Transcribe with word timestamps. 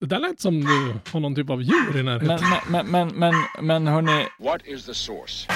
det 0.00 0.06
där 0.06 0.18
lät 0.18 0.40
som 0.40 0.60
du 0.60 0.94
har 1.12 1.20
någon 1.20 1.34
typ 1.34 1.50
av 1.50 1.62
djur 1.62 1.98
i 1.98 2.02
närheten. 2.02 2.40
Men, 2.68 2.86
men, 2.90 3.08
men, 3.08 3.34
men, 3.58 3.66
men 3.66 3.86
hörni, 3.86 4.26
What 4.38 4.66
is 4.66 4.86
the 4.86 4.94
source? 4.94 5.48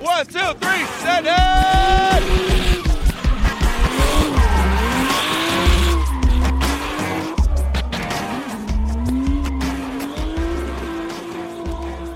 One, 0.00 0.24
two, 0.24 0.54
three, 0.60 0.86
set 1.02 1.24
it! 1.24 1.82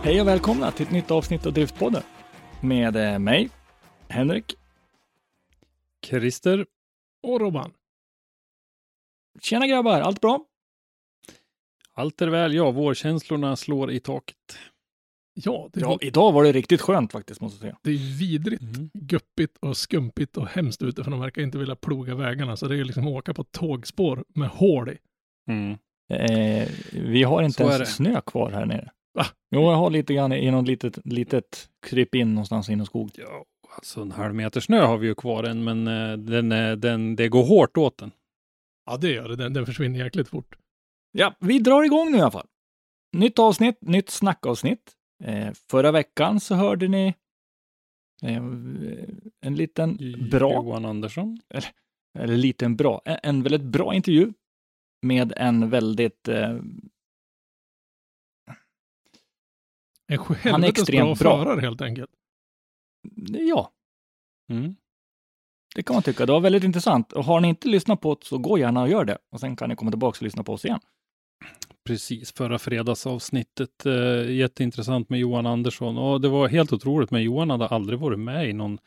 hej 0.06 0.20
och 0.20 0.28
välkomna 0.28 0.70
till 0.70 0.86
ett 0.86 0.92
nytt 0.92 1.10
avsnitt 1.10 1.46
av 1.46 1.52
Driftpodden. 1.52 2.02
Med 2.60 2.96
eh, 2.96 3.18
mig, 3.18 3.48
Henrik. 4.08 4.54
Christer, 6.06 6.66
Och 7.22 7.40
Robban, 7.40 7.72
Tjena 9.42 9.66
grabbar, 9.66 10.00
allt 10.00 10.20
bra? 10.20 10.44
allt 11.92 12.22
är 12.22 12.28
väl. 12.28 12.54
Ja, 12.54 12.70
vårkänslorna 12.70 13.56
slår 13.56 13.90
i 13.90 14.00
taket. 14.00 14.36
ja, 15.34 15.68
det, 15.72 15.80
Ja, 15.80 15.98
idag 16.00 16.32
var 16.32 16.44
det 16.44 16.52
riktigt 16.52 16.80
skönt 16.80 17.12
faktiskt, 17.12 17.40
måste 17.40 17.56
jag 17.56 17.60
säga. 17.60 17.78
det 17.82 17.90
är 17.90 18.18
vidrigt, 18.18 18.62
Mm. 18.62 18.90
guppigt 18.94 19.56
och 19.60 19.76
skumpigt 19.76 20.36
och 20.36 20.46
hemskt 20.48 20.82
ute 20.82 21.04
för 21.04 21.10
de 21.10 21.20
verkar 21.20 21.42
inte 21.42 21.58
vilja 21.58 21.76
ploga 21.76 22.14
vägarna. 22.14 22.56
Så 22.56 22.68
det 22.68 22.76
är 22.76 22.84
liksom 22.84 23.06
att 23.06 23.12
åka 23.12 23.34
på 23.34 23.44
tågspår 23.44 24.24
med 24.28 24.48
hål 24.48 24.88
i. 24.90 24.98
Mm. 25.50 25.78
Eh, 26.10 26.68
vi 26.92 27.22
har 27.22 27.42
inte 27.42 27.56
Så 27.64 27.70
ens 27.72 27.94
snö 27.96 28.20
kvar 28.20 28.50
här 28.50 28.66
nere. 28.66 28.90
Va? 29.14 29.26
Jo, 29.50 29.60
jag 29.60 29.76
har 29.76 29.90
lite 29.90 30.14
grann 30.14 30.32
i 30.32 30.50
något 30.50 30.66
litet, 30.66 30.98
litet 31.06 31.70
kryp 31.86 32.14
in 32.14 32.34
någonstans 32.34 32.68
inom 32.68 32.86
skog. 32.86 33.10
Ja, 33.14 33.44
alltså 33.74 34.00
en 34.00 34.10
halv 34.12 34.34
meter 34.34 34.60
snö 34.60 34.80
har 34.80 34.98
vi 34.98 35.06
ju 35.06 35.14
kvar 35.14 35.44
än, 35.44 35.64
men 35.64 35.86
eh, 35.88 36.16
den, 36.16 36.52
är- 36.52 36.76
den, 36.76 37.16
det 37.16 37.28
går 37.28 37.44
hårt 37.44 37.76
åt 37.76 37.98
den. 37.98 38.10
Ja, 38.86 38.96
det 38.96 39.10
gör 39.12 39.28
det. 39.28 39.36
Den, 39.36 39.52
den 39.52 39.66
försvinner 39.66 39.98
jäkligt 39.98 40.28
fort. 40.28 40.56
Ja, 41.12 41.34
vi 41.40 41.58
drar 41.58 41.82
igång 41.82 42.10
nu 42.12 42.18
i 42.18 42.20
alla 42.20 42.30
fall. 42.30 42.46
Nytt 43.16 43.38
avsnitt, 43.38 43.78
nytt 43.80 44.10
snackavsnitt. 44.10 44.92
Eh, 45.24 45.52
förra 45.70 45.92
veckan 45.92 46.40
så 46.40 46.54
hörde 46.54 46.88
ni 46.88 47.14
eh, 48.22 48.36
en 49.40 49.54
liten 49.54 49.96
bra, 50.30 50.52
Johan 50.52 50.84
Andersson. 50.84 51.38
eller 52.18 52.36
liten 52.36 52.76
bra, 52.76 53.02
en, 53.04 53.18
en 53.22 53.42
väldigt 53.42 53.62
bra 53.62 53.94
intervju 53.94 54.32
med 55.02 55.32
en 55.36 55.70
väldigt, 55.70 56.28
eh, 56.28 56.50
En 60.08 60.18
Han 60.18 60.36
är 60.36 60.50
helvetes 60.52 60.78
extremt 60.82 61.18
bra 61.18 61.34
bra. 61.36 61.44
förare 61.44 61.60
helt 61.60 61.80
enkelt. 61.80 62.10
Ja, 63.48 63.72
Mm. 64.52 64.76
det 65.74 65.82
kan 65.82 65.94
man 65.94 66.02
tycka. 66.02 66.26
Det 66.26 66.32
var 66.32 66.40
väldigt 66.40 66.64
intressant. 66.64 67.12
Och 67.12 67.24
har 67.24 67.40
ni 67.40 67.48
inte 67.48 67.68
lyssnat 67.68 68.00
på 68.00 68.14
det 68.14 68.26
så 68.26 68.38
gå 68.38 68.58
gärna 68.58 68.82
och 68.82 68.88
gör 68.88 69.04
det. 69.04 69.18
Och 69.32 69.40
sen 69.40 69.56
kan 69.56 69.68
ni 69.68 69.76
komma 69.76 69.90
tillbaka 69.90 70.18
och 70.18 70.22
lyssna 70.22 70.42
på 70.44 70.52
oss 70.52 70.64
igen. 70.64 70.80
Precis, 71.86 72.32
förra 72.32 72.58
fredagsavsnittet. 72.58 73.86
Eh, 73.86 74.30
jätteintressant 74.34 75.08
med 75.10 75.20
Johan 75.20 75.46
Andersson. 75.46 75.98
Och 75.98 76.20
det 76.20 76.28
var 76.28 76.48
helt 76.48 76.72
otroligt, 76.72 77.10
men 77.10 77.22
Johan 77.22 77.50
hade 77.50 77.66
aldrig 77.66 77.98
varit 77.98 78.18
med 78.18 78.48
i 78.50 78.52
någon 78.52 78.78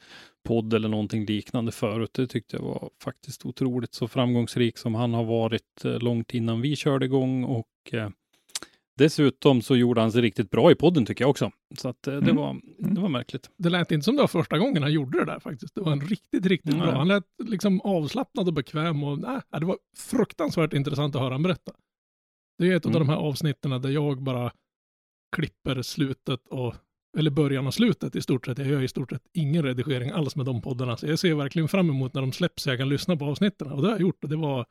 podd 0.47 0.73
eller 0.73 0.89
någonting 0.89 1.25
liknande 1.25 1.71
förut. 1.71 2.13
Det 2.13 2.27
tyckte 2.27 2.55
jag 2.57 2.63
var 2.63 2.89
faktiskt 3.03 3.45
otroligt 3.45 3.93
så 3.93 4.07
framgångsrik 4.07 4.77
som 4.77 4.95
han 4.95 5.13
har 5.13 5.23
varit 5.23 5.85
eh, 5.85 5.99
långt 5.99 6.33
innan 6.33 6.61
vi 6.61 6.75
körde 6.75 7.05
igång. 7.05 7.43
Och 7.43 7.67
eh, 7.93 8.09
dessutom 8.99 9.61
så 9.61 9.75
gjorde 9.75 10.01
han 10.01 10.11
sig 10.11 10.21
riktigt 10.21 10.49
bra 10.49 10.71
i 10.71 10.75
podden 10.75 11.05
tycker 11.05 11.23
jag 11.23 11.29
också. 11.29 11.51
Så 11.77 11.89
att 11.89 12.07
eh, 12.07 12.13
det, 12.13 12.19
Mm. 12.31 12.35
var, 12.35 12.61
det 12.77 13.01
var 13.01 13.09
märkligt. 13.09 13.49
Det 13.57 13.69
lät 13.69 13.91
inte 13.91 14.03
som 14.05 14.15
det 14.15 14.21
var 14.21 14.27
första 14.27 14.57
gången 14.57 14.83
han 14.83 14.91
gjorde 14.93 15.19
det 15.19 15.25
där 15.25 15.39
faktiskt. 15.39 15.75
Det 15.75 15.81
var 15.81 15.91
en 15.91 16.01
riktigt, 16.01 16.45
riktigt 16.45 16.75
Nej. 16.77 16.81
bra. 16.87 16.91
Han 16.97 17.07
lät 17.07 17.23
liksom 17.43 17.81
avslappnad 17.81 18.47
och 18.47 18.53
bekväm 18.53 19.03
och 19.03 19.19
nej, 19.19 19.41
det 19.59 19.65
var 19.65 19.77
fruktansvärt 19.97 20.73
intressant 20.73 21.15
att 21.15 21.21
höra 21.21 21.33
han 21.33 21.43
berätta. 21.43 21.71
Det 22.57 22.67
är 22.71 22.75
ett 22.75 22.85
av 22.85 22.91
Mm. 22.91 23.07
de 23.07 23.09
här 23.13 23.19
avsnitten 23.19 23.81
där 23.81 23.89
jag 23.89 24.21
bara 24.23 24.51
klipper 25.35 25.81
slutet 25.81 26.47
och 26.47 26.75
eller 27.17 27.31
början 27.31 27.67
och 27.67 27.73
slutet 27.73 28.15
i 28.15 28.21
stort 28.21 28.45
sett. 28.45 28.57
Jag 28.57 28.67
gör 28.67 28.81
i 28.81 28.87
stort 28.87 29.09
sett 29.11 29.23
ingen 29.33 29.63
redigering 29.63 30.09
alls 30.11 30.35
med 30.35 30.45
de 30.45 30.61
poddarna. 30.61 30.97
Så 30.97 31.07
jag 31.07 31.19
ser 31.19 31.33
verkligen 31.35 31.67
fram 31.67 31.89
emot 31.89 32.13
när 32.13 32.21
de 32.21 32.31
släpps 32.31 32.63
så 32.63 32.69
jag 32.69 32.77
kan 32.77 32.89
lyssna 32.89 33.17
på 33.17 33.25
avsnitten. 33.25 33.71
Och 33.71 33.81
det 33.81 33.87
har 33.87 33.93
jag 33.93 34.01
gjort 34.01 34.23
och 34.23 34.29
det 34.29 34.35
var 34.35 34.65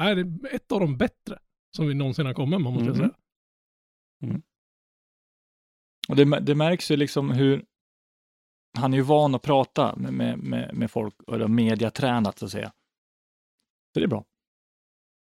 nej, 0.00 0.14
det 0.14 0.20
är 0.50 0.54
ett 0.54 0.72
av 0.72 0.80
de 0.80 0.96
bättre 0.96 1.38
som 1.76 1.86
vi 1.88 1.94
någonsin 1.94 2.26
har 2.26 2.34
kommit 2.34 2.60
med, 2.60 2.72
måste 2.72 2.86
jag 2.86 2.96
Mhm. 2.96 3.10
Säga. 4.20 4.40
Och 6.08 6.16
det, 6.16 6.40
det 6.40 6.54
märks 6.54 6.90
ju 6.90 6.96
liksom 6.96 7.30
hur 7.30 7.64
han 8.78 8.92
är 8.92 8.96
ju 8.96 9.02
van 9.02 9.34
att 9.34 9.42
prata 9.42 9.96
med, 9.96 10.12
med, 10.12 10.38
med, 10.38 10.74
med 10.74 10.90
folk, 10.90 11.14
eller 11.32 11.48
mediatränat 11.48 12.38
så 12.38 12.44
att 12.44 12.50
säga. 12.52 12.72
Så 13.94 14.00
det 14.00 14.04
är 14.04 14.08
bra. 14.08 14.24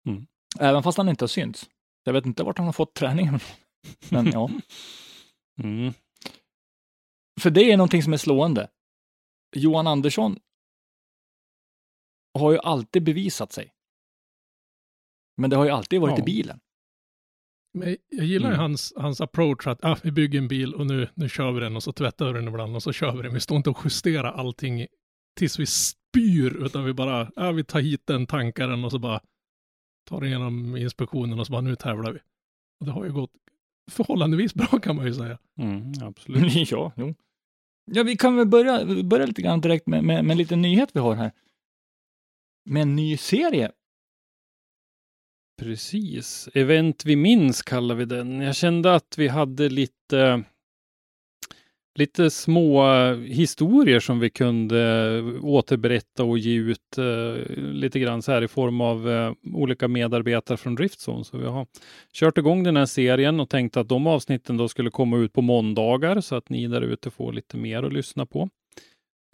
Mm. 0.08 0.26
Även 0.60 0.82
fast 0.82 0.98
han 0.98 1.08
inte 1.08 1.22
har 1.22 1.28
synts. 1.28 1.70
Jag 2.04 2.12
vet 2.12 2.26
inte 2.26 2.42
vart 2.42 2.58
han 2.58 2.66
har 2.66 2.72
fått 2.72 2.94
träningen. 2.94 3.38
Men 4.10 4.26
ja, 4.26 4.50
Mm. 5.62 5.92
för 7.40 7.50
det 7.50 7.72
är 7.72 7.76
någonting 7.76 8.02
som 8.02 8.12
är 8.12 8.16
slående. 8.16 8.70
Johan 9.56 9.86
Andersson 9.86 10.38
har 12.38 12.52
ju 12.52 12.58
alltid 12.58 13.04
bevisat 13.04 13.52
sig. 13.52 13.72
Men 15.36 15.50
det 15.50 15.56
har 15.56 15.64
ju 15.64 15.70
alltid 15.70 16.00
varit 16.00 16.18
Ja. 16.18 16.22
i 16.22 16.24
bilen. 16.24 16.60
Men 17.74 17.96
jag 18.08 18.26
gillar 18.26 18.48
ju 18.48 18.54
Mm. 18.54 18.60
hans, 18.60 18.92
hans 18.96 19.20
approach 19.20 19.66
att 19.66 19.84
ah, 19.84 19.96
vi 20.02 20.10
bygger 20.10 20.38
en 20.38 20.48
bil 20.48 20.74
och 20.74 20.86
nu, 20.86 21.08
nu 21.14 21.28
kör 21.28 21.52
vi 21.52 21.60
den 21.60 21.76
och 21.76 21.82
så 21.82 21.92
tvättar 21.92 22.26
vi 22.26 22.32
den 22.32 22.48
ibland 22.48 22.76
och 22.76 22.82
så 22.82 22.92
kör 22.92 23.16
vi 23.16 23.22
den. 23.22 23.34
Vi 23.34 23.40
står 23.40 23.56
inte 23.56 23.70
och 23.70 23.78
justerar 23.84 24.32
allting 24.32 24.86
tills 25.36 25.58
vi 25.58 25.66
spyr 25.66 26.64
utan 26.66 26.84
vi 26.84 26.92
bara, 26.92 27.30
ah, 27.36 27.52
vi 27.52 27.64
tar 27.64 27.80
hit 27.80 28.02
den, 28.06 28.26
tankar 28.26 28.68
den 28.68 28.84
och 28.84 28.90
så 28.90 28.98
bara 28.98 29.20
tar 30.08 30.20
den 30.20 30.28
igenom 30.28 30.76
inspektionen 30.76 31.40
och 31.40 31.46
så 31.46 31.50
bara 31.52 31.60
nu 31.60 31.76
tävlar 31.76 32.12
vi. 32.12 32.18
Och 32.80 32.86
det 32.86 32.92
har 32.92 33.04
ju 33.04 33.12
gått 33.12 33.30
förhållandevis 33.90 34.54
bra 34.60 34.66
kan 34.66 34.96
man 34.96 35.06
ju 35.06 35.14
säga. 35.14 35.38
Mm, 35.58 35.92
absolut. 36.02 36.70
ja, 36.70 36.92
jo. 36.96 37.14
Ja, 37.92 38.02
vi 38.02 38.16
kan 38.16 38.36
väl 38.36 38.46
börja, 38.46 39.02
börja 39.04 39.26
lite 39.26 39.42
grann 39.42 39.60
direkt 39.60 39.86
med, 39.86 40.04
med, 40.04 40.24
med 40.24 40.30
en 40.34 40.38
liten 40.38 40.62
nyhet 40.62 40.90
vi 40.92 41.00
har 41.00 41.14
här. 41.14 41.32
Med 42.70 42.82
en 42.82 42.96
ny 42.96 43.16
serie. 43.16 43.72
Precis. 45.58 46.48
Event 46.54 47.04
vi 47.04 47.16
minns 47.16 47.62
kallar 47.62 47.94
vi 47.94 48.04
den. 48.04 48.40
Jag 48.40 48.56
kände 48.56 48.94
att 48.94 49.14
vi 49.18 49.28
hade 49.28 49.68
lite 49.68 50.44
lite 51.98 52.30
små 52.30 52.94
eh, 52.94 53.16
historier 53.18 54.00
som 54.00 54.20
vi 54.20 54.30
kunde 54.30 54.80
eh, 55.18 55.44
återberätta 55.44 56.24
och 56.24 56.38
ge 56.38 56.54
ut 56.54 56.98
eh, 56.98 57.56
lite 57.56 58.00
grann 58.00 58.22
så 58.22 58.32
här 58.32 58.42
i 58.42 58.48
form 58.48 58.80
av 58.80 59.10
eh, 59.10 59.32
olika 59.52 59.88
medarbetare 59.88 60.56
från 60.56 60.74
Driftzone. 60.74 61.24
Så 61.24 61.38
vi 61.38 61.46
har 61.46 61.66
kört 62.12 62.38
igång 62.38 62.62
den 62.62 62.76
här 62.76 62.86
serien 62.86 63.40
och 63.40 63.48
tänkt 63.48 63.76
att 63.76 63.88
de 63.88 64.06
avsnitten 64.06 64.56
då 64.56 64.68
skulle 64.68 64.90
komma 64.90 65.16
ut 65.16 65.32
på 65.32 65.42
måndagar 65.42 66.20
så 66.20 66.36
att 66.36 66.48
ni 66.48 66.66
där 66.66 66.82
ute 66.82 67.10
får 67.10 67.32
lite 67.32 67.56
mer 67.56 67.82
att 67.82 67.92
lyssna 67.92 68.26
på. 68.26 68.48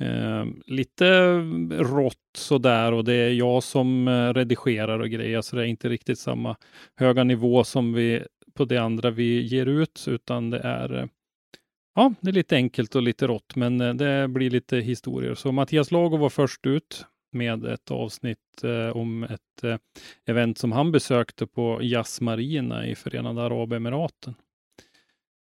Eh, 0.01 0.47
lite 0.67 1.39
rått 1.71 2.17
sådär 2.37 2.93
och 2.93 3.05
det 3.05 3.15
är 3.15 3.33
jag 3.33 3.63
som 3.63 4.09
eh, 4.09 4.35
redigerar 4.35 4.99
och 4.99 5.11
grejer 5.11 5.41
så 5.41 5.57
det 5.57 5.63
är 5.63 5.67
inte 5.67 5.89
riktigt 5.89 6.19
samma 6.19 6.57
höga 6.97 7.25
nivå 7.25 7.65
som 7.65 7.93
vi 7.93 8.23
på 8.55 8.65
det 8.65 8.79
andra 8.79 9.11
vi 9.11 9.41
ger 9.41 9.67
ut 9.67 10.05
utan 10.09 10.51
det 10.51 10.59
är 10.59 10.99
eh, 10.99 11.07
Ja, 11.95 12.15
det 12.21 12.31
är 12.31 12.33
lite 12.33 12.57
enkelt 12.57 12.95
och 12.95 13.03
lite 13.03 13.27
rått, 13.27 13.57
men 13.57 13.81
eh, 13.81 13.95
det 13.95 14.29
blir 14.29 14.51
lite 14.51 14.77
historier. 14.77 15.35
Så 15.35 15.53
Mattias 15.53 15.91
Lago 15.91 16.17
var 16.17 16.31
först 16.31 16.67
ut 16.67 17.07
med 17.33 17.65
ett 17.65 17.91
avsnitt 17.91 18.65
eh, 18.65 18.97
om 18.97 19.25
ett 19.25 19.65
eh, 19.65 19.77
event 20.27 20.59
som 20.59 20.73
han 20.73 20.93
besökte 20.93 21.47
på 21.47 21.83
Yas 21.83 22.21
Marina 22.21 22.87
i 22.87 22.95
Förenade 22.95 23.43
Arabemiraten. 23.43 24.35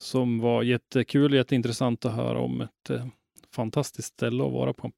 Som 0.03 0.39
var 0.39 0.63
jättekul, 0.63 1.33
jätteintressant 1.33 2.05
att 2.05 2.15
höra 2.15 2.39
om 2.39 2.61
ett 2.61 2.89
eh, 2.89 3.07
fantastiskt 3.59 4.13
ställe 4.13 4.45
att 4.45 4.51
vara 4.51 4.73
på. 4.73 4.91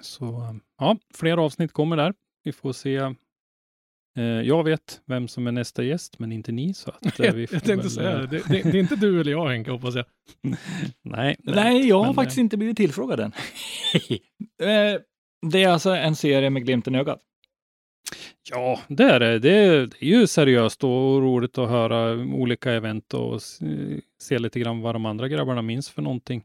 Så 0.00 0.24
eh, 0.24 0.54
ja, 0.78 0.98
fler 1.14 1.36
avsnitt 1.36 1.72
kommer 1.72 1.96
där. 1.96 2.14
Vi 2.44 2.52
får 2.52 2.72
se. 2.72 2.96
Eh, 4.18 4.24
jag 4.24 4.64
vet 4.64 5.00
vem 5.06 5.28
som 5.28 5.46
är 5.46 5.52
nästa 5.52 5.82
gäst, 5.82 6.18
men 6.18 6.32
inte 6.32 6.52
ni. 6.52 6.74
Så 6.74 6.90
att, 6.90 7.20
eh, 7.20 7.34
vi 7.34 7.46
får 7.46 7.54
jag 7.56 7.64
tänkte 7.64 7.88
väl, 7.88 7.90
säga 7.90 8.18
det. 8.18 8.26
Det, 8.26 8.42
det. 8.48 8.62
Det 8.62 8.78
är 8.78 8.80
inte 8.80 8.96
du 8.96 9.20
eller 9.20 9.30
jag 9.30 9.48
Henke, 9.48 9.70
hoppas 9.70 9.94
jag. 9.94 10.04
Nej, 11.02 11.36
Nej, 11.38 11.88
jag 11.88 11.98
har 11.98 12.04
men, 12.04 12.14
faktiskt 12.14 12.38
inte 12.38 12.56
blivit 12.56 12.76
tillfrågad 12.76 13.20
än. 13.20 13.32
Det 15.50 15.62
är 15.62 15.68
alltså 15.68 15.90
en 15.90 16.16
serie 16.16 16.50
med 16.50 16.64
glimten 16.64 16.94
i 16.94 16.98
ögat. 16.98 17.20
Ja, 18.50 18.80
det 18.88 19.04
är 19.04 19.20
det. 19.20 19.38
Det 19.38 19.50
är, 19.50 19.86
det 19.86 20.02
är 20.02 20.04
ju 20.04 20.26
seriöst 20.26 20.84
och 20.84 21.22
roligt 21.22 21.58
att 21.58 21.68
höra 21.68 22.12
olika 22.12 22.72
event 22.72 23.14
och 23.14 23.42
se 24.22 24.38
lite 24.38 24.60
grann 24.60 24.80
vad 24.80 24.94
de 24.94 25.06
andra 25.06 25.28
grabbarna 25.28 25.62
minns 25.62 25.90
för 25.90 26.02
någonting. 26.02 26.44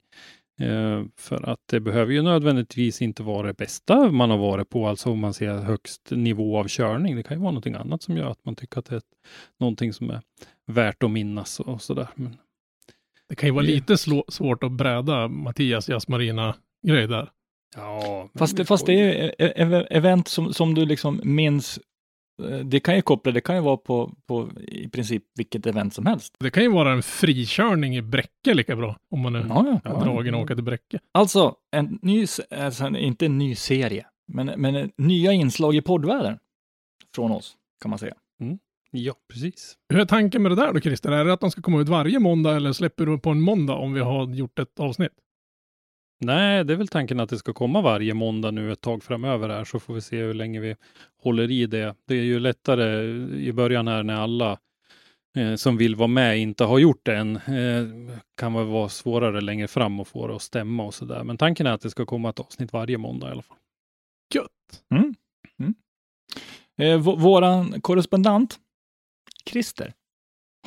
Eh, 0.60 1.04
för 1.18 1.50
att 1.50 1.60
det 1.66 1.80
behöver 1.80 2.14
ju 2.14 2.22
nödvändigtvis 2.22 3.02
inte 3.02 3.24
vara 3.24 3.48
det 3.48 3.54
bästa 3.54 4.12
man 4.12 4.30
har 4.30 4.38
varit 4.38 4.70
på, 4.70 4.88
alltså 4.88 5.10
om 5.12 5.20
man 5.20 5.34
ser 5.34 5.54
högst 5.58 6.12
nivå 6.12 6.58
av 6.60 6.68
körning. 6.68 7.16
Det 7.16 7.24
kan 7.24 7.38
ju 7.38 7.42
vara 7.42 7.52
någonting 7.52 7.74
annat 7.76 8.02
som 8.04 8.18
gör 8.18 8.32
att 8.32 8.46
man 8.46 8.56
tycker 8.56 8.80
att 8.80 8.86
det 8.86 8.96
är 8.96 8.98
ett, 8.98 9.04
någonting 9.60 9.94
som 9.94 10.10
är 10.10 10.22
värt 10.68 11.04
att 11.04 11.12
minnas 11.12 11.60
och, 11.60 11.68
och 11.74 11.82
sådär. 11.82 12.08
Men, 12.16 12.38
Det 13.30 13.36
kan 13.36 13.48
ju 13.50 13.54
vara 13.54 13.66
Det- 13.66 13.72
lite 13.72 13.98
slå, 13.98 14.24
svårt 14.28 14.64
att 14.64 14.72
bräda 14.72 15.28
Mattias 15.28 15.90
Jasmarina-grej 15.90 17.08
där. 17.08 17.30
ja, 17.76 18.30
Fast 18.38 18.58
det, 18.58 18.66
fast 18.66 18.86
det 18.86 18.94
ju- 18.94 19.12
är 19.14 19.28
e- 19.40 19.54
e- 19.56 19.88
event 19.90 20.28
som, 20.28 20.54
som 20.54 20.74
du 20.74 20.86
liksom 20.86 21.22
minns. 21.24 21.80
Eh, 22.44 22.60
Det 22.60 22.80
kan 22.80 22.96
ju 22.96 23.02
koppla, 23.02 23.32
det 23.32 23.42
kan 23.42 23.56
ju 23.56 23.62
vara 23.62 23.78
på, 23.78 24.14
på 24.28 24.50
i 24.68 24.90
princip 24.90 25.24
vilket 25.36 25.66
event 25.66 25.94
som 25.94 26.06
helst. 26.06 26.34
Det 26.40 26.50
kan 26.50 26.64
ju 26.64 26.70
vara 26.72 26.92
en 26.92 27.04
frikörning 27.04 27.96
i 27.98 28.02
Bräcke 28.02 28.54
lika 28.54 28.76
bra, 28.76 28.98
om 29.12 29.20
man 29.20 29.36
är 29.36 29.46
Ja, 29.50 29.80
ja. 29.84 29.92
är 29.92 30.06
dragen 30.06 30.36
och 30.36 30.42
åka 30.42 30.56
till 30.56 30.64
Bräcke. 30.64 31.00
Alltså, 31.14 31.56
en 31.72 32.00
ny, 32.02 32.26
alltså, 32.58 32.88
inte 32.88 33.26
en 33.26 33.38
ny 33.38 33.56
serie, 33.56 34.06
men, 34.28 34.46
men 34.58 34.76
en- 34.76 34.92
nya 34.98 35.32
inslag 35.34 35.76
i 35.76 35.82
poddvärlden 35.82 36.38
från 37.16 37.32
oss, 37.32 37.56
kan 37.82 37.90
man 37.90 38.00
säga. 38.00 38.14
Ja, 38.92 39.14
precis. 39.34 39.76
Hur 39.90 40.00
är 40.00 40.06
tanken 40.06 40.42
med 40.42 40.52
det 40.52 40.56
där 40.56 40.74
då 40.74 40.80
Christer? 40.80 41.12
Är 41.12 41.26
det 41.26 41.34
att 41.34 41.40
de 41.40 41.52
ska 41.52 41.62
komma 41.62 41.82
ut 41.82 41.90
varje 41.90 42.20
måndag 42.20 42.56
eller 42.56 42.74
släpper 42.74 43.06
du 43.06 43.20
på 43.20 43.30
en 43.30 43.42
måndag 43.42 43.74
om 43.76 43.94
vi 43.94 44.00
har 44.00 44.28
gjort 44.36 44.60
ett 44.60 44.80
avsnitt? 44.80 45.12
Nej, 46.20 46.64
det 46.64 46.74
är 46.74 46.78
väl 46.78 46.88
tanken 46.88 47.20
att 47.20 47.30
det 47.30 47.38
ska 47.38 47.54
komma 47.54 47.82
varje 47.82 48.14
måndag 48.14 48.52
nu 48.52 48.72
ett 48.72 48.82
tag 48.82 49.04
framöver 49.04 49.50
här, 49.50 49.64
så 49.64 49.80
får 49.80 49.94
vi 49.94 50.02
se 50.02 50.18
hur 50.18 50.34
länge 50.34 50.60
vi 50.60 50.76
håller 51.24 51.52
i 51.52 51.66
det. 51.66 51.96
Det 52.08 52.16
är 52.16 52.24
ju 52.24 52.40
lättare 52.40 53.04
i 53.38 53.54
början 53.54 53.88
här 53.88 54.04
när 54.04 54.14
alla 54.16 54.60
eh, 55.38 55.56
som 55.56 55.78
vill 55.78 55.96
vara 55.96 56.08
med 56.08 56.40
inte 56.40 56.64
har 56.64 56.80
gjort 56.80 57.06
det 57.06 57.16
än. 57.18 57.36
Eh, 57.36 57.88
kan 58.38 58.54
väl 58.54 58.66
vara 58.66 58.90
svårare 58.90 59.42
längre 59.42 59.68
fram 59.68 60.00
att 60.00 60.08
få 60.08 60.28
det 60.28 60.36
att 60.36 60.42
stämma 60.42 60.84
och 60.86 60.94
så 60.94 61.06
där. 61.06 61.24
Men 61.24 61.38
tanken 61.38 61.68
är 61.68 61.72
att 61.72 61.82
det 61.82 61.90
ska 61.90 62.06
komma 62.06 62.30
ett 62.30 62.40
avsnitt 62.40 62.74
varje 62.74 62.98
måndag 62.98 63.28
i 63.28 63.32
alla 63.32 63.42
fall. 63.42 63.58
Gött! 64.36 64.84
Eh, 66.80 67.02
v- 67.02 67.16
våran 67.18 67.82
korrespondent, 67.82 68.60
Christer, 69.50 69.94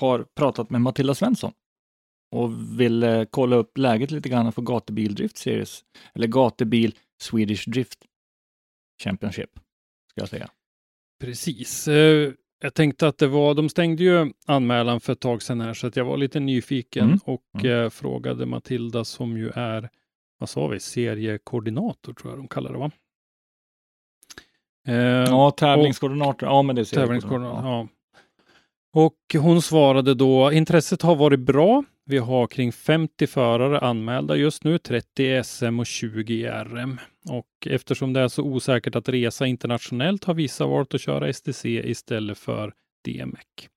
har 0.00 0.26
pratat 0.36 0.70
med 0.70 0.80
Matilda 0.80 1.14
Svensson 1.14 1.52
och 2.30 2.80
vill 2.80 3.26
kolla 3.30 3.56
upp 3.56 3.78
läget 3.78 4.10
lite 4.10 4.28
grann 4.28 4.52
för 4.52 4.62
Gatubil 4.62 5.14
Drift 5.14 5.36
Series, 5.36 5.80
eller 6.14 6.26
Gatubil 6.26 6.94
Swedish 7.22 7.68
Drift 7.70 7.98
Championship, 9.02 9.50
ska 10.10 10.20
jag 10.20 10.28
säga. 10.28 10.48
Precis. 11.20 11.88
Eh, 11.88 12.32
jag 12.62 12.74
tänkte 12.74 13.08
att 13.08 13.18
det 13.18 13.26
var, 13.26 13.54
de 13.54 13.68
stängde 13.68 14.02
ju 14.04 14.32
anmälan 14.46 15.00
för 15.00 15.12
ett 15.12 15.20
tag 15.20 15.42
sedan 15.42 15.60
här, 15.60 15.74
så 15.74 15.86
att 15.86 15.96
jag 15.96 16.04
var 16.04 16.16
lite 16.16 16.40
nyfiken 16.40 17.04
Mm. 17.06 17.18
och 17.24 17.44
Mm. 17.64 17.84
eh, 17.84 17.90
frågade 17.90 18.46
Matilda 18.46 19.04
som 19.04 19.36
ju 19.38 19.50
är, 19.54 19.88
vad 20.38 20.48
sa 20.48 20.66
vi, 20.66 20.80
seriekoordinator 20.80 22.12
tror 22.12 22.32
jag 22.32 22.38
de 22.38 22.48
kallar 22.48 22.72
det 22.72 22.78
va? 22.78 22.90
Eh, 24.88 24.94
Ja, 25.28 25.50
tävlingskoordinator, 25.50 26.48
ja 26.48 26.62
men 26.62 26.76
det 26.76 26.84
ser 26.84 26.96
Tävlingskoordinator, 26.96 27.64
ja. 27.70 27.88
Och 28.92 29.16
hon 29.42 29.62
svarade 29.62 30.14
då, 30.14 30.52
intresset 30.52 31.02
har 31.02 31.16
varit 31.16 31.40
bra. 31.40 31.84
Vi 32.10 32.18
har 32.18 32.46
kring 32.46 32.72
50 32.72 33.26
förare 33.26 33.78
anmälda 33.78 34.36
just 34.36 34.64
nu, 34.64 34.78
30 34.78 35.24
i 35.24 35.44
SM 35.44 35.80
och 35.80 35.86
20 35.86 36.34
i 36.34 36.46
RM. 36.46 37.00
Och 37.28 37.66
eftersom 37.66 38.12
det 38.12 38.20
är 38.20 38.28
så 38.28 38.42
osäkert 38.42 38.96
att 38.96 39.08
resa 39.08 39.46
internationellt 39.46 40.24
har 40.24 40.34
vissa 40.34 40.66
valt 40.66 40.94
att 40.94 41.00
köra 41.00 41.32
STC 41.32 41.64
istället 41.64 42.38
för 42.38 42.72
DMEC. 43.04 43.68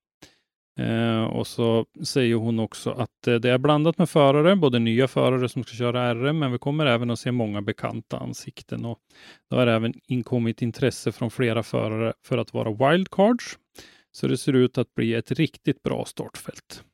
Eh, 0.80 1.24
och 1.24 1.46
så 1.46 1.86
säger 2.04 2.34
hon 2.34 2.58
också 2.58 2.90
att 2.90 3.26
eh, 3.26 3.34
det 3.34 3.50
är 3.50 3.58
blandat 3.58 3.98
med 3.98 4.10
förare, 4.10 4.56
både 4.56 4.78
nya 4.78 5.08
förare 5.08 5.48
som 5.48 5.64
ska 5.64 5.76
köra 5.76 6.14
RM, 6.14 6.38
men 6.38 6.52
vi 6.52 6.58
kommer 6.58 6.86
även 6.86 7.10
att 7.10 7.18
se 7.18 7.32
många 7.32 7.62
bekanta 7.62 8.18
ansikten. 8.18 8.84
Och 8.84 8.98
det 9.50 9.56
har 9.56 9.66
även 9.66 9.94
inkommit 10.06 10.62
intresse 10.62 11.12
från 11.12 11.30
flera 11.30 11.62
förare 11.62 12.12
för 12.24 12.38
att 12.38 12.54
vara 12.54 12.90
wildcards. 12.90 13.58
Så 14.12 14.26
det 14.26 14.36
ser 14.36 14.52
ut 14.52 14.78
att 14.78 14.94
bli 14.94 15.14
ett 15.14 15.30
riktigt 15.32 15.82
bra 15.82 16.04
startfält. 16.04 16.84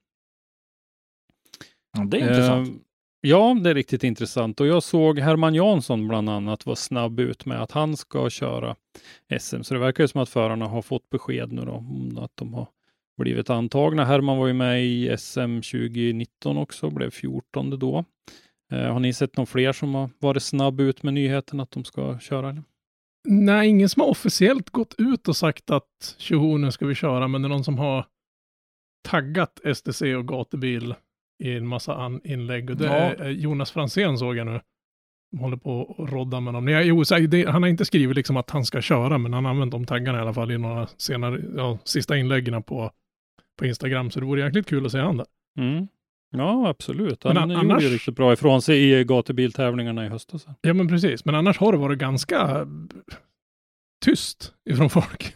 Ja, 1.92 2.04
det 2.04 2.16
är 2.16 2.20
intressant. 2.20 2.68
Eh, 2.68 2.74
ja, 3.20 3.56
det 3.62 3.70
är 3.70 3.74
riktigt 3.74 4.04
intressant. 4.04 4.60
Och 4.60 4.66
jag 4.66 4.82
såg 4.82 5.18
Herman 5.18 5.54
Jansson 5.54 6.08
bland 6.08 6.28
annat 6.28 6.66
var 6.66 6.74
snabb 6.74 7.20
ut 7.20 7.46
med 7.46 7.62
att 7.62 7.70
han 7.70 7.96
ska 7.96 8.30
köra 8.30 8.76
SM. 9.40 9.62
Så 9.62 9.74
det 9.74 9.80
verkar 9.80 10.04
ju 10.04 10.08
som 10.08 10.20
att 10.20 10.28
förarna 10.28 10.66
har 10.66 10.82
fått 10.82 11.10
besked 11.10 11.52
nu 11.52 11.62
då, 11.62 11.72
om 11.72 12.18
att 12.18 12.32
de 12.34 12.54
har 12.54 12.68
blivit 13.18 13.50
antagna. 13.50 14.04
Herman 14.04 14.38
var 14.38 14.46
ju 14.46 14.52
med 14.52 14.84
i 14.84 15.16
SM 15.18 15.60
2019 15.60 16.58
också, 16.58 16.90
blev 16.90 17.10
14 17.10 17.78
då. 17.78 18.04
Eh, 18.72 18.92
har 18.92 19.00
ni 19.00 19.12
sett 19.12 19.36
någon 19.36 19.46
fler 19.46 19.72
som 19.72 19.94
har 19.94 20.10
varit 20.18 20.42
snabb 20.42 20.80
ut 20.80 21.02
med 21.02 21.14
nyheten 21.14 21.60
att 21.60 21.70
de 21.70 21.84
ska 21.84 22.18
köra? 22.18 22.50
Eller? 22.50 22.62
Nej, 23.28 23.68
ingen 23.68 23.88
som 23.88 24.00
har 24.00 24.08
officiellt 24.08 24.70
gått 24.70 24.94
ut 24.98 25.28
och 25.28 25.36
sagt 25.36 25.70
att 25.70 26.16
tjoho, 26.18 26.56
nu 26.56 26.72
ska 26.72 26.86
vi 26.86 26.94
köra, 26.94 27.28
men 27.28 27.42
det 27.42 27.46
är 27.46 27.50
någon 27.50 27.64
som 27.64 27.78
har 27.78 28.06
taggat 29.08 29.60
STC 29.74 30.14
och 30.14 30.28
gatubil 30.28 30.94
i 31.40 31.56
en 31.56 31.66
massa 31.66 31.94
an- 31.94 32.20
inlägg. 32.24 32.70
Och 32.70 32.76
det 32.76 32.84
Ja. 32.86 32.92
är 32.92 33.22
eh, 33.22 33.28
Jonas 33.30 33.70
Fransén 33.70 34.18
såg 34.18 34.36
jag 34.36 34.46
nu. 34.46 34.60
De 35.32 35.38
håller 35.38 35.56
på 35.56 35.94
att 35.98 36.12
rodda 36.12 36.40
med 36.40 36.54
dem. 36.54 36.68
Jag 36.68 36.82
är 36.82 36.92
osäker, 36.92 37.26
det, 37.28 37.48
han 37.50 37.62
har 37.62 37.70
inte 37.70 37.84
skrivit 37.84 38.16
liksom 38.16 38.36
att 38.36 38.50
han 38.50 38.64
ska 38.64 38.80
köra, 38.80 39.18
men 39.18 39.32
han 39.32 39.44
har 39.44 39.50
använt 39.52 39.72
de 39.72 39.86
taggarna 39.86 40.18
i 40.18 40.20
alla 40.20 40.34
fall 40.34 40.50
i 40.50 40.58
några 40.58 40.86
senare, 40.86 41.40
ja, 41.56 41.78
sista 41.84 42.16
inläggen 42.16 42.62
på, 42.62 42.90
på 43.58 43.66
Instagram. 43.66 44.10
Så 44.10 44.20
det 44.20 44.26
vore 44.26 44.40
jäkligt 44.40 44.66
kul 44.66 44.86
att 44.86 44.92
se 44.92 44.98
han 44.98 45.16
där. 45.16 45.26
Mm. 45.58 45.88
Ja, 46.36 46.68
absolut. 46.68 47.24
Men 47.24 47.36
Han 47.36 47.50
a- 47.50 47.62
gjorde 47.62 47.84
ju 47.84 47.88
riktigt 47.90 48.16
bra 48.16 48.32
ifrån 48.32 48.62
sig 48.62 48.90
i 49.00 49.04
gatubiltävlingarna 49.04 50.06
i 50.06 50.08
höstas. 50.08 50.46
Ja, 50.60 50.74
men 50.74 50.88
precis. 50.88 51.24
Men 51.24 51.34
annars 51.34 51.58
har 51.58 51.72
det 51.72 51.78
varit 51.78 51.98
ganska 51.98 52.66
tyst 54.04 54.54
ifrån 54.70 54.90
folk. 54.90 55.34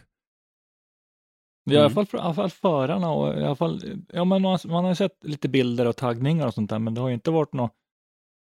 I 1.65 1.75
alla 1.75 1.79
Mm. 1.85 1.93
fall, 1.93 2.05
för, 2.05 2.17
i 2.17 2.21
alla 2.21 2.33
fall 2.33 2.49
förarna 2.49 3.09
och 3.11 3.39
i 3.39 3.43
alla 3.43 3.55
fall, 3.55 3.81
ja 4.13 4.25
men 4.25 4.41
man, 4.41 4.59
man 4.65 4.83
har 4.83 4.91
ju 4.91 4.95
sett 4.95 5.23
lite 5.23 5.49
bilder 5.49 5.85
och 5.87 5.95
taggningar 5.97 6.47
och 6.47 6.53
sånt 6.53 6.69
där, 6.69 6.79
men 6.79 6.93
det 6.93 7.01
har 7.01 7.07
ju 7.07 7.13
inte 7.13 7.31
varit 7.31 7.53
något, 7.53 7.71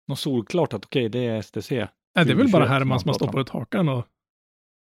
något 0.09 0.19
solklart 0.19 0.73
att 0.75 0.85
okej, 0.85 1.09
det 1.09 1.19
är 1.27 1.43
STC. 1.43 1.71
Nej, 1.71 1.89
det 2.15 2.21
är 2.21 2.25
väl 2.27 2.37
bara 2.37 2.67
2021 2.67 2.69
Herman 2.69 3.01
som 3.01 3.09
har 3.09 3.15
stoppat 3.15 3.41
ut 3.41 3.49
hakan 3.49 3.89
och, 3.89 4.07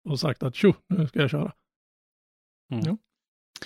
och 0.10 0.20
sagt 0.20 0.44
att 0.44 0.56
tjo, 0.56 0.74
nu 0.90 1.08
ska 1.08 1.20
jag 1.22 1.30
köra. 1.30 1.52
Mm. 2.74 2.84
Ja. 2.86 2.98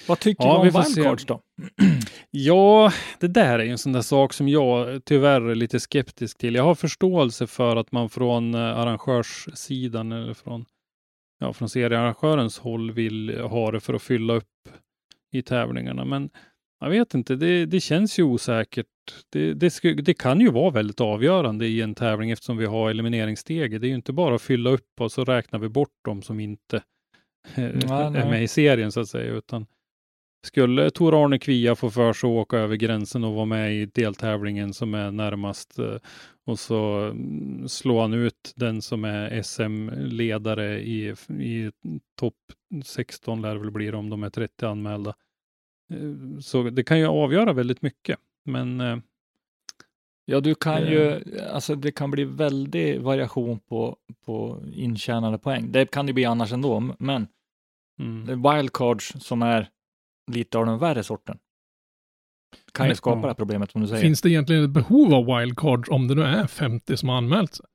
Vad 0.08 0.20
tycker 0.20 0.44
Ja, 0.44 0.54
du 0.54 0.58
om 0.78 0.84
wildcards 0.84 1.26
då? 1.26 1.42
Ja, 2.32 2.92
det 3.20 3.28
där 3.28 3.60
är 3.60 3.64
ju 3.64 3.72
en 3.72 3.78
sån 3.78 3.94
där 3.94 4.02
sak 4.02 4.34
som 4.34 4.48
jag 4.50 5.06
tyvärr 5.06 5.42
är 5.42 5.56
lite 5.56 5.80
skeptisk 5.80 6.38
till. 6.38 6.56
Jag 6.56 6.64
har 6.64 6.76
förståelse 6.76 7.48
för 7.48 7.76
att 7.76 7.92
man 7.92 8.10
från 8.10 8.54
eh, 8.56 8.62
arrangörssidan 8.62 10.12
eller 10.12 10.34
från, 10.34 10.66
ja, 11.46 11.54
från 11.54 11.70
seriearrangörens 11.70 12.60
håll 12.60 12.92
vill 12.92 13.40
ha 13.40 13.72
det 13.72 13.80
för 13.80 13.94
att 13.94 14.02
fylla 14.02 14.34
upp 14.34 14.70
i 15.32 15.42
tävlingarna. 15.42 16.06
Men 16.06 16.30
jag 16.80 16.90
vet 16.90 17.14
inte, 17.14 17.36
det, 17.36 17.66
det 17.66 17.80
känns 17.80 18.20
ju 18.20 18.24
osäkert. 18.24 18.88
Det, 19.30 19.54
det, 19.54 19.70
sku, 19.70 19.94
det 19.94 20.14
kan 20.14 20.40
ju 20.40 20.52
vara 20.52 20.70
väldigt 20.70 21.02
avgörande 21.02 21.68
i 21.68 21.82
en 21.82 21.96
tävling 21.96 22.32
eftersom 22.32 22.58
vi 22.58 22.66
har 22.66 22.90
elimineringssteget. 22.90 23.82
Det 23.82 23.88
är 23.88 23.90
ju 23.90 23.96
inte 23.96 24.14
bara 24.14 24.36
att 24.36 24.42
fylla 24.42 24.70
upp 24.70 25.02
och 25.02 25.12
så 25.12 25.26
räknar 25.26 25.60
vi 25.60 25.70
bort 25.70 25.96
dem 26.06 26.22
som 26.22 26.40
inte 26.40 26.84
eh, 27.56 27.64
är 27.64 28.10
nej. 28.10 28.30
med 28.30 28.44
i 28.44 28.48
serien 28.48 28.92
så 28.92 29.00
att 29.00 29.08
säga. 29.08 29.34
Utan 29.34 29.66
skulle 30.46 30.90
Tor-Arne 30.92 31.40
Kvia 31.40 31.76
få 31.76 31.90
för 31.90 32.14
sig 32.14 32.28
att 32.28 32.32
åka 32.32 32.58
över 32.58 32.76
gränsen 32.76 33.24
och 33.24 33.34
vara 33.34 33.46
med 33.46 33.76
i 33.76 33.86
deltävlingen 33.86 34.74
som 34.74 34.94
är 34.94 35.12
närmast 35.12 35.80
eh, 35.80 35.96
och 36.46 36.60
så 36.60 37.00
mm, 37.00 37.68
slår 37.70 38.02
han 38.02 38.14
ut 38.14 38.54
den 38.56 38.82
som 38.82 39.06
är 39.06 39.42
SM-ledare 39.42 40.80
i, 40.80 41.16
i 41.40 41.72
topp 42.20 42.36
16 42.86 43.42
lär 43.42 43.54
det 43.54 43.60
väl 43.60 43.72
bli 43.72 43.92
om 43.92 44.10
de 44.10 44.24
är 44.24 44.30
30 44.30 44.66
anmälda. 44.66 45.14
Eh, 45.94 46.40
Så 46.40 46.64
det 46.64 46.84
kan 46.84 47.00
ju 47.00 47.06
avgöra 47.06 47.54
väldigt 47.54 47.82
mycket. 47.82 48.20
Men 48.46 48.82
eh, 48.82 48.98
Ja, 50.28 50.40
du 50.40 50.56
kan 50.56 50.82
ju, 50.92 51.22
alltså 51.54 51.76
det 51.76 51.92
kan 51.92 52.12
bli 52.12 52.24
väldig 52.24 53.02
variation 53.02 53.60
på, 53.60 53.98
på 54.26 54.64
intjänade 54.74 55.38
poäng. 55.38 55.72
Det 55.72 55.92
kan 55.92 56.06
det 56.06 56.14
bli 56.14 56.26
annars 56.26 56.52
ändå, 56.54 56.96
men 57.00 57.28
Mm. 58.00 58.42
wildcards 58.42 59.14
som 59.20 59.42
är 59.42 59.70
lite 60.32 60.58
av 60.58 60.66
den 60.66 60.80
värre 60.80 61.04
sorten. 61.04 61.38
Kan 62.72 62.86
ju 62.86 62.90
Men- 62.90 62.96
skapa 62.96 63.22
det 63.22 63.28
här 63.28 63.34
problemet 63.34 63.72
som 63.72 63.82
du 63.82 63.88
säger. 63.88 64.02
Finns 64.02 64.22
det 64.22 64.30
egentligen 64.30 64.64
ett 64.64 64.70
behov 64.70 65.14
av 65.14 65.26
wildcards 65.40 65.90
om 65.90 66.08
det 66.08 66.16
nu 66.16 66.24
är 66.24 66.48
50 66.48 66.98
som 66.98 67.10
har 67.10 67.18
anmält 67.18 67.54
sig? 67.54 67.66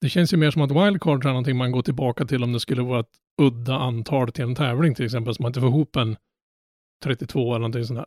Det 0.00 0.08
känns 0.08 0.32
ju 0.32 0.36
mer 0.36 0.50
som 0.50 0.62
att 0.62 0.70
wildcards 0.70 1.24
är 1.26 1.28
någonting 1.30 1.56
man 1.56 1.72
går 1.72 1.82
tillbaka 1.82 2.24
till 2.24 2.42
om 2.44 2.52
det 2.52 2.60
skulle 2.60 2.82
vara 2.82 3.00
ett 3.00 3.16
udda 3.42 3.74
antal 3.74 4.32
till 4.32 4.44
en 4.44 4.54
tävling 4.54 4.94
till 4.94 5.04
exempel, 5.04 5.34
så 5.34 5.42
man 5.42 5.50
inte 5.50 5.60
får 5.60 5.68
ihop 5.68 5.96
en 5.96 6.16
32 7.04 7.40
eller 7.50 7.58
någonting 7.58 7.84
sånt 7.84 7.98
där. 7.98 8.06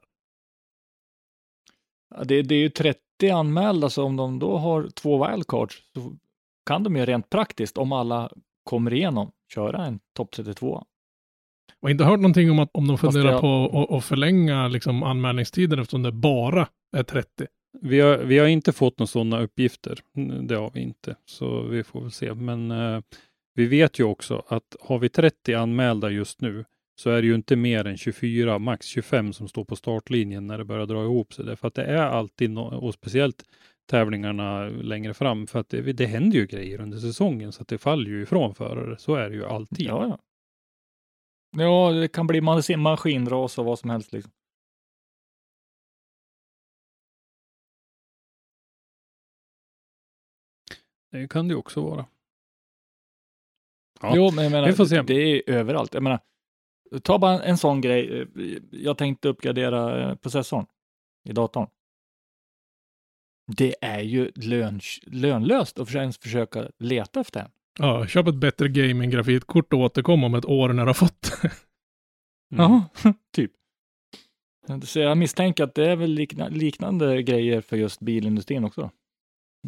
Ja, 2.16 2.24
Det, 2.24 2.42
det 2.42 2.56
är 2.56 2.60
ju 2.60 2.70
30 2.70 3.00
anmälda, 3.34 3.89
så 3.89 4.04
om 4.04 4.16
de 4.16 4.39
då 4.39 4.58
har 4.58 4.88
två 4.89 5.28
wildcards 5.28 5.92
så 5.94 6.13
kan 6.66 6.84
de 6.84 6.96
ju 6.96 7.06
rent 7.06 7.30
praktiskt, 7.30 7.78
om 7.78 7.92
alla 7.92 8.32
kommer 8.63 8.94
igenom, 8.94 9.32
köra 9.54 9.86
en 9.86 10.00
topp 10.16 10.32
32. 10.32 10.86
Jag 11.81 11.88
har 11.88 11.91
inte 11.91 12.03
hört 12.03 12.19
någonting 12.19 12.51
om 12.51 12.59
att 12.59 12.69
om 12.74 12.88
de 12.88 12.98
funderar 12.98 13.31
jag- 13.31 13.41
på 13.41 13.88
att- 13.98 14.05
förlänga 14.05 14.67
liksom 14.67 15.03
anmälningstiden 15.03 15.79
eftersom 15.79 16.03
det 16.03 16.12
bara 16.12 16.67
är 16.98 17.03
30. 17.03 17.48
Vi 17.81 18.00
har, 18.00 18.17
vi 18.17 18.39
har 18.39 18.48
inte 18.48 18.71
fått 18.71 19.00
några 19.00 19.07
sådana 19.07 19.41
uppgifter. 19.41 20.00
Det 20.41 20.55
har 20.55 20.71
vi 20.74 20.79
inte, 20.81 21.15
så 21.25 21.62
vi 21.62 21.83
får 21.83 22.01
väl 22.01 22.12
se. 22.12 22.33
Men 22.33 22.71
eh, 22.71 23.01
vi 23.55 23.65
vet 23.65 24.00
ju 24.00 24.03
också 24.03 24.43
att 24.48 24.75
har 24.81 25.00
vi 25.00 25.09
30 25.09 25.53
anmälda 25.53 26.09
just 26.09 26.41
nu 26.41 26.65
så 27.01 27.09
är 27.09 27.21
det 27.21 27.27
ju 27.27 27.36
inte 27.36 27.55
mer 27.55 27.88
än 27.88 27.98
24, 27.98 28.59
max 28.59 28.86
25 28.88 29.33
som 29.33 29.48
står 29.48 29.65
på 29.65 29.75
startlinjen 29.75 30.48
när 30.48 30.57
det 30.57 30.65
börjar 30.65 30.86
dra 30.86 31.03
ihop 31.03 31.33
sig. 31.33 31.45
Därför 31.45 31.67
att 31.67 31.74
det 31.75 31.83
är 31.86 31.98
alltid, 32.03 32.50
no 32.50 32.59
och 32.62 32.93
speciellt 32.93 33.43
tävlingarna 33.89 34.65
längre 34.69 35.13
fram, 35.13 35.48
för 35.48 35.59
att 35.59 35.69
det, 35.69 35.81
det 35.93 36.05
händer 36.05 36.38
ju 36.39 36.45
grejer 36.45 36.81
under 36.81 36.98
säsongen 36.98 37.51
så 37.51 37.62
att 37.62 37.67
det 37.67 37.77
faller 37.77 38.09
ju 38.09 38.21
ifrån 38.24 38.55
förare. 38.55 38.95
Så 39.00 39.15
är 39.15 39.29
det 39.29 39.36
ju 39.36 39.45
alltid. 39.45 39.88
Ja, 39.88 40.05
ja. 40.07 40.19
Ja, 41.51 41.91
det 41.91 42.08
kan 42.08 42.27
bli 42.27 42.41
mas- 42.41 42.77
maskinras 42.77 43.58
och 43.58 43.65
vad 43.65 43.79
som 43.79 43.89
helst. 43.89 44.12
Liksom. 44.13 44.32
Det 51.12 51.27
kan 51.27 51.48
det 51.48 51.56
också 51.56 51.82
vara. 51.82 52.06
Ja, 54.01 54.13
Jo, 54.15 54.32
men 54.32 54.44
jag 54.44 54.51
menar, 54.51 55.03
det 55.03 55.13
är 55.13 55.50
överallt. 55.50 55.94
Jag 55.94 56.03
menar, 56.03 56.20
ta 57.03 57.20
bara 57.20 57.44
en 57.44 57.58
sån 57.58 57.82
grej. 57.82 58.27
Jag 58.72 58.98
tänkte 58.98 59.27
uppgradera 59.27 60.10
eh, 60.10 60.15
processorn 60.15 60.65
i 61.24 61.32
datorn. 61.34 61.68
Det 63.58 63.75
är 63.82 64.00
ju 64.00 64.32
lön, 64.36 64.79
lönlöst 65.03 65.79
att 65.79 65.96
ens 65.96 66.18
försöka 66.18 66.72
leta 66.77 67.20
efter 67.20 67.39
en. 67.39 67.51
Ja, 67.81 68.07
köp 68.07 68.27
ett 68.27 68.36
bättre 68.36 68.67
gaming-grafikkort 68.67 69.74
och 69.74 69.79
återkom 69.79 70.24
om 70.24 70.36
ett 70.36 70.45
år 70.45 70.74
när 70.74 70.83
du 70.83 70.89
har 70.89 70.93
fått 70.93 71.21
det. 71.21 71.51
Mm. 72.55 72.71
Ja, 72.71 72.89
typ. 73.36 73.51
Så 74.83 75.00
jag 75.00 75.17
misstänker 75.17 75.63
att 75.63 75.75
det 75.75 75.86
är 75.86 75.95
väl 75.95 76.12
likna, 76.12 76.48
liknande 76.48 77.24
grejer 77.24 77.62
för 77.62 77.77
just 77.77 78.00
bilindustrin 78.00 78.63
också. 78.63 78.81
Då, 78.81 78.91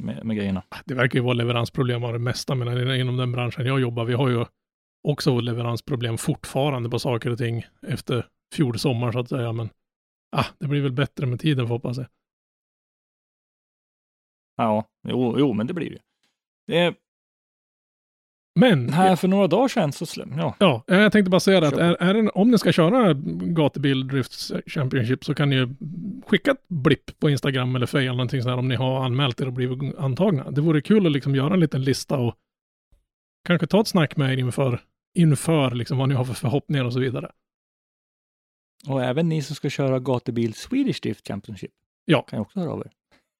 med, 0.05 0.25
med 0.25 0.37
grejerna. 0.37 0.63
Det 0.85 0.93
verkar 0.93 1.19
ju 1.19 1.23
vara 1.23 1.33
leveransproblem 1.33 2.03
av 2.03 2.13
det 2.13 2.19
mesta, 2.19 2.55
men 2.55 2.95
inom 2.95 3.17
den 3.17 3.31
branschen 3.31 3.65
jag 3.65 3.79
jobbar, 3.79 4.05
vi 4.05 4.13
har 4.13 4.29
ju 4.29 4.45
också 5.07 5.39
leveransproblem 5.39 6.17
fortfarande 6.17 6.89
på 6.89 6.99
saker 6.99 7.29
och 7.29 7.37
ting 7.37 7.65
efter 7.87 8.27
fjol 8.55 8.79
sommar 8.79 9.11
så 9.11 9.19
att 9.19 9.29
säga, 9.29 9.51
men 9.51 9.69
ah, 10.31 10.45
det 10.59 10.67
blir 10.67 10.81
väl 10.81 10.91
bättre 10.91 11.25
med 11.25 11.39
tiden 11.39 11.67
får 11.67 11.75
hoppas 11.75 11.97
jag. 11.97 12.07
Ja, 14.57 14.85
jo, 15.07 15.35
jo, 15.39 15.53
men 15.53 15.67
det 15.67 15.73
blir 15.73 15.89
det 15.89 15.95
ju. 15.95 15.99
Det 16.67 16.95
Men, 18.61 18.89
här 18.89 19.15
för 19.15 19.27
några 19.27 19.47
dagar 19.47 19.67
sedan 19.67 19.91
så 19.91 20.05
slä, 20.05 20.25
ja, 20.37 20.55
ja, 20.59 20.83
jag 20.87 21.11
tänkte 21.11 21.29
bara 21.29 21.39
säga 21.39 21.59
det 21.59 21.67
att 21.67 21.77
är, 21.77 21.97
är 21.99 22.13
det, 22.13 22.29
om 22.29 22.51
ni 22.51 22.57
ska 22.57 22.71
köra 22.71 23.13
Gatubil 23.41 24.07
Drift 24.07 24.51
Championship 24.65 25.25
så 25.25 25.33
kan 25.33 25.49
ni 25.49 25.55
ju 25.55 25.69
skicka 26.27 26.51
ett 26.51 26.67
blipp 26.67 27.19
på 27.19 27.29
Instagram 27.29 27.75
eller 27.75 27.85
Fail 27.85 28.03
eller 28.03 28.13
någonting 28.13 28.41
sånt 28.41 28.51
här 28.51 28.57
om 28.57 28.67
ni 28.67 28.75
har 28.75 29.05
anmält 29.05 29.41
er 29.41 29.45
och 29.45 29.53
blivit 29.53 29.95
antagna. 29.97 30.51
Det 30.51 30.61
vore 30.61 30.81
kul 30.81 31.05
att 31.05 31.11
liksom 31.11 31.35
göra 31.35 31.53
en 31.53 31.59
liten 31.59 31.83
lista 31.83 32.17
och 32.17 32.35
kanske 33.47 33.67
ta 33.67 33.81
ett 33.81 33.87
snack 33.87 34.17
med 34.17 34.33
er 34.33 34.37
inför, 34.37 34.81
inför 35.13 35.71
liksom 35.71 35.97
vad 35.97 36.09
ni 36.09 36.15
har 36.15 36.25
för 36.25 36.33
förhoppningar 36.33 36.85
och 36.85 36.93
så 36.93 36.99
vidare. 36.99 37.31
och 38.87 39.03
även 39.03 39.29
ni 39.29 39.41
som 39.41 39.55
ska 39.55 39.69
köra 39.69 39.99
gatubil 39.99 40.53
Swedish 40.53 41.01
Drift 41.01 41.27
Championship. 41.27 41.71
Ja. 42.05 42.21
Kan 42.21 42.39
också 42.39 42.59
höra 42.59 42.71
av 42.71 42.79
er. 42.79 42.91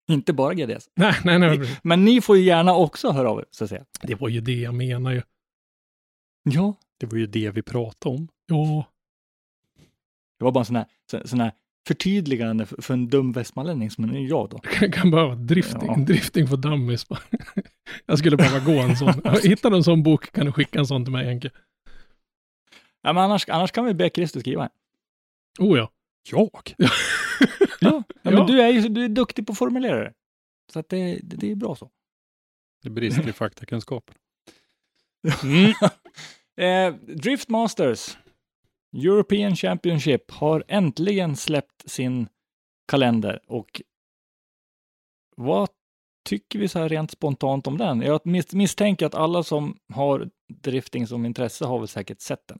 Inte 0.09 0.33
bara 0.33 0.53
GDS. 0.53 0.89
Nej, 0.95 1.15
nej, 1.25 1.39
nej. 1.39 1.79
Men 1.83 2.05
ni 2.05 2.21
får 2.21 2.37
ju 2.37 2.43
gärna 2.43 2.75
också 2.75 3.11
höra 3.11 3.29
av 3.29 3.39
er, 3.39 3.45
så 3.51 3.63
att 3.63 3.69
säga. 3.69 3.85
Det 4.01 4.15
var 4.15 4.29
ju 4.29 4.41
det 4.41 4.55
jag 4.59 4.73
menar 4.73 5.11
ju. 5.11 5.21
Ja. 6.43 6.75
Det 6.99 7.05
var 7.05 7.17
ju 7.17 7.27
det 7.27 7.51
vi 7.51 7.61
pratade 7.61 8.15
om. 8.15 8.27
Ja, 8.45 8.85
Det 10.39 10.43
var 10.45 10.51
bara 10.51 10.59
en 10.61 10.65
sån 10.65 10.75
här, 10.75 10.85
så, 11.11 11.27
sån 11.27 11.39
här 11.39 11.51
förtydligande 11.87 12.65
för, 12.65 12.93
en 12.93 13.07
dum 13.07 13.31
västmanlänning 13.31 13.91
som 13.91 14.03
är 14.03 14.19
jag 14.19 14.49
då. 14.49 14.61
det 14.79 14.91
kan 14.91 15.11
behöva 15.11 15.35
drifting, 15.35 15.87
Ja. 15.87 15.95
drifting 15.95 16.47
för 16.47 16.57
dummies. 16.57 17.05
Jag 18.05 18.19
skulle 18.19 18.37
behöva 18.37 18.65
gå 18.65 18.79
en 18.79 18.97
sån. 18.97 19.13
Hittar 19.43 19.69
du 19.69 19.75
en 19.77 19.83
sån 19.83 20.03
bok 20.03 20.31
kan 20.31 20.45
du 20.45 20.51
skicka 20.51 20.79
en 20.79 20.87
sån 20.87 21.05
till 21.05 21.11
mig 21.11 21.25
Henke. 21.25 21.49
Ja, 23.01 23.13
men 23.13 23.23
annars, 23.23 23.49
annars 23.49 23.71
kan 23.71 23.85
vi 23.85 23.93
be 23.93 24.09
Christer 24.09 24.39
skriva 24.39 24.63
en. 24.63 24.69
Oh 25.67 25.77
ja. 25.77 25.91
Jag? 26.29 26.75
Ja, 27.83 28.03
ja, 28.03 28.03
men 28.21 28.33
Ja. 28.33 28.43
du 28.45 28.61
är 28.61 28.69
ju 28.69 28.81
du 28.81 29.05
är 29.05 29.09
duktig 29.09 29.45
på 29.47 29.51
att 29.51 29.57
formulera 29.57 30.03
det. 30.03 30.13
Så 30.73 30.79
att 30.79 30.89
det, 30.89 31.19
det, 31.23 31.35
det 31.35 31.51
är 31.51 31.55
bra 31.55 31.75
så. 31.75 31.89
Det 32.83 32.89
brister 32.89 33.29
i 33.29 33.33
faktakunskapen. 33.33 34.15
Mm. 35.43 35.73
Eh, 36.57 36.93
Drift 36.95 37.49
Masters 37.49 38.17
European 38.97 39.55
Championship 39.55 40.31
har 40.31 40.63
äntligen 40.67 41.35
släppt 41.35 41.89
sin 41.89 42.27
kalender 42.87 43.39
och 43.47 43.81
vad 45.37 45.69
tycker 46.29 46.59
vi 46.59 46.67
så 46.67 46.79
här 46.79 46.89
rent 46.89 47.11
spontant 47.11 47.67
om 47.67 47.77
den? 47.77 48.01
Jag 48.01 48.25
mis 48.25 48.53
misstänker 48.53 49.05
att 49.05 49.15
alla 49.15 49.43
som 49.43 49.77
har 49.93 50.29
drifting 50.53 51.07
som 51.07 51.25
intresse 51.25 51.65
har 51.65 51.79
väl 51.79 51.87
säkert 51.87 52.21
sett 52.21 52.47
den. 52.47 52.59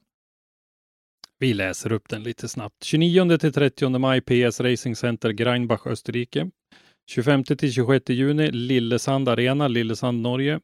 Vi 1.42 1.54
läser 1.54 1.92
upp 1.92 2.08
den 2.08 2.22
lite 2.22 2.48
snabbt. 2.48 2.84
29 2.84 3.38
till 3.38 3.52
30 3.52 3.98
maj 3.98 4.20
PS 4.20 4.60
Racing 4.60 4.96
Center 4.96 5.30
Greinbach, 5.30 5.86
Österrike. 5.86 6.50
25 7.06 7.44
till 7.44 7.72
26 7.72 8.10
juni 8.10 8.50
Lillesand 8.50 9.28
Arena, 9.28 9.68
Lillesand, 9.68 10.22
Norge. 10.22 10.60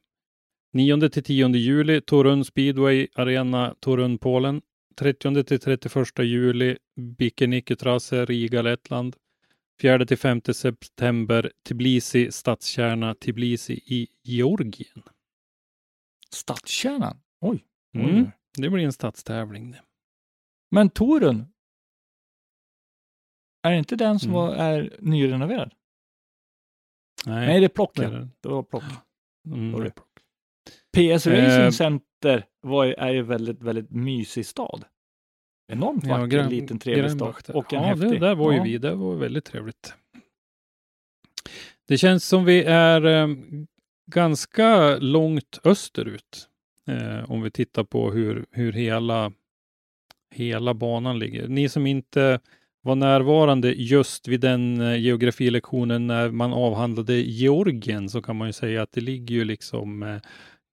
9 0.73 1.09
till 1.09 1.23
10 1.23 1.49
juli 1.49 2.01
Torun 2.01 2.45
Speedway 2.45 3.07
Arena, 3.15 3.75
Torun, 3.79 4.17
Polen. 4.17 4.61
30 4.95 5.43
till 5.43 5.59
31 5.59 6.19
juli 6.19 6.77
Bikenikketrasse, 7.17 8.25
Riga, 8.25 8.61
Lettland. 8.61 9.15
4 9.81 10.05
till 10.05 10.17
5 10.17 10.41
september 10.53 11.51
Tbilisi, 11.67 12.31
stadskärna 12.31 13.15
Tbilisi 13.15 13.73
i 13.73 14.07
Georgien. 14.23 15.03
Stadskärnan? 16.31 17.17
Oj. 17.41 17.63
Mm, 17.95 18.31
det 18.57 18.69
blir 18.69 18.83
en 18.83 18.93
stadstävling. 18.93 19.71
det. 19.71 19.81
Men 20.71 20.89
Torun? 20.89 21.45
Är 23.63 23.71
det 23.71 23.77
inte 23.77 23.95
den 23.95 24.19
som 24.19 24.29
Mm. 24.29 24.41
var, 24.41 24.55
är 24.55 24.97
nyrenoverad? 24.99 25.73
Nej, 27.25 27.47
Nej, 27.47 27.59
det 27.59 27.65
är 27.65 27.69
plock. 27.69 27.95
det 27.95 28.03
Ja. 28.03 28.09
är 28.09 28.13
det. 28.13 28.27
Det 28.41 28.49
var 28.49 28.63
plock. 28.63 28.83
Mm, 29.47 29.91
PS 30.97 31.27
Racing 31.27 31.63
Eh, 31.65 31.69
Center 31.71 32.45
var, 32.61 32.85
är 32.85 33.09
ju 33.13 33.21
väldigt, 33.21 33.61
väldigt 33.61 33.91
mysig 33.91 34.45
stad. 34.45 34.85
Enormt 35.71 36.03
Ja, 36.03 36.17
vacker, 36.17 36.27
Gran- 36.37 36.49
liten 36.49 36.79
trevlig 36.79 37.11
stad. 37.11 37.35
Och 37.55 37.73
en 37.73 37.81
ja, 37.81 37.87
häftig. 37.87 38.09
det 38.11 38.19
där 38.19 38.35
var 38.35 38.51
ju 38.51 38.57
Ja. 38.57 38.63
vi. 38.63 38.77
Det 38.77 38.95
var 38.95 39.15
väldigt 39.15 39.45
trevligt. 39.45 39.93
Det 41.87 41.97
känns 41.97 42.25
som 42.25 42.45
vi 42.45 42.63
är 42.63 43.05
eh, 43.05 43.27
ganska 44.11 44.97
långt 44.97 45.59
österut. 45.63 46.49
Eh, 46.87 47.31
om 47.31 47.41
vi 47.41 47.51
tittar 47.51 47.83
på 47.83 48.11
hur, 48.11 48.45
hur 48.51 48.73
hela, 48.73 49.31
hela 50.31 50.73
banan 50.73 51.19
ligger. 51.19 51.47
Ni 51.47 51.69
som 51.69 51.87
inte 51.87 52.39
var 52.81 52.95
närvarande 52.95 53.71
just 53.73 54.27
vid 54.27 54.41
den 54.41 54.81
eh, 54.81 54.97
geografilektionen 54.99 56.07
när 56.07 56.29
man 56.31 56.53
avhandlade 56.53 57.13
Georgien 57.15 58.09
så 58.09 58.21
kan 58.21 58.35
man 58.35 58.47
ju 58.47 58.53
säga 58.53 58.81
att 58.81 58.91
det 58.91 59.01
ligger 59.01 59.35
ju 59.35 59.43
liksom 59.45 60.03
eh, 60.03 60.17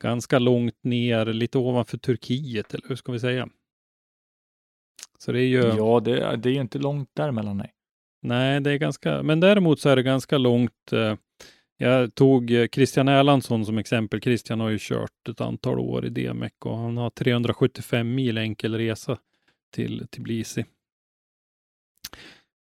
ganska 0.03 0.39
långt 0.39 0.85
ner, 0.85 1.27
lite 1.27 1.59
ovanför 1.59 1.99
Turkiet, 1.99 2.75
eller 2.75 2.89
hur 2.89 2.97
ska 2.97 3.13
vi 3.13 3.21
säga? 3.21 3.49
Så 5.19 5.33
det 5.33 5.41
är 5.41 5.47
ju... 5.47 5.59
Ja, 5.77 6.01
det, 6.01 6.19
är- 6.21 6.37
det 6.37 6.49
är 6.49 6.53
ju 6.53 6.61
inte 6.61 6.79
långt 6.79 7.11
däremellan, 7.15 7.57
nej. 7.57 7.73
Nej, 8.23 8.61
det 8.61 8.71
är 8.71 8.77
ganska, 8.77 9.23
men 9.23 9.41
däremot 9.41 9.81
så 9.81 9.89
är 9.89 9.97
det 9.97 10.03
ganska 10.03 10.39
långt. 10.39 10.93
Eh, 10.93 11.15
jag 11.79 12.15
tog 12.15 12.53
Christian 12.73 13.09
Erlandsson 13.09 13.67
som 13.67 13.79
exempel. 13.79 14.21
Christian 14.21 14.61
har 14.61 14.69
ju 14.69 14.79
kört 14.81 15.29
ett 15.29 15.41
antal 15.41 15.79
år 15.79 16.07
i 16.07 16.09
DMEC 16.09 16.53
och 16.65 16.79
han 16.79 16.97
har 16.97 17.11
375 17.11 18.15
mil 18.15 18.39
enkel 18.39 18.75
resa 18.75 19.19
till 19.77 20.07
Tbilisi. 20.09 20.65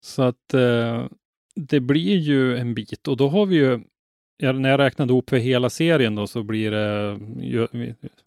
Så 0.00 0.22
att 0.22 0.54
eh, 0.54 1.06
det 1.54 1.80
blir 1.80 2.16
ju 2.16 2.56
en 2.56 2.74
bit 2.74 3.08
och 3.08 3.16
då 3.16 3.28
har 3.28 3.46
vi 3.46 3.56
ju, 3.56 3.80
ja, 4.36 4.52
när 4.52 4.70
jag 4.70 4.80
räknade 4.80 5.12
ihop 5.12 5.30
för 5.30 5.36
hela 5.36 5.70
serien 5.70 6.14
då 6.14 6.26
så 6.26 6.42
blir 6.42 6.70
det, 6.70 7.12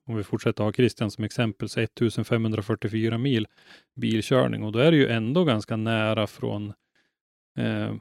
om 0.07 0.15
vi 0.15 0.23
fortsätter 0.23 0.63
ha 0.63 0.73
Christian 0.73 1.11
som 1.11 1.23
exempel, 1.23 1.69
så 1.69 1.79
1544 1.79 3.17
mil 3.17 3.47
bilkörning 3.95 4.63
och 4.63 4.71
då 4.71 4.79
är 4.79 4.91
det 4.91 4.97
ju 4.97 5.07
ändå 5.07 5.43
ganska 5.43 5.75
nära 5.75 6.27
från, 6.27 6.73
eh, 7.57 7.93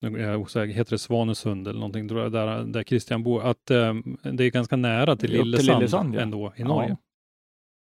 jag 0.00 0.40
osäker, 0.40 0.74
heter 0.74 0.90
det 0.90 0.98
Svanesund 0.98 1.68
eller 1.68 1.80
någonting, 1.80 2.06
där, 2.06 2.64
där 2.64 2.82
Christian 2.82 3.22
bor, 3.22 3.42
att 3.42 3.70
eh, 3.70 3.94
det 4.22 4.44
är 4.44 4.50
ganska 4.50 4.76
nära 4.76 5.16
till 5.16 5.30
Upp 5.30 5.42
till 5.42 5.50
Lillesand, 5.50 5.78
Lillesand, 5.78 6.14
ja. 6.14 6.20
ändå 6.20 6.52
i 6.56 6.60
Ja. 6.60 6.68
Norge. 6.68 6.96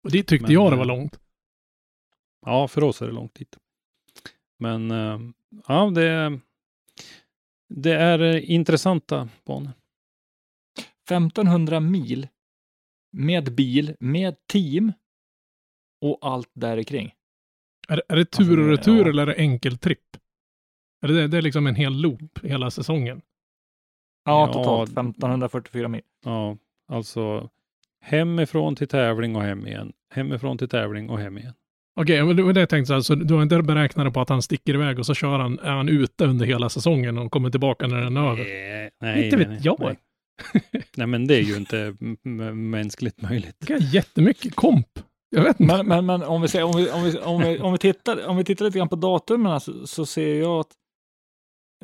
Och 0.03 0.11
det 0.11 0.23
tyckte 0.23 0.45
Men, 0.45 0.53
jag 0.53 0.71
det 0.71 0.75
eh, 0.75 0.77
var 0.77 0.85
långt. 0.85 1.19
Ja, 2.45 2.67
för 2.67 2.83
oss 2.83 3.01
är 3.01 3.05
det 3.05 3.11
långt 3.13 3.33
dit. 3.35 3.57
Men 4.59 4.91
eh, 4.91 5.19
ja, 5.67 5.89
det, 5.89 6.39
det 7.69 7.93
är 7.93 8.19
eh, 8.19 8.51
intressanta 8.51 9.29
banor. 9.45 9.71
1500 11.09 11.79
mil 11.79 12.27
med 13.11 13.55
bil, 13.55 13.95
med 13.99 14.35
team 14.47 14.93
och 16.01 16.17
allt 16.21 16.49
där 16.53 16.83
kring. 16.83 17.13
Är, 17.87 17.95
det- 17.95 18.03
är 18.09 18.15
det 18.15 18.25
tur 18.25 18.43
Alltså, 18.43 18.61
och 18.61 18.69
retur 18.69 19.03
ja. 19.05 19.09
eller 19.09 19.21
är 19.23 19.27
det 19.27 19.35
enkeltripp? 19.35 20.17
Är 21.01 21.07
det, 21.07 21.27
det 21.27 21.37
är 21.37 21.41
liksom 21.41 21.67
en 21.67 21.75
hel 21.75 21.93
loop 22.01 22.39
hela 22.45 22.71
säsongen? 22.71 23.21
Ja, 24.25 24.47
Ja, 24.47 24.53
totalt 24.53 24.89
1544 24.89 25.87
mil. 25.87 26.01
Ja, 26.25 26.57
alltså 26.87 27.49
hemifrån 28.01 28.75
till 28.75 28.87
tävling 28.87 29.35
och 29.35 29.41
hem 29.41 29.67
igen. 29.67 29.93
Hemifrån 30.09 30.57
till 30.57 30.69
tävling 30.69 31.09
och 31.09 31.19
hem 31.19 31.37
igen. 31.37 31.53
Okej, 32.01 32.25
men 32.25 32.35
det 32.35 32.43
var 32.43 32.53
det 32.53 32.59
jag 32.59 32.69
tänkte 32.69 32.87
så 32.87 32.93
här, 32.93 33.01
så 33.01 33.15
du 33.15 33.33
har 33.33 33.43
inte 33.43 33.61
beräknat 33.61 34.13
på 34.13 34.21
att 34.21 34.29
han 34.29 34.41
sticker 34.41 34.73
iväg 34.73 34.99
och 34.99 35.05
så 35.05 35.13
kör 35.13 35.39
han, 35.39 35.59
är 35.59 35.71
han 35.71 35.89
ute 35.89 36.25
under 36.25 36.45
hela 36.45 36.69
säsongen 36.69 37.17
och 37.17 37.31
kommer 37.31 37.49
tillbaka 37.49 37.87
när 37.87 38.01
den 38.01 38.17
är 38.17 38.31
över? 38.31 38.41
Eh, 38.41 38.89
nej, 39.01 39.25
Inte 39.25 39.37
nej, 39.37 39.45
vet 39.45 39.49
nej, 39.49 39.59
jag. 39.63 39.79
Nej. 39.79 39.97
nej, 40.97 41.07
men 41.07 41.27
det 41.27 41.35
är 41.35 41.41
ju 41.41 41.55
inte 41.55 41.95
mänskligt 42.53 43.21
möjligt. 43.21 43.55
Det 43.59 43.73
är 43.73 43.95
jättemycket 43.95 44.55
komp. 44.55 44.87
Jag 45.29 45.43
vet 45.43 45.59
inte. 45.59 45.75
Men, 45.75 45.87
men, 45.87 46.05
men 46.05 46.23
om, 46.23 46.41
vi 46.41 46.47
ser, 46.47 46.63
om, 46.63 46.77
vi, 46.77 46.91
om, 46.91 47.03
vi, 47.03 47.19
om, 47.19 47.41
vi, 47.41 47.59
om, 47.59 47.71
vi 47.71 47.77
tittar, 47.77 48.27
om 48.27 48.37
vi 48.37 48.43
tittar 48.43 48.65
lite 48.65 48.77
grann 48.77 48.89
på 48.89 48.95
datumen 48.95 49.59
så, 49.59 49.87
så 49.87 50.05
ser 50.05 50.39
jag 50.39 50.59
att 50.59 50.71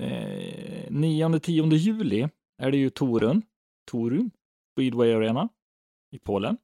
eh, 0.01 0.89
9-10 0.89 1.73
juli 1.73 2.27
är 2.63 2.71
det 2.71 2.77
ju 2.77 2.89
Torun, 2.89 3.41
Torun, 3.91 4.31
Speedway 4.73 5.13
Arena 5.13 5.49
i 6.15 6.19
Polen. 6.19 6.57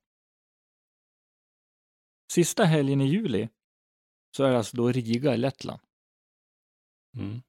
Sista 2.31 2.63
helgen 2.63 3.01
i 3.01 3.05
juli 3.05 3.50
så 4.38 4.43
är 4.43 4.51
det 4.51 4.57
alltså 4.57 4.77
då 4.77 4.91
Riga 4.91 5.33
i 5.33 5.38
Lettland. 5.38 5.81
Mm. 7.17 7.41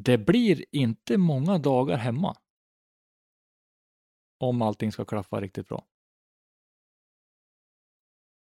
Det 0.00 0.18
blir 0.18 0.64
inte 0.72 1.18
många 1.18 1.58
dagar 1.58 1.96
hemma. 1.96 2.36
Om 4.40 4.62
allting 4.62 4.92
ska 4.92 5.04
klaffa 5.04 5.40
riktigt 5.40 5.68
bra. 5.68 5.86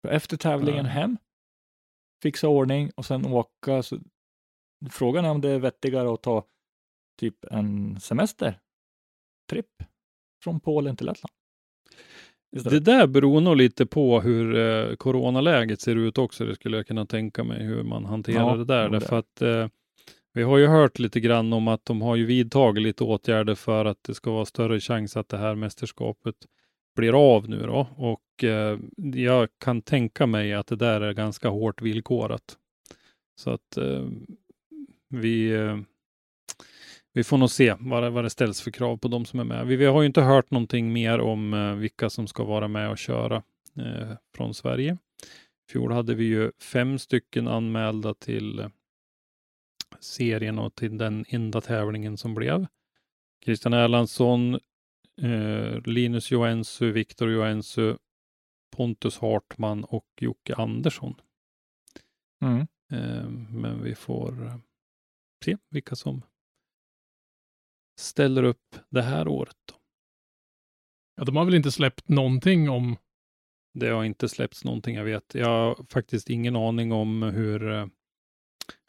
För 0.01 0.09
efter 0.09 0.37
tävlingen 0.37 0.83
Nej. 0.83 0.93
hem, 0.93 1.17
fixa 2.23 2.47
ordning 2.47 2.91
och 2.95 3.05
sen 3.05 3.25
åka. 3.25 3.83
Så 3.83 3.99
frågan 4.89 5.25
är 5.25 5.29
om 5.29 5.41
det 5.41 5.49
är 5.49 5.59
vettigare 5.59 6.13
att 6.13 6.23
ta 6.23 6.47
typ 7.17 7.45
en 7.45 7.99
semester, 7.99 8.59
tripp 9.49 9.83
från 10.43 10.59
Polen 10.59 10.95
till 10.95 11.05
Lettland. 11.05 11.38
Det 12.51 12.79
där 12.79 13.07
beror 13.07 13.41
nog 13.41 13.57
lite 13.57 13.85
på 13.85 14.21
hur 14.21 14.57
eh, 14.57 14.95
coronaläget 14.95 15.81
ser 15.81 15.95
ut 15.95 16.17
också. 16.17 16.45
Det 16.45 16.55
skulle 16.55 16.77
jag 16.77 16.87
kunna 16.87 17.05
tänka 17.05 17.43
mig 17.43 17.63
hur 17.63 17.83
man 17.83 18.05
hanterar 18.05 18.39
Ja, 18.39 18.55
det 18.55 18.65
där. 18.65 18.89
Därför 18.89 19.19
att 19.19 19.41
eh, 19.41 19.67
vi 20.33 20.43
har 20.43 20.57
ju 20.57 20.67
hört 20.67 20.99
lite 20.99 21.19
grann 21.19 21.53
om 21.53 21.67
att 21.67 21.85
de 21.85 22.01
har 22.01 22.15
ju 22.15 22.25
vidtagit 22.25 22.83
lite 22.83 23.03
åtgärder 23.03 23.55
för 23.55 23.85
att 23.85 24.03
det 24.03 24.13
ska 24.13 24.31
vara 24.31 24.45
större 24.45 24.79
chans 24.79 25.17
att 25.17 25.29
det 25.29 25.37
här 25.37 25.55
mästerskapet 25.55 26.35
blir 26.95 27.35
av 27.35 27.49
nu 27.49 27.61
då. 27.61 27.87
Och 27.97 28.43
eh, 28.43 28.79
jag 29.13 29.49
kan 29.57 29.81
tänka 29.81 30.25
mig 30.25 30.53
att 30.53 30.67
det 30.67 30.75
där 30.75 31.01
är 31.01 31.13
ganska 31.13 31.49
hårt 31.49 31.81
villkorat. 31.81 32.57
Så 33.35 33.49
att 33.49 33.77
eh, 33.77 34.07
vi 35.09 35.51
eh, 35.51 35.77
vi 37.13 37.23
får 37.23 37.37
nog 37.37 37.49
se 37.49 37.75
vad 37.79 38.03
det, 38.03 38.09
vad 38.09 38.23
det 38.23 38.29
ställs 38.29 38.61
för 38.61 38.71
krav 38.71 38.97
på 38.97 39.07
de 39.07 39.25
som 39.25 39.39
är 39.39 39.43
med. 39.43 39.67
Vi, 39.67 39.75
vi 39.75 39.85
har 39.85 40.01
ju 40.01 40.07
inte 40.07 40.21
hört 40.21 40.51
någonting 40.51 40.93
mer 40.93 41.19
om 41.19 41.53
eh, 41.53 41.73
vilka 41.73 42.09
som 42.09 42.27
ska 42.27 42.43
vara 42.43 42.67
med 42.67 42.89
och 42.89 42.97
köra 42.97 43.43
eh, 43.77 44.11
från 44.35 44.53
Sverige. 44.53 44.97
I 45.67 45.71
fjol 45.71 45.91
hade 45.91 46.15
vi 46.15 46.23
ju 46.23 46.51
fem 46.59 46.99
stycken 46.99 47.47
anmälda 47.47 48.13
till 48.13 48.59
eh, 48.59 48.69
serien 49.99 50.59
och 50.59 50.75
till 50.75 50.97
den 50.97 51.25
enda 51.27 51.61
tävlingen 51.61 52.17
som 52.17 52.35
blev. 52.35 52.65
Christian 53.43 53.73
Erlandsson, 53.73 54.59
eh, 55.21 55.81
Linus 55.85 56.31
Joensuu, 56.31 56.91
Viktor 56.91 57.31
Joensuu, 57.31 57.97
Pontus 58.75 59.17
Hartman 59.17 59.83
och 59.83 60.07
Jocke 60.19 60.55
Andersson. 60.55 61.15
Mm. 62.41 62.67
Eh, 62.91 63.29
men 63.49 63.83
vi 63.83 63.95
får 63.95 64.45
eh, 64.45 64.57
se 65.45 65.57
vilka 65.69 65.95
som 65.95 66.21
ställer 67.99 68.43
upp 68.43 68.75
det 68.89 69.01
här 69.01 69.27
året. 69.27 69.55
Då. 69.65 69.75
Ja, 71.15 71.23
de 71.23 71.35
har 71.35 71.45
väl 71.45 71.55
inte 71.55 71.71
släppt 71.71 72.09
någonting 72.09 72.69
om... 72.69 72.97
Det 73.73 73.87
har 73.89 74.03
inte 74.03 74.29
släppts 74.29 74.63
någonting 74.63 74.95
jag 74.95 75.03
vet. 75.03 75.35
Jag 75.35 75.49
har 75.49 75.85
faktiskt 75.89 76.29
ingen 76.29 76.55
aning 76.55 76.91
om 76.91 77.23
hur, 77.23 77.71
eh, 77.71 77.87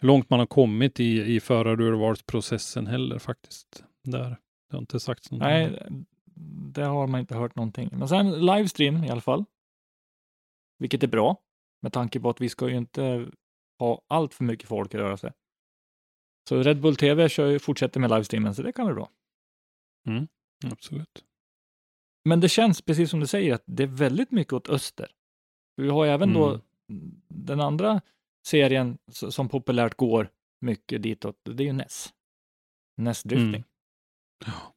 hur 0.01 0.07
långt 0.07 0.31
man 0.31 0.39
har 0.39 0.47
kommit 0.47 1.01
i, 1.01 1.35
i 1.35 1.41
förarurvalsprocessen 1.41 2.87
heller 2.87 3.19
faktiskt. 3.19 3.85
Där. 4.05 4.37
Det 4.71 4.77
har 4.77 4.79
inte 4.81 5.01
sagts 5.01 5.31
någonting. 5.31 5.51
Nej, 5.51 6.05
det 6.73 6.85
har 6.85 7.07
man 7.07 7.21
inte 7.21 7.37
hört 7.37 7.57
någonting. 7.57 7.91
Men 7.93 8.09
sen 8.09 8.47
livestream 8.47 9.05
i 9.05 9.11
alla 9.11 9.21
fall. 9.21 9.45
Vilket 10.79 11.03
är 11.03 11.09
bra 11.09 11.37
med 11.83 11.93
tanke 11.93 12.21
på 12.21 12.31
att 12.31 12.41
vi 12.41 12.49
ska 12.49 12.69
ju 12.69 12.77
inte 12.77 13.31
ha 13.79 14.03
allt 14.09 14.35
för 14.35 14.45
mycket 14.45 14.69
folk 14.69 14.95
att 14.95 15.01
röra 15.01 15.17
sig. 15.17 15.33
Så 16.49 16.63
Red 16.63 16.81
Bull 16.81 16.97
TV 16.97 17.29
kör, 17.29 17.59
fortsätter 17.59 18.01
med 18.01 18.11
livestreamen, 18.11 18.55
så 18.55 18.63
det 18.63 18.73
kan 18.73 18.85
vara 18.85 18.95
bra. 18.95 19.11
Absolut. 20.73 21.25
Men 22.25 22.41
det 22.41 22.49
känns, 22.49 22.83
precis 22.83 23.11
som 23.11 23.21
du 23.21 23.27
säger, 23.27 23.55
att 23.55 23.63
det 23.67 23.83
är 23.83 23.87
väldigt 23.87 24.31
mycket 24.31 24.53
åt 24.53 24.69
öster. 24.69 25.11
Vi 25.77 25.89
har 25.89 26.05
ju 26.05 26.11
även 26.11 26.35
då 26.35 26.61
Mm. 26.91 27.23
den 27.29 27.61
andra 27.61 28.01
serien 28.47 28.99
som 29.11 29.49
populärt 29.49 29.95
går 29.95 30.31
mycket 30.61 31.03
ditåt, 31.03 31.37
det 31.45 31.63
är 31.63 31.67
ju 31.67 31.73
NES. 31.73 32.09
NES 32.97 33.23
Drifting. 33.23 33.49
Mm. 33.49 33.65
Ja. 34.47 34.75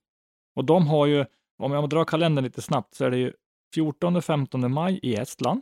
Och 0.56 0.66
de 0.66 0.88
har 0.88 1.06
ju, 1.06 1.26
om 1.58 1.72
jag 1.72 1.90
drar 1.90 2.06
kalendern 2.06 2.46
lite 2.46 2.62
snabbt, 2.62 2.94
så 2.96 3.06
är 3.06 3.12
det 3.12 3.18
ju 3.18 3.34
14-15 3.76 4.68
maj 4.68 5.00
i 5.04 5.16
Estland. 5.16 5.62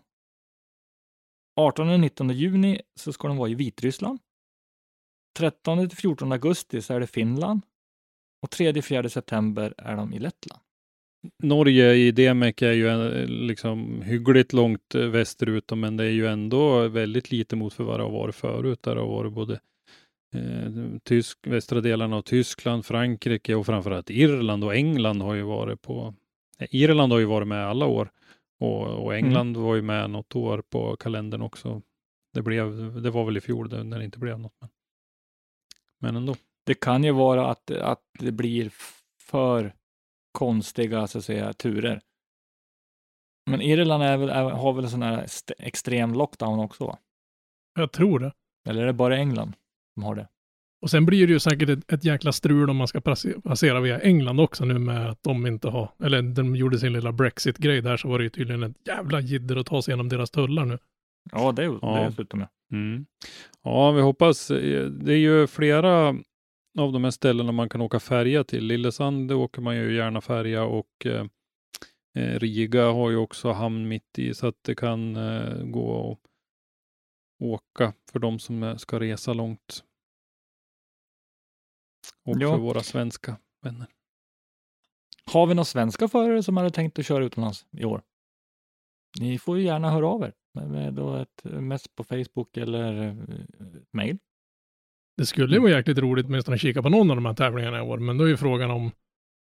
18-19 1.60 2.32
juni 2.32 2.82
så 2.96 3.14
ska 3.14 3.28
de 3.28 3.38
vara 3.38 3.50
i 3.50 3.56
Vitryssland. 3.56 4.20
13-14 5.40 6.32
augusti 6.32 6.82
så 6.82 6.94
är 6.94 7.00
det 7.00 7.08
Finland. 7.08 7.62
Och 8.42 8.50
3-4 8.50 9.08
september 9.08 9.74
är 9.78 9.96
de 9.96 10.14
i 10.14 10.20
Lettland. 10.20 10.62
Norge 11.44 11.94
i 11.94 12.12
DMEC 12.12 12.62
är 12.62 12.72
ju 12.72 13.28
liksom 13.28 14.02
hyggligt 14.02 14.54
långt 14.54 14.96
eh, 14.96 15.02
västerut, 15.02 15.72
men 15.76 15.98
det 15.98 16.04
är 16.04 16.10
ju 16.10 16.28
ändå 16.28 16.88
väldigt 16.88 17.32
lite 17.32 17.56
mot 17.56 17.74
för 17.74 17.84
vad 17.84 18.00
det 18.00 18.04
har 18.04 18.12
varit 18.12 18.36
förut. 18.36 18.84
Där 18.84 18.96
har 18.96 19.08
varit 19.08 19.34
både 19.34 19.60
eh, 20.36 20.72
tysk, 21.04 21.48
västra 21.48 21.82
delarna 21.82 22.16
av 22.16 22.22
Tyskland, 22.22 22.86
Frankrike 22.86 23.56
och 23.56 23.66
framförallt 23.66 24.10
Irland 24.10 24.64
och 24.64 24.76
England 24.76 25.22
har 25.22 25.34
ju 25.34 25.42
varit 25.42 25.82
på. 25.82 26.14
eh, 26.60 26.68
Irland 26.72 27.12
har 27.12 27.20
ju 27.20 27.26
varit 27.26 27.48
med 27.48 27.68
alla 27.68 27.86
år 27.86 28.12
och, 28.60 28.88
och 28.88 29.16
England 29.16 29.58
var 29.58 29.76
ju 29.76 29.82
med 29.82 30.10
något 30.10 30.36
år 30.36 30.64
på 30.70 30.96
kalendern 30.96 31.42
också. 31.42 31.82
Det, 32.34 32.42
blev, 32.42 33.02
det 33.02 33.10
var 33.10 33.26
väl 33.26 33.38
i 33.38 33.42
fjol 33.42 33.86
när 33.86 34.00
det 34.00 34.06
inte 34.06 34.20
blev 34.20 34.40
något. 34.40 34.54
Men, 34.60 34.70
men 36.02 36.16
ändå. 36.16 36.36
Det 36.66 36.74
kan 36.74 37.04
ju 37.04 37.12
vara 37.12 37.48
att, 37.52 37.72
att 37.72 38.02
det 38.20 38.32
blir 38.32 38.72
för 39.22 39.74
konstiga 40.32 41.08
så 41.08 41.18
att 41.18 41.26
säga, 41.26 41.54
turer. 41.54 42.02
Men 43.50 43.62
Irland 43.62 44.04
är 44.04 44.18
väl, 44.18 44.30
är, 44.30 44.44
har 44.44 44.74
väl 44.74 44.90
sån 44.90 45.02
här 45.02 45.28
extrem 45.58 46.14
lockdown 46.14 46.60
också? 46.60 46.86
Va? 46.86 46.98
Jag 47.80 47.92
tror 47.92 48.20
det. 48.20 48.34
Eller 48.70 48.82
är 48.82 48.86
det 48.86 48.94
bara 48.94 49.18
England 49.18 49.54
som 49.94 50.04
har 50.04 50.16
det? 50.16 50.28
Och 50.82 50.90
sen 50.90 51.06
blir 51.06 51.28
det 51.28 51.34
ju 51.34 51.40
säkert 51.40 51.70
ett, 51.70 51.94
ett 51.94 52.04
jäkla 52.04 52.32
strul 52.32 52.70
om 52.70 52.78
man 52.78 52.88
ska 52.88 53.02
passe- 53.02 53.42
passera 53.42 53.80
via 53.80 54.00
England 54.00 54.40
också 54.40 54.66
nu 54.66 54.80
med 54.80 55.10
att 55.10 55.24
de 55.24 55.48
inte 55.48 55.68
har, 55.68 55.90
eller 56.04 56.22
de 56.22 56.56
gjorde 56.56 56.80
sin 56.80 56.94
lilla 56.94 57.12
Brexit-grej 57.12 57.82
där 57.82 57.98
så 57.98 58.08
var 58.08 58.18
det 58.18 58.24
ju 58.24 58.30
tydligen 58.30 58.64
ett 58.64 58.88
jävla 58.88 59.20
jidder 59.20 59.56
att 59.56 59.66
ta 59.66 59.82
sig 59.82 59.92
igenom 59.92 60.10
deras 60.10 60.32
tullar 60.32 60.66
nu. 60.66 60.78
Ja, 61.32 61.52
det 61.52 61.64
är 61.64 61.80
Ja. 61.82 62.04
dessutom. 62.10 62.40
Ja. 62.40 62.48
Mm. 62.72 63.06
Ja, 63.64 63.92
vi 63.92 64.02
hoppas. 64.02 64.52
eh, 64.52 64.86
Det 64.86 65.14
är 65.14 65.18
ju 65.18 65.48
flera 65.48 66.08
av 66.80 66.92
de 66.92 67.04
här 67.04 67.12
ställena 67.12 67.52
man 67.52 67.70
kan 67.70 67.82
åka 67.82 68.00
färja 68.00 68.44
till. 68.44 68.66
Lillesand 68.66 69.32
åker 69.32 69.62
man 69.62 69.76
ju 69.76 69.96
gärna 69.96 70.22
färja 70.22 70.64
och 70.64 71.06
eh, 71.06 71.26
eh, 72.18 72.40
Riga 72.40 72.92
har 72.92 73.10
ju 73.10 73.18
också 73.18 73.52
hamn 73.52 73.88
mitt 73.88 74.20
i 74.20 74.34
så 74.34 74.48
att 74.48 74.64
det 74.64 74.76
kan 74.76 75.16
eh, 75.16 75.64
gå 75.64 75.86
och 75.92 76.20
åka 77.40 77.94
för 78.12 78.20
de 78.20 78.40
som 78.40 78.64
eh, 78.64 78.76
ska 78.76 79.00
resa 79.00 79.34
långt. 79.34 79.84
Och 82.26 82.36
Ja. 82.42 82.52
för 82.52 82.58
våra 82.62 82.84
svenska 82.84 83.38
vänner. 83.62 83.88
Har 85.26 85.48
vi 85.48 85.54
några 85.54 85.66
svenska 85.66 86.08
förare 86.08 86.44
som 86.44 86.58
hade 86.58 86.70
tänkt 86.72 87.00
att 87.00 87.06
köra 87.06 87.26
utomlands 87.26 87.66
i 87.72 87.86
år? 87.86 88.02
Ni 89.20 89.40
får 89.40 89.58
ju 89.58 89.64
gärna 89.66 89.92
höra 89.92 90.08
av 90.08 90.24
er. 90.24 90.34
Med, 90.54 90.94
då 90.94 91.16
ett 91.16 91.44
mess 91.44 91.88
på 91.88 92.04
Facebook 92.04 92.58
eller 92.58 93.04
eh, 93.04 93.10
ett 93.78 93.94
mejl. 93.94 94.18
Det 95.18 95.26
skulle 95.26 95.56
ju 95.56 95.62
vara 95.62 95.72
jäkligt 95.72 95.98
roligt 95.98 96.26
åtminstone 96.26 96.56
att 96.56 96.62
kika 96.62 96.82
på 96.82 96.90
någon 96.90 97.10
av 97.12 97.16
de 97.18 97.26
här 97.26 97.34
tävlingarna 97.34 97.78
i 97.78 97.82
år, 97.82 97.98
men 98.00 98.18
då 98.18 98.24
är 98.24 98.28
ju 98.28 98.38
frågan 98.38 98.72
om, 98.72 98.92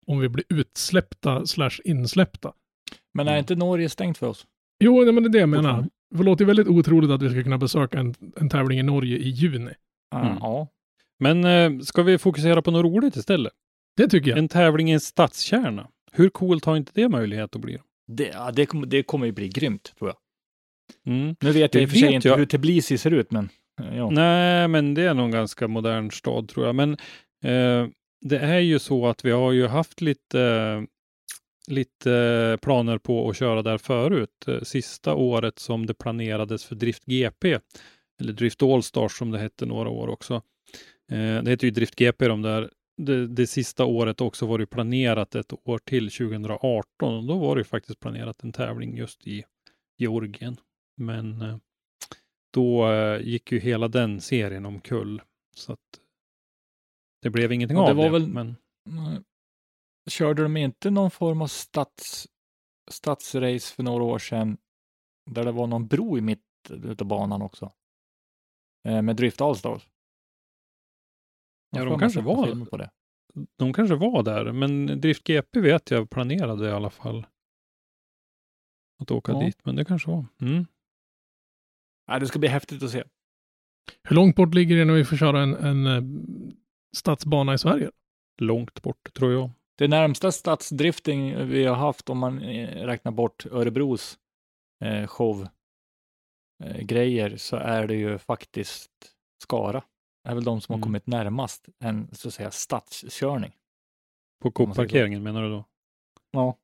om 0.07 0.19
vi 0.19 0.29
blir 0.29 0.45
utsläppta 0.49 1.45
slash 1.45 1.79
insläppta. 1.83 2.53
Men 3.13 3.27
är 3.27 3.31
Mm. 3.31 3.39
inte 3.39 3.55
Norge 3.55 3.89
stängt 3.89 4.17
för 4.17 4.27
oss? 4.27 4.47
Jo, 4.79 5.11
men 5.11 5.23
det 5.23 5.27
är 5.29 5.31
det 5.31 5.39
jag 5.39 5.49
menar. 5.49 5.89
Det 6.15 6.23
låter 6.23 6.43
ju 6.43 6.47
väldigt 6.47 6.67
otroligt 6.67 7.11
att 7.11 7.21
vi 7.21 7.29
ska 7.29 7.43
kunna 7.43 7.57
besöka 7.57 7.99
en, 7.99 8.15
en 8.35 8.49
tävling 8.49 8.79
i 8.79 8.83
Norge 8.83 9.17
i 9.17 9.29
juni. 9.29 9.71
Mm. 10.15 10.37
Ja. 10.39 10.67
Men 11.19 11.45
eh, 11.45 11.79
ska 11.79 12.03
vi 12.03 12.17
fokusera 12.17 12.61
på 12.61 12.71
något 12.71 12.83
roligt 12.85 13.15
istället? 13.15 13.53
Det 13.97 14.07
tycker 14.07 14.29
jag. 14.29 14.39
En 14.39 14.47
tävling 14.47 14.89
i 14.89 14.93
en 14.93 14.99
stadskärna. 14.99 15.87
Hur 16.11 16.29
coolt 16.29 16.65
har 16.65 16.77
inte 16.77 16.91
det 16.95 17.09
möjlighet 17.09 17.55
att 17.55 17.61
bli? 17.61 17.77
Det, 18.07 18.27
ja, 18.27 18.51
det, 18.51 18.65
kommer, 18.65 18.87
det 18.87 19.03
kommer 19.03 19.25
ju 19.25 19.31
bli 19.31 19.49
grymt, 19.49 19.93
tror 19.97 20.09
jag. 20.09 20.17
Mm. 21.05 21.35
Nu 21.41 21.51
vet 21.51 21.71
Det 21.71 21.79
jag 21.79 21.83
i 21.83 21.85
och 21.85 21.89
för 21.89 21.97
sig 21.97 22.13
inte 22.13 22.27
jag. 22.27 22.37
hur 22.37 22.45
Tbilisi 22.45 22.97
ser 22.97 23.11
ut, 23.11 23.31
men 23.31 23.49
ja. 23.95 24.09
Nej, 24.09 24.67
men 24.67 24.93
det 24.93 25.01
är 25.01 25.13
nog 25.13 25.25
en 25.25 25.31
ganska 25.31 25.67
modern 25.67 26.11
stad 26.11 26.49
tror 26.49 26.65
jag. 26.65 26.75
Men 26.75 26.91
eh, 27.43 27.87
det 28.21 28.37
är 28.39 28.59
ju 28.59 28.79
så 28.79 29.07
att 29.07 29.25
vi 29.25 29.31
har 29.31 29.51
ju 29.51 29.67
haft 29.67 30.01
lite, 30.01 30.83
lite 31.67 32.57
planer 32.61 32.97
på 32.97 33.29
att 33.29 33.37
köra 33.37 33.61
där 33.61 33.77
förut. 33.77 34.47
Eh, 34.47 34.61
Sista 34.61 35.13
året 35.15 35.59
som 35.59 35.85
det 35.85 35.93
planerades 35.93 36.65
för 36.65 36.75
Drift 36.75 37.05
GP, 37.05 37.59
eller 38.21 38.33
Drift 38.33 38.63
Allstars 38.63 39.11
som 39.17 39.31
det 39.31 39.39
hette 39.39 39.65
några 39.65 39.89
år 39.89 40.07
också. 40.07 40.33
Eh, 41.11 41.43
det 41.43 41.49
heter 41.49 41.65
ju 41.67 41.71
Drift 41.71 41.95
GP 41.95 42.27
de 42.27 42.41
där. 42.41 42.69
Det, 43.01 43.27
det 43.27 43.47
sista 43.47 43.85
året 43.85 44.21
också 44.21 44.45
var 44.45 44.57
det 44.59 44.65
planerat 44.65 45.35
ett 45.35 45.53
år 45.63 45.77
till 45.77 46.11
2018 46.11 47.15
och 47.17 47.23
då 47.23 47.37
var 47.37 47.55
det 47.55 47.59
ju 47.59 47.63
faktiskt 47.63 47.99
planerat 47.99 48.43
en 48.43 48.51
tävling 48.51 48.97
just 48.97 49.27
i 49.27 49.43
Georgien. 49.97 50.57
Men 50.97 51.41
eh, 51.41 51.57
då 52.53 52.91
eh, 52.91 53.21
gick 53.21 53.51
ju 53.51 53.59
hela 53.59 53.87
den 53.87 54.21
serien 54.21 54.65
omkull. 54.65 55.21
Så 55.55 55.73
att 55.73 55.79
det 57.21 57.29
blev 57.29 57.51
ingenting 57.51 57.77
det 57.77 57.83
av 57.83 57.95
var 57.95 58.03
det. 58.03 58.09
väl- 58.09 58.27
Men. 58.27 58.55
Körde 60.09 60.43
de 60.43 60.57
inte 60.57 60.89
någon 60.89 61.11
form 61.11 61.41
av 61.41 61.47
stads, 61.47 62.27
stadsrace 62.91 63.75
för 63.75 63.83
några 63.83 64.03
år 64.03 64.19
sedan 64.19 64.57
där 65.31 65.43
det 65.45 65.51
var 65.51 65.67
någon 65.67 65.87
bro 65.87 66.17
i 66.17 66.21
mitten 66.21 66.95
av 66.99 67.05
banan 67.05 67.41
också? 67.41 67.71
Eh, 68.87 69.01
med 69.01 69.15
Drift 69.15 69.41
Allstars. 69.41 69.89
Ja, 71.69 71.85
de 71.85 71.99
kanske 71.99 72.21
var- 72.21 72.65
på 72.65 72.77
det. 72.77 72.91
de 73.55 73.73
kanske 73.73 73.95
var 73.95 74.23
där. 74.23 74.51
Men 74.51 74.85
Drift 75.01 75.23
GP 75.23 75.59
vet 75.61 75.91
jag 75.91 76.09
planerade 76.09 76.67
i 76.67 76.71
alla 76.71 76.89
fall. 76.89 77.25
Att 78.99 79.11
åka 79.11 79.31
Ja. 79.31 79.39
dit. 79.39 79.65
Men 79.65 79.75
det 79.75 79.85
kanske 79.85 80.09
var. 80.11 80.25
Mm. 80.41 80.65
Nej, 82.07 82.19
det 82.19 82.27
ska 82.27 82.39
bli 82.39 82.49
häftigt 82.49 82.83
att 82.83 82.91
se. 82.91 83.03
Hur 84.03 84.15
långt 84.15 84.35
bort 84.35 84.53
ligger 84.53 84.75
det 84.77 84.85
när 84.85 84.93
vi 84.93 85.05
får 85.05 85.17
köra 85.17 85.41
en, 85.41 85.53
en 85.55 85.85
eh, 85.87 86.03
stadsbana 86.95 87.53
i 87.53 87.57
Sverige? 87.57 87.91
Långt 88.41 88.81
bort 88.81 89.13
tror 89.13 89.33
jag. 89.33 89.51
Det 89.77 89.87
närmsta 89.87 90.31
stadsdrifting 90.31 91.47
vi 91.47 91.65
har 91.65 91.75
haft 91.75 92.09
om 92.09 92.17
man 92.17 92.41
eh, 92.41 92.85
räknar 92.85 93.11
bort 93.11 93.45
Örebros 93.51 94.17
eh, 94.83 95.07
show 95.07 95.47
eh, 96.63 96.77
grejer 96.81 97.37
så 97.37 97.55
är 97.55 97.87
det 97.87 97.95
ju 97.95 98.17
faktiskt 98.17 98.91
Skara. 99.43 99.83
är 100.27 100.35
väl 100.35 100.43
de 100.43 100.61
som 100.61 100.73
har 100.73 100.77
Mm. 100.77 100.83
kommit 100.83 101.07
närmast 101.07 101.69
en 101.79 102.09
så 102.11 102.27
att 102.27 102.33
säga 102.33 102.51
stadskörning. 102.51 103.51
På. 104.41 104.51
Coop-parkeringen 104.51 105.23
menar 105.23 105.43
du 105.43 105.49
då? 105.49 105.65
Ja. 106.31 106.57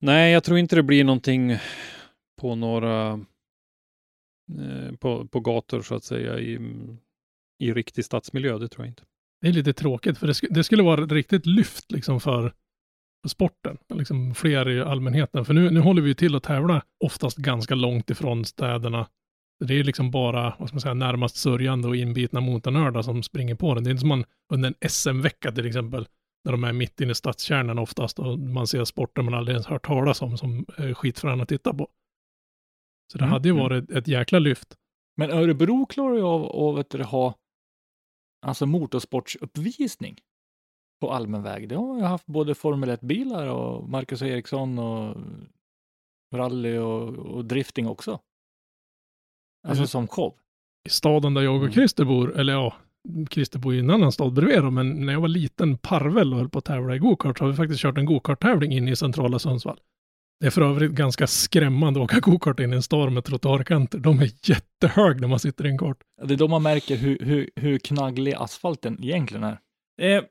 Nej, 0.00 0.32
jag 0.32 0.44
tror 0.44 0.58
inte 0.58 0.76
det 0.76 0.82
blir 0.82 1.04
någonting 1.04 1.56
på 2.40 2.54
några 2.54 3.20
Eh, 4.52 4.96
på, 4.96 5.26
på 5.26 5.40
gator 5.40 5.82
så 5.82 5.94
att 5.94 6.04
säga 6.04 6.38
i, 6.38 6.58
i 7.58 7.72
riktig 7.72 8.04
stadsmiljö. 8.04 8.58
Det 8.58 8.68
tror 8.68 8.86
jag 8.86 8.90
inte. 8.90 9.02
Det 9.40 9.48
är 9.48 9.52
lite 9.52 9.72
tråkigt, 9.72 10.18
för 10.18 10.26
det, 10.26 10.32
sk- 10.32 10.48
det 10.50 10.64
skulle 10.64 10.82
vara 10.82 11.04
ett 11.04 11.12
riktigt 11.12 11.46
lyft 11.46 11.92
liksom 11.92 12.20
för, 12.20 12.52
för 13.22 13.28
sporten. 13.28 13.78
Liksom 13.94 14.34
fler 14.34 14.68
i 14.68 14.80
allmänheten. 14.82 15.44
För 15.44 15.54
nu, 15.54 15.70
nu 15.70 15.80
håller 15.80 16.02
vi 16.02 16.08
ju 16.08 16.14
till 16.14 16.34
att 16.34 16.42
tävla 16.42 16.82
oftast 17.04 17.36
ganska 17.36 17.74
långt 17.74 18.10
ifrån 18.10 18.44
städerna. 18.44 19.08
Det 19.64 19.74
är 19.74 19.84
liksom 19.84 20.10
bara, 20.10 20.56
vad 20.58 20.68
ska 20.68 20.74
man 20.74 20.80
säga, 20.80 20.94
närmast 20.94 21.36
sörjande 21.36 21.88
och 21.88 21.96
inbitna 21.96 22.40
motornördar 22.40 23.02
som 23.02 23.22
springer 23.22 23.54
på 23.54 23.74
den. 23.74 23.84
Det 23.84 23.88
är 23.88 23.92
inte 23.92 24.00
som 24.00 24.08
man 24.08 24.24
under 24.52 24.74
en 24.80 24.90
SM-vecka 24.90 25.52
till 25.52 25.66
exempel, 25.66 26.06
när 26.44 26.52
de 26.52 26.64
är 26.64 26.72
mitt 26.72 27.00
inne 27.00 27.12
i 27.12 27.14
stadskärnan 27.14 27.78
oftast 27.78 28.18
och 28.18 28.38
man 28.38 28.66
ser 28.66 28.84
sporter 28.84 29.22
man 29.22 29.34
aldrig 29.34 29.54
ens 29.54 29.66
hört 29.66 29.86
talas 29.86 30.22
om 30.22 30.38
som 30.38 30.66
är 30.76 30.94
skitfrän 30.94 31.40
att 31.40 31.48
titta 31.48 31.74
på. 31.74 31.88
Så 33.12 33.18
det 33.18 33.24
Mm, 33.24 33.32
hade 33.32 33.48
ju 33.48 33.52
mm. 33.52 33.62
varit 33.62 33.90
ett 33.90 34.08
jäkla 34.08 34.38
lyft. 34.38 34.76
Men 35.16 35.30
Örebro 35.30 35.86
klarar 35.86 36.14
ju 36.16 36.22
av 36.22 36.78
att 36.78 36.92
ha 36.92 37.34
alltså 38.46 38.66
motorsportsuppvisning 38.66 40.16
på 41.00 41.10
allmän 41.12 41.42
väg. 41.42 41.68
Det 41.68 41.74
har 41.76 41.96
ju 41.96 42.02
haft 42.02 42.26
både 42.26 42.54
Formel 42.54 42.90
1-bilar 42.90 43.46
och 43.46 43.88
Marcus 43.88 44.22
Eriksson 44.22 44.78
och 44.78 45.16
rally 46.34 46.78
och, 46.78 47.08
och 47.08 47.44
drifting 47.44 47.88
också. 47.88 48.20
Alltså 49.68 49.80
Mm. 49.80 49.86
som 49.88 50.08
show. 50.08 50.34
i 50.86 50.88
staden 50.90 51.34
där 51.34 51.42
jag 51.42 51.54
och 51.54 51.60
Mm. 51.60 51.72
Christer 51.72 52.04
bor, 52.04 52.36
eller 52.38 52.52
ja, 52.52 52.74
Christer 53.30 53.58
bor 53.58 53.74
i 53.74 53.78
en 53.78 53.90
annan 53.90 54.12
stad 54.12 54.32
bredvid 54.32 54.62
då, 54.62 54.70
men 54.70 55.06
när 55.06 55.12
jag 55.12 55.20
var 55.20 55.28
liten 55.28 55.78
parvel 55.78 56.32
och 56.32 56.38
höll 56.38 56.48
på 56.48 56.58
att 56.58 56.64
tävla 56.64 56.96
i 56.96 56.98
gokart 56.98 57.38
så 57.38 57.44
har 57.44 57.50
vi 57.50 57.56
faktiskt 57.56 57.80
kört 57.80 57.98
en 57.98 58.04
gokart-tävling 58.06 58.72
in 58.72 58.88
i 58.88 58.96
centrala 58.96 59.38
Sundsvall. 59.38 59.80
Det 60.40 60.46
är 60.46 60.50
för 60.50 60.62
övrigt 60.62 60.90
ganska 60.90 61.26
skrämmande 61.26 62.00
att 62.00 62.04
åka 62.04 62.20
gokart 62.20 62.60
in 62.60 62.72
i 62.72 62.76
en 62.76 62.82
stad 62.82 63.12
med 63.12 63.24
trottoarkanter. 63.24 63.98
De 63.98 64.18
är 64.20 64.30
jättehög 64.42 65.20
när 65.20 65.28
man 65.28 65.38
sitter 65.38 65.66
i 65.66 65.68
en 65.68 65.78
kart. 65.78 65.98
Det 66.22 66.34
är 66.34 66.38
då 66.38 66.48
man 66.48 66.62
märker 66.62 66.96
hur, 66.96 67.18
hur, 67.18 67.50
hur 67.56 67.78
knagglig 67.78 68.34
asfalten 68.34 69.04
egentligen 69.04 69.44
är. 69.44 69.60
Eh, 70.00 70.24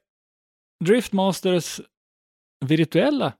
Driftmasters 0.85 1.81
virtuella 2.65 3.33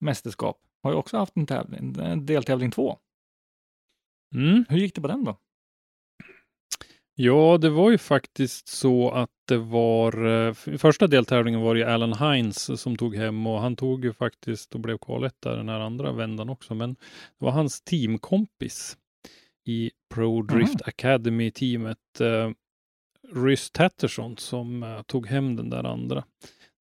mästerskap 0.00 0.60
har 0.82 0.90
ju 0.90 0.96
också 0.96 1.16
haft 1.16 1.36
en 1.36 1.46
tävling, 1.46 1.96
en 1.98 2.26
deltävling 2.26 2.70
två. 2.70 2.98
Mm. 4.34 4.64
Hur 4.68 4.78
gick 4.78 4.94
det 4.94 5.00
på 5.00 5.08
den 5.08 5.24
då? 5.24 5.38
Ja, 7.16 7.58
det 7.58 7.70
var 7.70 7.90
ju 7.90 7.98
faktiskt 7.98 8.68
så 8.68 9.10
att 9.10 9.30
det 9.48 9.58
var, 9.58 10.26
eh, 10.26 10.52
första 10.78 11.06
deltävlingen 11.06 11.60
var 11.60 11.74
ju 11.74 11.84
Alan 11.84 12.12
Hines 12.12 12.80
som 12.80 12.96
tog 12.96 13.16
hem 13.16 13.46
och 13.46 13.60
han 13.60 13.76
tog 13.76 14.04
ju 14.04 14.12
faktiskt 14.12 14.74
och 14.74 14.80
blev 14.80 14.98
kvaletta 14.98 15.56
den 15.56 15.68
här 15.68 15.80
andra 15.80 16.12
vändan 16.12 16.48
också, 16.48 16.74
men 16.74 16.94
det 16.94 17.44
var 17.44 17.50
hans 17.50 17.80
teamkompis 17.80 18.96
i 19.66 19.90
Pro 20.14 20.42
Drift 20.42 20.82
Academy-teamet, 20.82 22.20
eh, 22.20 22.50
Rys 23.32 23.70
Tatterson, 23.70 24.36
som 24.36 24.82
eh, 24.82 25.02
tog 25.02 25.26
hem 25.26 25.56
den 25.56 25.70
där 25.70 25.84
andra 25.84 26.24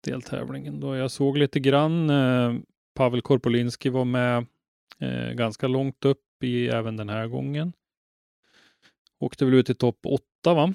deltävlingen. 0.04 0.80
Då 0.80 0.96
jag 0.96 1.12
såg 1.12 1.38
lite 1.38 1.60
grann, 1.60 2.10
eh, 2.10 2.54
Pavel 2.96 3.22
Korpolinski 3.22 3.90
var 3.90 4.06
med 4.06 4.46
eh, 5.00 5.32
ganska 5.34 5.68
långt 5.68 6.06
upp 6.06 6.44
i 6.44 6.68
även 6.68 6.98
den 6.98 7.10
här 7.10 7.28
gången. 7.28 7.74
Åkte 9.20 9.46
väl 9.46 9.54
ut 9.54 9.70
i 9.70 9.76
topp 9.76 10.00
åtta 10.06 10.54
va? 10.54 10.74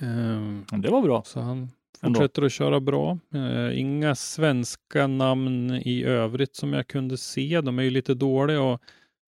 Ehm, 0.00 0.64
Det 0.82 0.90
var 0.90 1.02
bra. 1.02 1.22
så 1.22 1.40
han 1.40 1.68
Ändå. 2.02 2.20
fortsätter 2.20 2.42
att 2.42 2.52
köra 2.52 2.80
bra. 2.80 3.18
Eh, 3.34 3.78
inga 3.80 4.14
svenska 4.14 5.06
namn 5.06 5.70
i 5.84 6.04
övrigt 6.04 6.56
som 6.56 6.72
jag 6.72 6.86
kunde 6.86 7.16
se. 7.18 7.60
De 7.60 7.78
är 7.78 7.82
ju 7.82 7.90
lite 7.90 8.14
dåliga 8.14 8.72
att 8.74 8.80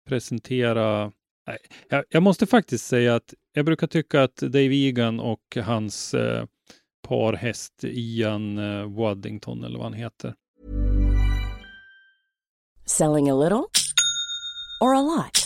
presentera. 0.09 1.13
Nej, 1.47 1.59
jag, 1.89 2.05
jag 2.09 2.23
måste 2.23 2.47
faktiskt 2.47 2.87
säga 2.87 3.15
att 3.15 3.35
jag 3.53 3.65
brukar 3.65 3.87
tycka 3.87 4.23
att 4.23 4.37
Dave 4.37 4.75
Egan 4.75 5.21
och 5.21 5.57
hans 5.65 6.15
eh, 6.15 6.45
parhäst 7.09 7.85
Ian 7.85 8.59
eh, 8.59 8.95
Waddington 8.97 9.65
eller 9.65 9.77
vad 9.79 9.85
han 9.87 9.93
heter. 9.95 10.35
Selling 12.85 13.31
a 13.31 13.35
little 13.35 13.65
or 14.81 14.95
a 14.95 15.03
lot? 15.03 15.46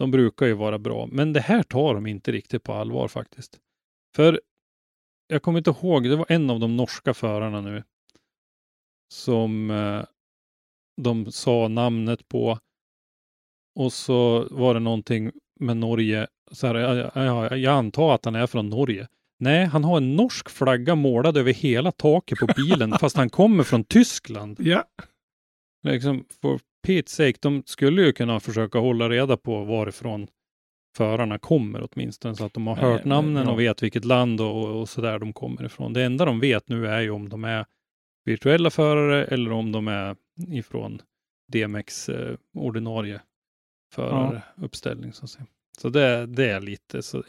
De 0.00 0.10
brukar 0.10 0.46
ju 0.46 0.52
vara 0.52 0.78
bra, 0.78 1.08
men 1.12 1.32
det 1.32 1.40
här 1.40 1.62
tar 1.62 1.94
de 1.94 2.06
inte 2.06 2.32
riktigt 2.32 2.62
på 2.62 2.72
allvar 2.72 3.08
faktiskt. 3.08 3.58
För 4.16 4.40
jag 5.26 5.42
kommer 5.42 5.58
inte 5.58 5.70
ihåg, 5.70 6.04
det 6.04 6.16
var 6.16 6.26
en 6.28 6.50
av 6.50 6.60
de 6.60 6.76
norska 6.76 7.14
förarna 7.14 7.60
nu 7.60 7.82
som 9.12 9.70
eh, 9.70 10.04
de 11.02 11.32
sa 11.32 11.68
namnet 11.68 12.28
på 12.28 12.58
och 13.74 13.92
så 13.92 14.48
var 14.50 14.74
det 14.74 14.80
någonting 14.80 15.30
med 15.60 15.76
Norge. 15.76 16.26
Så 16.50 16.66
här, 16.66 16.74
jag, 16.74 17.10
jag, 17.14 17.58
jag 17.58 17.74
antar 17.74 18.14
att 18.14 18.24
han 18.24 18.34
är 18.34 18.46
från 18.46 18.68
Norge. 18.68 19.08
Nej, 19.38 19.64
han 19.64 19.84
har 19.84 19.96
en 19.96 20.16
norsk 20.16 20.50
flagga 20.50 20.94
målad 20.94 21.36
över 21.36 21.52
hela 21.52 21.92
taket 21.92 22.38
på 22.38 22.46
bilen 22.56 22.92
fast 23.00 23.16
han 23.16 23.30
kommer 23.30 23.64
från 23.64 23.84
Tyskland. 23.84 24.56
Ja, 24.60 24.84
Liksom, 25.82 26.24
for 26.42 26.60
Pete's 26.86 27.08
sake, 27.08 27.38
de 27.40 27.62
skulle 27.66 28.02
ju 28.02 28.12
kunna 28.12 28.40
försöka 28.40 28.78
hålla 28.78 29.08
reda 29.08 29.36
på 29.36 29.64
varifrån 29.64 30.28
förarna 30.96 31.38
kommer 31.38 31.88
åtminstone, 31.92 32.34
så 32.34 32.44
att 32.44 32.54
de 32.54 32.66
har 32.66 32.76
Ja, 32.76 32.82
hört 32.82 33.00
ja, 33.04 33.08
namnen 33.08 33.46
ja. 33.46 33.52
och 33.52 33.60
vet 33.60 33.82
vilket 33.82 34.04
land 34.04 34.40
och, 34.40 34.80
och 34.80 34.88
så 34.88 35.00
där 35.00 35.18
de 35.18 35.32
kommer 35.32 35.64
ifrån. 35.64 35.92
Det 35.92 36.02
enda 36.04 36.24
de 36.24 36.40
vet 36.40 36.68
nu 36.68 36.86
är 36.86 37.00
ju 37.00 37.10
om 37.10 37.28
de 37.28 37.44
är 37.44 37.66
virtuella 38.24 38.70
förare 38.70 39.24
eller 39.24 39.52
om 39.52 39.72
de 39.72 39.88
är 39.88 40.16
ifrån 40.48 41.02
DMX 41.52 42.08
eh, 42.08 42.36
ordinarie 42.54 43.20
föraruppställning. 43.94 45.12
Så, 45.12 45.24
att 45.24 45.30
säga. 45.30 45.46
så 45.78 45.88
det, 45.88 46.26
det 46.26 46.50
är 46.50 46.60
lite 46.60 47.02
så. 47.02 47.22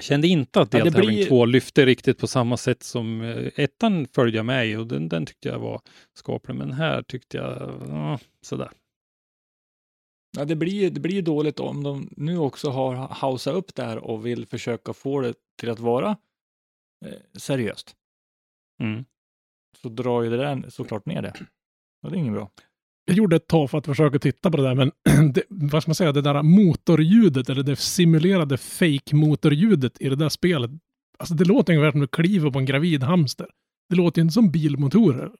Kände 0.00 0.28
inte 0.28 0.60
att 0.60 0.74
Ja, 0.74 0.84
deltävling 0.84 1.16
blir- 1.16 1.28
två 1.28 1.44
lyfte 1.44 1.86
riktigt 1.86 2.18
på 2.18 2.26
samma 2.26 2.56
sätt 2.56 2.82
som 2.82 3.20
eh, 3.20 3.50
ettan 3.56 4.06
följde 4.06 4.36
jag 4.36 4.46
med 4.46 4.68
i 4.68 4.76
och 4.76 4.86
den, 4.86 5.08
den 5.08 5.26
tyckte 5.26 5.48
jag 5.48 5.58
var 5.58 5.80
skaplig. 6.14 6.54
Men 6.54 6.72
här 6.72 7.02
tyckte 7.02 7.36
jag 7.36 7.82
ja, 7.88 8.18
sådär. 8.40 8.70
Ja, 10.36 10.44
det 10.44 10.56
blir, 10.56 10.90
det 10.90 11.00
blir 11.00 11.22
dåligt 11.22 11.60
om 11.60 11.82
de 11.82 12.08
nu 12.16 12.38
också 12.38 12.70
har 12.70 12.94
hausat 12.94 13.54
upp 13.54 13.74
det 13.74 13.82
här 13.82 13.98
och 13.98 14.26
vill 14.26 14.46
försöka 14.46 14.92
få 14.92 15.20
det 15.20 15.34
till 15.60 15.70
att 15.70 15.80
vara 15.80 16.16
eh, 17.06 17.38
seriöst. 17.38 17.96
Mm. 18.82 19.04
Så 19.82 19.88
drar 19.88 20.22
ju 20.22 20.30
det 20.30 20.36
där 20.36 20.70
såklart 20.70 21.06
ner 21.06 21.22
det. 21.22 21.32
Och 22.02 22.10
det 22.10 22.16
är 22.16 22.18
inget 22.18 22.32
bra. 22.32 22.50
Jag 23.06 23.16
gjorde 23.16 23.36
ett 23.36 23.46
tag 23.46 23.70
för 23.70 23.78
att 23.78 23.86
försöka 23.86 24.18
titta 24.18 24.50
på 24.50 24.56
det 24.56 24.62
där, 24.62 24.74
men 24.74 24.92
det, 25.32 25.42
vad 25.48 25.82
ska 25.82 25.88
man 25.90 25.94
säga, 25.94 26.12
det 26.12 26.20
där 26.20 26.42
motorljudet 26.42 27.48
eller 27.50 27.62
det 27.62 27.76
simulerade 27.76 28.56
fake-motorljudet 28.56 30.00
i 30.00 30.08
det 30.08 30.16
där 30.16 30.28
spelet. 30.28 30.70
Alltså 31.18 31.34
det 31.34 31.44
låter 31.44 31.72
ungefär 31.72 31.90
som 31.92 32.00
du 32.00 32.06
kliver 32.06 32.50
på 32.50 32.58
en 32.58 32.64
gravid 32.66 33.02
hamster. 33.02 33.46
Det 33.88 33.96
låter 33.96 34.20
ju 34.20 34.22
inte 34.22 34.32
som 34.34 34.50
bilmotorer. 34.50 35.30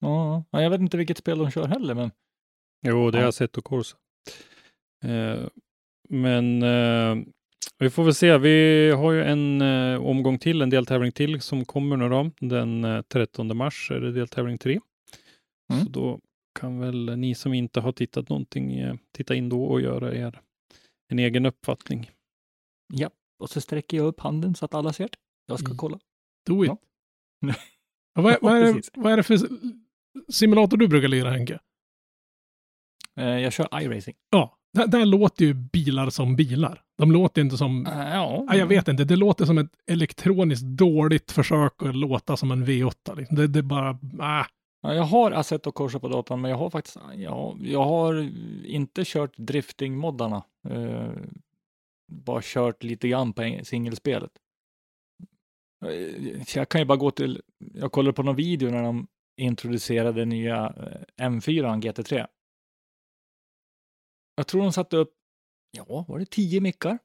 Ja, 0.00 0.44
ja, 0.50 0.62
jag 0.62 0.70
vet 0.70 0.80
inte 0.80 0.96
vilket 0.96 1.18
spel 1.18 1.38
de 1.38 1.50
kör 1.50 1.66
heller, 1.68 1.94
men 1.94 2.10
Jo, 2.86 3.10
det 3.10 3.18
har 3.18 3.22
Ja. 3.22 3.26
jag 3.26 3.34
sett 3.34 3.56
och 3.58 3.64
Corsa. 3.64 3.96
Eh, 5.04 5.46
men 6.08 6.62
eh, 6.62 7.24
vi 7.78 7.90
får 7.90 8.04
väl 8.04 8.14
se. 8.14 8.38
Vi 8.38 8.90
har 8.90 9.12
ju 9.12 9.22
en 9.24 9.60
eh, 9.62 10.02
omgång 10.06 10.38
till, 10.38 10.62
en 10.62 10.70
deltävling 10.70 11.12
till 11.12 11.40
som 11.40 11.64
kommer 11.64 11.96
nu 11.96 12.08
då. 12.08 12.30
Den 12.40 12.84
eh, 12.84 13.02
13 13.02 13.56
mars 13.56 13.90
är 13.90 14.00
det 14.00 14.12
deltävling 14.12 14.58
3. 14.58 14.80
Mm. 15.72 15.84
Så 15.84 15.90
då 15.90 16.20
kan 16.54 16.78
väl 16.78 17.16
ni 17.18 17.34
som 17.34 17.54
inte 17.54 17.80
har 17.80 17.92
tittat 17.92 18.28
någonting 18.28 18.72
eh, 18.78 18.94
titta 19.12 19.34
in 19.34 19.48
då 19.48 19.64
och 19.64 19.80
göra 19.80 20.14
er 20.14 20.40
en 21.08 21.18
egen 21.18 21.46
uppfattning. 21.46 22.10
ja. 22.92 23.10
Och 23.38 23.50
så 23.50 23.60
sträcker 23.60 23.96
jag 23.96 24.06
upp 24.06 24.20
handen 24.20 24.54
så 24.54 24.64
att 24.64 24.74
alla 24.74 24.92
ser 24.92 25.04
det. 25.04 25.16
Jag 25.46 25.58
ska 25.58 25.66
Mm. 25.68 25.76
kolla. 25.78 25.98
Do 26.46 26.64
it. 26.64 26.70
Ja. 26.70 26.78
Ja, 28.14 28.22
vad, 28.22 28.32
är- 28.32 28.38
vad, 28.42 28.56
är, 28.56 28.74
det- 28.74 28.90
vad 28.94 29.12
är 29.12 29.16
det 29.16 29.22
för 29.22 29.38
simulator 30.32 30.76
du 30.76 30.88
brukar 30.88 31.08
lira 31.08 31.30
Henke? 31.30 31.58
Eh, 33.16 33.24
jag 33.38 33.52
kör 33.52 33.80
iRacing. 33.82 34.14
Ja, 34.30 34.58
där, 34.72 34.86
där 34.86 35.06
låter 35.06 35.44
ju 35.44 35.54
bilar 35.54 36.10
som 36.10 36.36
bilar. 36.36 36.82
De 36.98 37.12
låter 37.12 37.42
inte 37.42 37.56
som... 37.56 37.86
Eh, 37.86 37.92
ja, 37.98 38.44
Ja, 38.48 38.56
jag 38.56 38.66
vet 38.66 38.88
inte, 38.88 39.04
det 39.04 39.16
låter 39.16 39.44
som 39.44 39.58
ett 39.58 39.70
elektroniskt 39.86 40.64
dåligt 40.66 41.32
försök 41.32 41.82
att 41.82 41.96
låta 41.96 42.36
som 42.36 42.50
en 42.50 42.66
V8. 42.66 43.16
Liksom. 43.16 43.36
Det, 43.36 43.46
det 43.46 43.58
är 43.58 43.62
bara... 43.62 43.90
Äh. 44.40 44.46
Ja, 44.82 44.94
jag 44.94 45.02
har 45.02 45.30
Assetto 45.32 45.72
Corsa 45.72 46.00
på 46.00 46.08
datorn, 46.08 46.40
men 46.40 46.50
jag 46.50 46.58
har 46.58 46.70
faktiskt 46.70 46.96
ja, 47.16 47.56
jag 47.60 47.82
har 47.84 48.30
inte 48.66 49.02
kört 49.04 49.36
drifting-moddarna. 49.36 50.44
Eh, 50.68 51.12
bara 52.12 52.40
kört 52.42 52.82
lite 52.82 53.08
grann 53.08 53.32
på 53.32 53.60
singelspelet. 53.62 54.30
Eh, 55.84 56.56
jag 56.56 56.68
kan 56.68 56.80
ju 56.80 56.84
bara 56.84 56.98
gå 56.98 57.10
till, 57.10 57.42
jag 57.58 57.92
kollade 57.92 58.12
på 58.12 58.22
någon 58.22 58.36
video 58.36 58.70
när 58.70 58.82
de 58.82 59.06
introducerade 59.40 60.24
nya 60.24 60.66
eh, 60.66 61.28
M4 61.30 61.80
GT3. 61.82 62.26
Jag 64.34 64.46
tror 64.46 64.62
de 64.62 64.72
satte 64.72 64.96
upp, 64.96 65.14
ja, 65.70 66.04
var 66.08 66.18
det 66.18 66.30
10 66.30 66.60
mickar? 66.60 66.98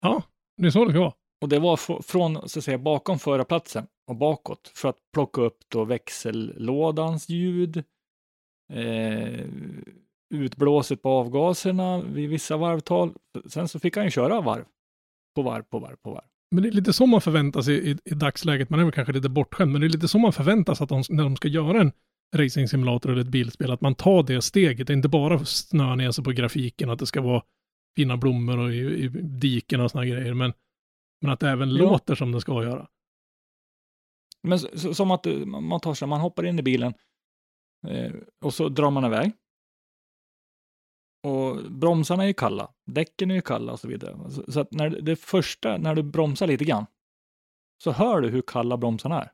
Ja, 0.00 0.22
det 0.56 0.66
är 0.66 0.70
så 0.70 0.84
det 0.84 0.90
ska 0.90 1.00
vara. 1.00 1.14
Och 1.40 1.48
det 1.48 1.58
var 1.58 1.76
fr- 1.76 2.02
från, 2.02 2.48
så 2.48 2.58
att 2.58 2.64
säga, 2.64 2.78
bakom 2.78 3.18
förarplatsen 3.18 3.86
och 4.06 4.16
bakåt 4.16 4.72
för 4.74 4.88
att 4.88 4.96
plocka 5.12 5.40
upp 5.40 5.58
då 5.68 5.84
växellådans 5.84 7.28
ljud, 7.28 7.76
eh, 8.72 9.44
utblåset 10.34 11.02
på 11.02 11.08
avgaserna 11.08 12.02
vid 12.02 12.28
vissa 12.28 12.56
varvtal. 12.56 13.14
Sen 13.46 13.68
så 13.68 13.78
fick 13.78 13.96
han 13.96 14.04
ju 14.04 14.10
köra 14.10 14.40
varv 14.40 14.64
på 15.36 15.42
varv 15.42 15.62
på 15.62 15.78
varv 15.78 15.96
på 15.96 16.10
varv. 16.10 16.24
Men 16.50 16.62
det 16.62 16.68
är 16.68 16.72
lite 16.72 16.92
så 16.92 17.06
man 17.06 17.20
förväntar 17.20 17.62
sig 17.62 17.90
i, 17.90 17.96
i 18.04 18.14
dagsläget. 18.14 18.70
Man 18.70 18.80
är 18.80 18.84
väl 18.84 18.92
kanske 18.92 19.12
lite 19.12 19.28
bortskämd, 19.28 19.72
men 19.72 19.80
det 19.80 19.86
är 19.86 19.88
lite 19.88 20.08
så 20.08 20.18
man 20.18 20.32
förväntar 20.32 20.74
sig 20.74 20.84
att 20.84 20.88
de, 20.90 21.02
när 21.10 21.22
de 21.24 21.36
ska 21.36 21.48
göra 21.48 21.80
en 21.80 21.92
racing-simulator 22.36 23.10
eller 23.10 23.20
ett 23.20 23.28
bilspel, 23.28 23.70
att 23.70 23.80
man 23.80 23.94
tar 23.94 24.22
det 24.22 24.42
steget. 24.42 24.86
Det 24.86 24.92
är 24.92 24.96
inte 24.96 25.08
bara 25.08 25.44
snöa 25.44 25.94
ner 25.94 26.10
sig 26.10 26.24
på 26.24 26.30
grafiken, 26.30 26.90
att 26.90 26.98
det 26.98 27.06
ska 27.06 27.20
vara 27.20 27.42
fina 27.96 28.16
blommor 28.16 28.58
och 28.58 28.72
i, 28.72 28.78
i 28.78 29.08
diken 29.22 29.80
och 29.80 29.90
såna 29.90 30.06
grejer, 30.06 30.34
men, 30.34 30.52
men 31.22 31.30
att 31.30 31.40
det 31.40 31.50
även 31.50 31.70
Ja. 31.70 31.76
låter 31.76 32.14
som 32.14 32.32
det 32.32 32.40
ska 32.40 32.62
göra. 32.64 32.86
Men 34.44 34.58
så, 34.58 34.94
som 34.94 35.10
att 35.10 35.26
eh, 35.26 35.36
man 35.46 35.80
tar 35.80 35.94
sig, 35.94 36.08
man 36.08 36.20
hoppar 36.20 36.46
in 36.46 36.58
i 36.58 36.62
bilen 36.62 36.94
eh, 37.86 38.12
och 38.44 38.54
så 38.54 38.68
drar 38.68 38.90
man 38.90 39.04
iväg. 39.04 39.32
Och 41.26 41.72
bromsarna 41.72 42.22
är 42.22 42.26
ju 42.26 42.34
kalla, 42.34 42.70
däcken 42.86 43.30
är 43.30 43.34
ju 43.34 43.40
kalla 43.40 43.72
och 43.72 43.80
så 43.80 43.88
vidare. 43.88 44.30
Så, 44.30 44.52
så 44.52 44.60
att 44.60 44.72
när 44.72 44.90
det- 44.90 45.16
första, 45.16 45.76
när 45.76 45.94
du 45.94 46.02
bromsar 46.02 46.46
lite 46.46 46.64
grann, 46.64 46.86
så 47.82 47.90
hör 47.92 48.20
du 48.20 48.28
hur 48.28 48.42
kalla 48.46 48.76
bromsarna 48.76 49.22
är. 49.22 49.32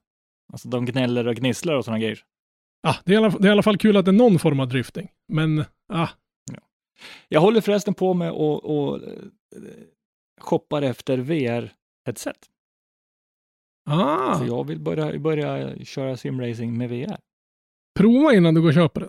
Alltså 0.52 0.68
de 0.68 0.86
gnäller 0.86 1.28
och 1.28 1.34
gnisslar 1.36 1.74
och 1.74 1.84
sådana 1.84 1.98
grejer. 1.98 2.24
Ah, 2.82 2.94
det, 3.04 3.14
är 3.14 3.18
alla, 3.18 3.28
det 3.30 3.44
är 3.44 3.48
i 3.48 3.52
alla 3.52 3.62
fall 3.62 3.78
kul 3.78 3.96
att 3.96 4.04
det 4.04 4.10
är 4.10 4.12
någon 4.12 4.38
form 4.38 4.60
av 4.60 4.68
drifting, 4.68 5.08
men 5.28 5.64
ah, 5.92 6.08
Jag 7.28 7.40
håller 7.40 7.60
förresten 7.60 7.94
på 7.94 8.14
med 8.14 8.32
och 8.32 8.96
eh, 9.02 9.08
shoppar 10.40 10.82
efter 10.82 11.18
VR-headset. 11.18 12.48
Ah, 13.90 14.38
Så 14.38 14.46
jag 14.46 14.66
vill 14.66 14.80
börja, 14.80 15.18
börja 15.18 15.76
köra 15.84 16.16
simracing 16.16 16.78
med 16.78 16.88
VR. 16.90 17.16
prova 17.98 18.34
innan 18.34 18.54
du 18.54 18.60
går 18.60 18.68
och 18.68 18.74
köper 18.74 19.00
det. 19.00 19.08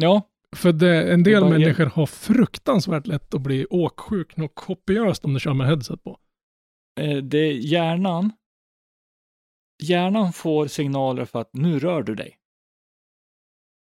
Ja, 0.00 0.22
För 0.56 0.72
det, 0.72 1.12
en 1.12 1.22
del 1.22 1.40
bara- 1.40 1.50
människor 1.50 1.86
har 1.86 2.06
fruktansvärt 2.06 3.06
lätt 3.06 3.34
att 3.34 3.40
bli 3.40 3.66
åksjuk 3.70 4.36
något 4.36 4.54
kopiöst 4.54 5.24
om 5.24 5.34
du 5.34 5.40
kör 5.40 5.54
med 5.54 5.66
headset 5.66 6.02
på. 6.04 6.18
eh, 7.00 7.16
det 7.16 7.38
är 7.38 7.52
hjärnan. 7.52 8.32
Hjärnan 9.82 10.32
får 10.32 10.66
signaler 10.66 11.24
för 11.24 11.40
att 11.40 11.54
nu 11.54 11.78
rör 11.78 12.02
du 12.02 12.14
dig. 12.14 12.36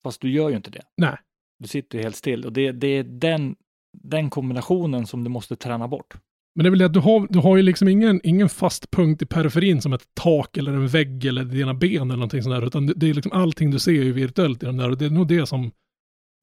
Fast 0.04 0.20
du 0.20 0.30
gör 0.30 0.48
ju 0.50 0.56
inte 0.56 0.70
det. 0.70 0.82
Nej. 0.96 1.18
Du 1.58 1.68
sitter 1.68 1.98
ju 1.98 2.04
helt 2.04 2.16
still 2.16 2.44
och 2.46 2.52
det, 2.52 2.72
det 2.72 2.86
är 2.88 3.04
den, 3.04 3.56
den 3.92 4.30
kombinationen 4.30 5.06
som 5.06 5.24
du 5.24 5.30
måste 5.30 5.56
träna 5.56 5.88
bort. 5.88 6.14
Men 6.58 6.64
det 6.64 6.68
är 6.68 6.70
väl 6.70 6.78
det 6.78 6.86
att 6.86 6.94
du 6.94 7.00
har, 7.00 7.26
du 7.30 7.38
har 7.38 7.56
ju 7.56 7.62
liksom 7.62 7.88
ingen, 7.88 8.20
ingen 8.24 8.48
fast 8.48 8.90
punkt 8.90 9.22
i 9.22 9.26
periferin 9.26 9.82
som 9.82 9.92
ett 9.92 10.14
tak 10.14 10.56
eller 10.56 10.72
en 10.72 10.88
vägg 10.88 11.24
eller 11.24 11.44
dina 11.44 11.74
ben 11.74 12.02
eller 12.02 12.16
någonting 12.16 12.42
sånt 12.42 12.54
där, 12.54 12.66
utan 12.66 12.86
det, 12.86 13.10
är 13.10 13.14
liksom 13.14 13.32
allting 13.32 13.70
du 13.70 13.78
ser 13.78 13.92
är 13.92 14.04
ju 14.04 14.12
virtuellt 14.12 14.62
i 14.62 14.66
de 14.66 14.76
där 14.76 14.90
och 14.90 14.98
det 14.98 15.06
är 15.06 15.10
nog 15.10 15.28
det 15.28 15.46
som 15.46 15.72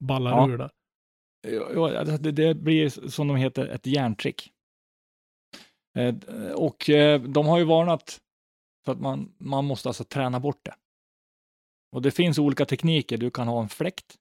ballar 0.00 0.30
Ja. 0.30 0.48
ur 0.48 0.58
där. 0.58 0.70
Ja, 1.74 2.04
det, 2.04 2.32
det 2.32 2.54
blir 2.54 3.08
som 3.08 3.28
de 3.28 3.36
heter 3.36 3.66
ett 3.66 3.86
hjärntrick. 3.86 4.52
Eh, 5.96 6.14
och 6.54 6.90
eh, 6.90 7.22
de 7.22 7.46
har 7.46 7.58
ju 7.58 7.64
varnat 7.64 8.20
för 8.84 8.92
att 8.92 9.00
man, 9.00 9.34
man 9.38 9.64
måste 9.64 9.88
alltså 9.88 10.04
träna 10.04 10.40
bort 10.40 10.64
det. 10.64 10.74
Och 11.92 12.02
det 12.02 12.10
finns 12.10 12.38
olika 12.38 12.64
tekniker. 12.64 13.16
Du 13.16 13.30
kan 13.30 13.48
ha 13.48 13.62
en 13.62 13.68
fläkt 13.68 14.14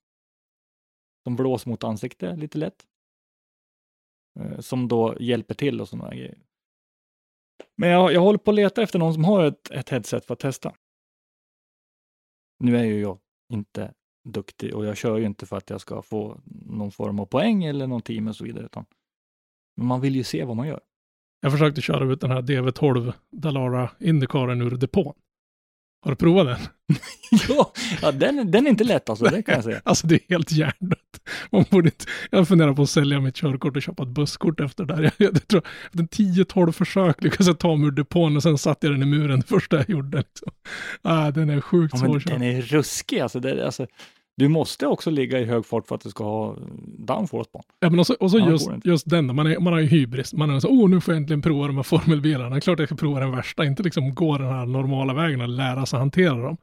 som 1.23 1.35
blåser 1.35 1.69
mot 1.69 1.83
ansiktet 1.83 2.39
lite 2.39 2.57
lätt. 2.57 2.85
Eh, 4.39 4.59
som 4.59 4.87
då 4.87 5.15
hjälper 5.19 5.55
till 5.55 5.81
och 5.81 5.89
sådana 5.89 6.15
grejer. 6.15 6.37
Men 7.77 7.89
jag, 7.89 8.13
jag 8.13 8.21
håller 8.21 8.39
på 8.39 8.51
att 8.51 8.55
leta 8.55 8.83
efter 8.83 8.99
någon 8.99 9.13
som 9.13 9.23
har 9.23 9.45
ett, 9.45 9.71
ett 9.71 9.89
headset 9.89 10.25
för 10.25 10.33
att 10.33 10.39
testa. 10.39 10.75
Nu 12.59 12.77
är 12.77 12.83
ju 12.83 12.99
jag 12.99 13.19
inte 13.53 13.93
duktig 14.23 14.75
och 14.75 14.85
jag 14.85 14.97
kör 14.97 15.17
ju 15.17 15.25
inte 15.25 15.45
för 15.45 15.57
att 15.57 15.69
jag 15.69 15.81
ska 15.81 16.01
få 16.01 16.41
någon 16.65 16.91
form 16.91 17.19
av 17.19 17.25
poäng 17.25 17.63
eller 17.63 17.87
någon 17.87 18.01
team 18.01 18.27
och 18.27 18.35
så 18.35 18.43
vidare. 18.43 18.65
Utan, 18.65 18.85
men 19.77 19.87
man 19.87 20.01
vill 20.01 20.15
ju 20.15 20.23
se 20.23 20.43
vad 20.43 20.55
man 20.55 20.67
gör. 20.67 20.81
Jag 21.41 21.51
försökte 21.51 21.81
köra 21.81 22.13
ut 22.13 22.21
den 22.21 22.31
här 22.31 22.41
DV12 22.41 23.13
Dalara 23.31 23.91
Indicaren 23.99 24.61
ur 24.61 24.77
depån. 24.77 25.13
Har 26.05 26.11
du 26.11 26.15
provat 26.15 26.47
den? 26.47 26.57
ja, 27.49 27.73
ja 28.01 28.11
den, 28.11 28.51
den 28.51 28.65
är 28.65 28.69
inte 28.69 28.83
lätt 28.83 29.09
alltså, 29.09 29.25
det 29.25 29.41
kan 29.41 29.55
jag 29.55 29.63
säga. 29.63 29.81
Alltså 29.85 30.07
det 30.07 30.15
är 30.15 30.19
helt 30.29 30.51
hjärndött. 30.51 30.99
Man 31.51 31.65
borde 31.69 31.87
inte, 31.87 32.05
jag 32.31 32.47
funderar 32.47 32.73
på 32.73 32.81
att 32.81 32.89
sälja 32.89 33.19
mitt 33.19 33.35
körkort 33.35 33.75
och 33.75 33.81
köpa 33.81 34.03
ett 34.03 34.09
busskort 34.09 34.59
efter 34.59 34.85
det 34.85 34.95
där. 34.95 35.03
Jag, 35.03 35.13
jag 35.17 35.47
tror, 35.47 35.61
efter 35.85 36.03
10-12 36.03 36.71
försök 36.71 37.23
lyckades 37.23 37.47
jag 37.47 37.59
ta 37.59 37.75
mig 37.75 37.87
ur 37.87 37.91
depån 37.91 38.35
och 38.35 38.43
sen 38.43 38.57
satte 38.57 38.87
jag 38.87 38.93
den 38.93 39.03
i 39.03 39.05
muren 39.05 39.39
det 39.39 39.47
första 39.47 39.75
jag 39.75 39.89
gjorde. 39.89 40.17
Liksom. 40.17 40.51
Ah, 41.01 41.31
den 41.31 41.49
är 41.49 41.61
sjukt 41.61 41.93
ja, 41.93 41.99
svår. 41.99 42.23
Den 42.25 42.41
är 42.41 42.61
ruskig 42.61 43.19
alltså, 43.19 43.39
det, 43.39 43.65
alltså. 43.65 43.87
Du 44.37 44.47
måste 44.47 44.87
också 44.87 45.09
ligga 45.09 45.39
i 45.39 45.45
hög 45.45 45.65
fart 45.65 45.87
för 45.87 45.95
att 45.95 46.01
du 46.01 46.09
ska 46.09 46.23
ha 46.23 46.57
downforce 46.97 47.49
på 47.51 47.63
Ja, 47.79 47.89
men 47.89 47.99
också, 47.99 48.13
och 48.13 48.31
så 48.31 48.39
just, 48.39 48.69
just 48.83 49.09
den, 49.09 49.35
man, 49.35 49.47
är, 49.47 49.59
man 49.59 49.73
har 49.73 49.79
ju 49.79 49.87
hybris. 49.87 50.33
Man 50.33 50.49
är 50.49 50.59
så, 50.59 50.69
åh, 50.69 50.89
nu 50.89 51.01
får 51.01 51.13
jag 51.13 51.21
äntligen 51.21 51.41
prova 51.41 51.67
de 51.67 51.75
här 51.75 51.83
formelbilarna. 51.83 52.61
Klart 52.61 52.79
jag 52.79 52.87
ska 52.87 52.95
prova 52.95 53.19
den 53.19 53.31
värsta, 53.31 53.65
inte 53.65 53.83
liksom 53.83 54.15
gå 54.15 54.37
den 54.37 54.47
här 54.47 54.65
normala 54.65 55.13
vägen 55.13 55.41
och 55.41 55.49
lära 55.49 55.85
sig 55.85 55.99
hantera 55.99 56.37
dem. 56.37 56.57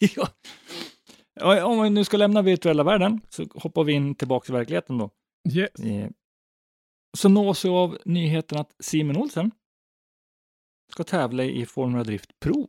ja. 0.00 1.64
Om 1.64 1.82
vi 1.82 1.90
nu 1.90 2.04
ska 2.04 2.16
lämna 2.16 2.42
virtuella 2.42 2.82
världen 2.82 3.20
så 3.28 3.46
hoppar 3.54 3.84
vi 3.84 3.92
in 3.92 4.14
tillbaka 4.14 4.44
till 4.44 4.54
verkligheten 4.54 4.98
då. 4.98 5.10
Yes. 5.52 5.74
Eh, 5.80 6.10
så 7.16 7.28
nås 7.28 7.64
vi 7.64 7.68
av 7.68 7.98
nyheten 8.04 8.58
att 8.58 8.74
Simon 8.80 9.16
Olsen 9.16 9.50
ska 10.92 11.04
tävla 11.04 11.44
i 11.44 11.66
Formula 11.66 12.04
Drift 12.04 12.40
Pro. 12.40 12.68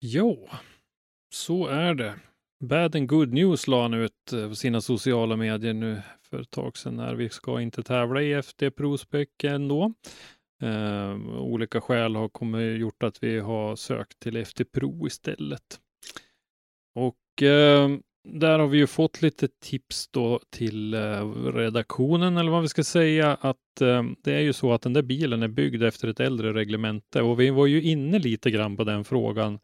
Jo, 0.00 0.48
så 1.30 1.66
är 1.66 1.94
det. 1.94 2.14
Bad 2.60 2.96
and 2.96 3.08
Good 3.08 3.32
News 3.32 3.66
la 3.66 3.82
han 3.82 3.94
ut 3.94 4.32
eh, 4.32 4.48
på 4.48 4.54
sina 4.54 4.80
sociala 4.80 5.36
medier 5.36 5.74
nu 5.74 6.02
för 6.30 6.40
ett 6.40 6.50
tag 6.50 6.76
sedan 6.76 6.96
när 6.96 7.14
vi 7.14 7.28
ska 7.28 7.60
inte 7.60 7.82
tävla 7.82 8.22
i 8.22 8.32
FD 8.34 8.70
Prospec 8.70 9.28
ändå. 9.42 9.92
Eh, 10.62 11.40
olika 11.40 11.80
skäl 11.80 12.16
har 12.16 12.28
kommit, 12.28 12.80
gjort 12.80 13.02
att 13.02 13.22
vi 13.22 13.38
har 13.38 13.76
sökt 13.76 14.20
till 14.20 14.36
FD 14.36 14.64
Pro 14.64 15.06
istället. 15.06 15.80
Och 16.94 17.42
eh, 17.42 17.88
där 18.28 18.58
har 18.58 18.66
vi 18.66 18.78
ju 18.78 18.86
fått 18.86 19.22
lite 19.22 19.48
tips 19.48 20.08
då 20.08 20.40
till 20.50 20.94
eh, 20.94 21.30
redaktionen 21.54 22.36
eller 22.36 22.50
vad 22.50 22.62
vi 22.62 22.68
ska 22.68 22.84
säga 22.84 23.34
att 23.40 23.80
eh, 23.80 24.02
det 24.24 24.32
är 24.32 24.40
ju 24.40 24.52
så 24.52 24.72
att 24.72 24.82
den 24.82 24.92
där 24.92 25.02
bilen 25.02 25.42
är 25.42 25.48
byggd 25.48 25.82
efter 25.82 26.08
ett 26.08 26.20
äldre 26.20 26.52
reglemente 26.52 27.22
och 27.22 27.40
vi 27.40 27.50
var 27.50 27.66
ju 27.66 27.82
inne 27.82 28.18
lite 28.18 28.50
grann 28.50 28.76
på 28.76 28.84
den 28.84 29.04
frågan 29.04 29.58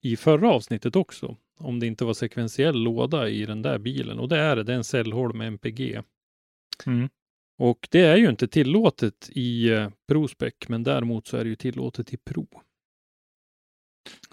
i 0.00 0.16
förra 0.16 0.50
avsnittet 0.50 0.96
också, 0.96 1.36
om 1.58 1.80
det 1.80 1.86
inte 1.86 2.04
var 2.04 2.14
sekventiell 2.14 2.82
låda 2.82 3.28
i 3.28 3.46
den 3.46 3.62
där 3.62 3.78
bilen. 3.78 4.18
Och 4.18 4.28
det 4.28 4.38
är 4.38 4.56
det, 4.56 4.62
det 4.62 4.72
är 4.72 4.76
en 4.76 4.84
Cellholm 4.84 5.40
MPG. 5.40 6.02
Mm. 6.86 7.08
Och 7.58 7.88
det 7.90 8.00
är 8.00 8.16
ju 8.16 8.30
inte 8.30 8.48
tillåtet 8.48 9.30
i 9.32 9.70
eh, 9.70 9.90
ProSpec, 10.08 10.54
men 10.68 10.82
däremot 10.82 11.26
så 11.26 11.36
är 11.36 11.44
det 11.44 11.50
ju 11.50 11.56
tillåtet 11.56 12.14
i 12.14 12.16
Pro. 12.16 12.46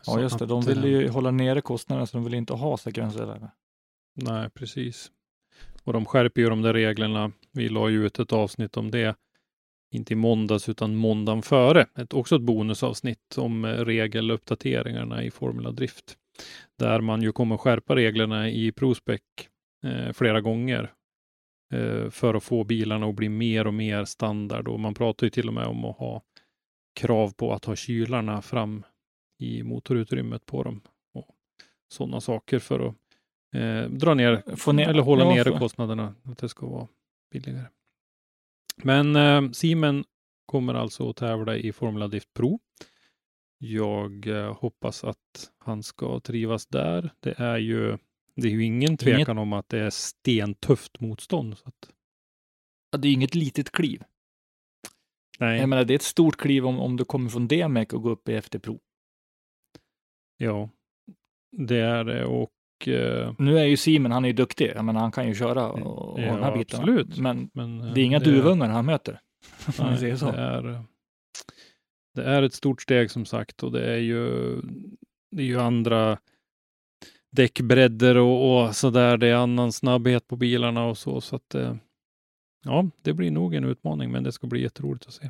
Ja, 0.06 0.21
just 0.21 0.39
det. 0.39 0.45
De 0.45 0.62
vill 0.62 0.84
ju 0.84 1.10
hålla 1.10 1.32
nere 1.32 1.62
kostnaderna, 1.62 2.06
så 2.06 2.17
de 2.17 2.23
vill 2.23 2.34
inte 2.34 2.53
ha 2.53 2.77
sekventiella. 2.77 3.51
Nej, 4.15 4.49
precis. 4.49 5.12
Och 5.84 5.93
de 5.93 6.06
skärper 6.06 6.41
ju 6.41 6.49
de 6.49 6.62
där 6.62 6.73
reglerna. 6.73 7.32
Vi 7.51 7.69
la 7.69 7.89
ju 7.89 8.06
ut 8.06 8.19
ett 8.19 8.34
avsnitt 8.34 8.77
om 8.77 8.91
det 8.91 9.15
inte 9.91 10.13
i 10.13 10.15
måndags 10.15 10.69
utan 10.69 10.95
måndagen 10.95 11.41
före. 11.41 11.86
Ett, 11.97 12.13
också 12.13 12.36
ett 12.36 12.41
bonusavsnitt 12.41 13.38
om 13.38 13.65
eh, 13.65 13.69
regeluppdateringarna 13.69 15.23
i 15.23 15.32
Formula 15.32 15.71
Drift. 15.71 16.17
Där 16.80 17.02
man 17.02 17.21
ju 17.21 17.32
kommer 17.32 17.58
skärpa 17.58 17.95
reglerna 17.95 18.50
i 18.50 18.71
ProSpec 18.71 19.21
eh, 19.86 20.13
flera 20.13 20.41
gånger 20.41 20.93
eh, 21.73 22.10
för 22.10 22.34
att 22.34 22.43
få 22.43 22.63
bilarna 22.63 23.08
att 23.08 23.15
bli 23.15 23.30
mer 23.30 23.67
och 23.67 23.73
mer 23.73 24.06
standard. 24.06 24.67
Och 24.67 24.80
man 24.80 24.93
pratar 24.93 25.26
ju 25.26 25.30
till 25.30 25.47
och 25.47 25.54
med 25.54 25.67
om 25.67 25.86
att 25.86 25.97
ha 25.97 26.21
krav 27.00 27.34
på 27.34 27.54
att 27.54 27.65
ha 27.65 27.76
kylarna 27.76 28.41
fram 28.41 28.84
i 29.39 29.63
motorutrymmet 29.63 30.45
på 30.45 30.63
dem. 30.63 30.82
Och 31.13 31.36
sådana 31.93 32.21
saker 32.21 32.60
för 32.60 32.80
att 32.80 32.95
eh, 33.56 33.89
dra 33.89 34.13
ner, 34.13 34.73
ner, 34.73 34.89
eller 34.89 35.04
hålla 35.04 35.23
ja, 35.26 35.36
nere 35.36 35.60
kostnaderna, 35.60 36.15
att 36.23 36.38
det 36.38 36.50
ska 36.50 36.67
vara 36.67 36.88
billigare. 37.32 37.65
Men 38.84 39.16
eh, 39.16 39.52
Simen 39.52 40.06
kommer 40.46 40.74
alltså 40.74 41.10
att 41.10 41.16
tävla 41.16 41.58
i 41.58 41.72
Formula 41.72 42.08
Drift 42.08 42.34
Pro. 42.34 42.60
Jag 43.58 44.28
eh, 44.28 44.54
hoppas 44.56 45.04
att 45.04 45.52
han 45.58 45.84
ska 45.84 46.20
trivas 46.20 46.68
där. 46.68 47.13
Det 47.20 47.40
är 47.40 47.58
ju, 47.58 47.98
det 48.36 48.48
är 48.48 48.52
ju 48.52 48.63
ingen 48.63 48.98
tvekan 48.98 49.20
inget... 49.20 49.42
om 49.42 49.54
att 49.54 49.70
det 49.70 49.80
är 49.80 49.90
stentufft 49.90 51.00
motstånd. 51.00 51.58
Så 51.58 51.68
att... 51.68 51.92
ja, 52.92 52.98
det 52.98 53.08
är 53.08 53.13
inget 53.13 53.36
litet 53.36 53.72
kliv. 53.72 54.04
Nej. 55.40 55.60
Jag 55.60 55.70
menar, 55.70 55.86
det 55.86 55.94
är 55.94 55.96
ett 55.96 56.02
stort 56.02 56.38
kliv 56.38 56.66
om, 56.66 56.80
om 56.80 56.98
du 56.98 57.06
kommer 57.06 57.30
från 57.30 57.48
DMEC 57.48 57.94
och 57.94 58.02
går 58.02 58.12
upp 58.12 58.30
i 58.30 58.42
FT 58.42 58.60
Pro. 58.60 58.80
Ja, 60.38 60.70
det 61.52 61.80
är 61.80 62.04
det 62.04 62.26
och 62.26 62.52
nu 63.38 63.60
är 63.60 63.63
ju 63.63 63.78
Simon, 63.78 64.12
han 64.12 64.26
är 64.26 64.30
ju 64.30 64.34
duktig. 64.34 64.72
Jag 64.76 64.86
menar, 64.86 65.02
han 65.02 65.12
kan 65.12 65.28
ju 65.28 65.36
köra 65.36 65.72
och, 65.72 66.12
och 66.12 66.20
ja, 66.20 66.26
den 66.26 66.44
här 66.44 66.58
biten. 66.58 66.80
Absolut. 66.80 67.18
Men, 67.18 67.50
Men 67.54 67.94
det 67.94 68.02
är 68.02 68.06
inga 68.06 68.20
det, 68.20 68.26
duvungar 68.26 68.70
han 68.70 68.86
möter. 68.86 69.22
Nej. 69.80 69.98
Det 70.00 70.10
är, 70.10 70.84
det 72.16 72.24
är 72.24 72.44
ett 72.44 72.54
stort 72.54 72.82
steg 72.82 73.12
som 73.12 73.26
sagt 73.26 73.63
och 73.63 73.72
det 73.72 73.94
är 73.94 73.98
ju, 73.98 74.56
det 75.32 75.42
är 75.42 75.48
ju 75.48 75.60
andra 75.60 76.18
däckbredder 77.32 78.18
och, 78.18 78.66
och 78.66 78.76
så 78.76 78.90
där. 78.90 79.18
Det 79.18 79.28
är 79.28 79.36
annan 79.36 79.72
snabbhet 79.72 80.28
på 80.28 80.36
bilarna 80.36 80.86
och 80.86 80.98
så. 80.98 81.22
Så 81.22 81.36
att 81.36 81.56
ja, 82.63 82.90
det 83.02 83.13
blir 83.13 83.32
nog 83.32 83.56
en 83.56 83.63
utmaning, 83.63 84.12
men 84.12 84.24
det 84.24 84.32
ska 84.32 84.48
bli 84.48 84.62
jätteroligt 84.62 85.08
att 85.08 85.13
se. 85.13 85.30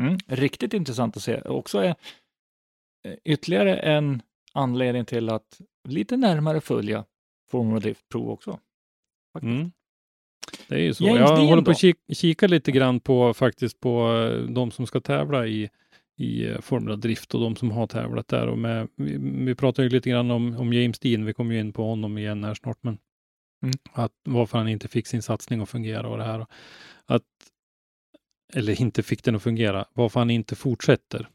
Mm, 0.00 0.18
riktigt 0.26 0.74
intressant 0.74 1.16
att 1.16 1.22
se. 1.22 1.40
Också 1.40 1.78
är 1.78 1.94
ytterligare 3.24 3.76
en 3.76 4.22
anledning 4.52 5.04
till 5.04 5.28
att 5.28 5.60
lite 5.90 6.16
närmare 6.16 6.60
följa 6.60 7.04
Formula 7.50 7.80
Drift 7.80 8.08
Pro 8.08 8.30
också. 8.30 8.60
Mm. 9.42 9.72
Det 10.68 10.74
är 10.74 10.78
ju 10.78 10.94
så. 10.94 11.04
James 11.04 11.20
jag 11.20 11.36
Dean 11.36 11.48
håller 11.48 11.62
på 11.62 11.70
att 11.70 12.16
kika, 12.16 12.46
lite 12.46 12.72
grann 12.72 13.00
på 13.00 13.34
faktiskt 13.34 13.80
på 13.80 14.12
eh, 14.12 14.52
de 14.52 14.70
som 14.70 14.86
ska 14.86 15.00
tävla 15.00 15.46
i, 15.46 15.70
i 16.16 16.46
eh, 16.46 16.60
Formula 16.60 16.96
Drift 16.96 17.34
och 17.34 17.40
de 17.40 17.56
som 17.56 17.70
har 17.70 17.86
tävlat 17.86 18.28
där. 18.28 18.46
Och 18.46 18.58
med, 18.58 18.88
vi, 18.96 19.16
vi 19.44 19.54
pratar 19.54 19.82
ju 19.82 19.88
lite 19.88 20.10
grann 20.10 20.30
om, 20.30 20.56
om 20.56 20.72
James 20.72 20.98
Dean. 20.98 21.24
Vi 21.24 21.32
kommer 21.32 21.54
ju 21.54 21.60
in 21.60 21.72
på 21.72 21.84
honom 21.84 22.18
igen 22.18 22.44
här 22.44 22.54
snart, 22.54 22.78
men 22.80 22.98
mm. 23.62 23.74
att 23.92 24.12
varför 24.24 24.58
han 24.58 24.68
inte 24.68 24.88
fick 24.88 25.06
sin 25.06 25.22
satsning 25.22 25.60
att 25.60 25.68
fungera 25.68 26.08
och 26.08 26.18
det 26.18 26.24
här. 26.24 26.46
Att, 27.06 27.22
eller 28.54 28.80
inte 28.80 29.02
fick 29.02 29.24
den 29.24 29.36
att 29.36 29.42
fungera. 29.42 29.84
Varför 29.92 30.20
han 30.20 30.30
inte 30.30 30.56
fortsätter 30.56 31.28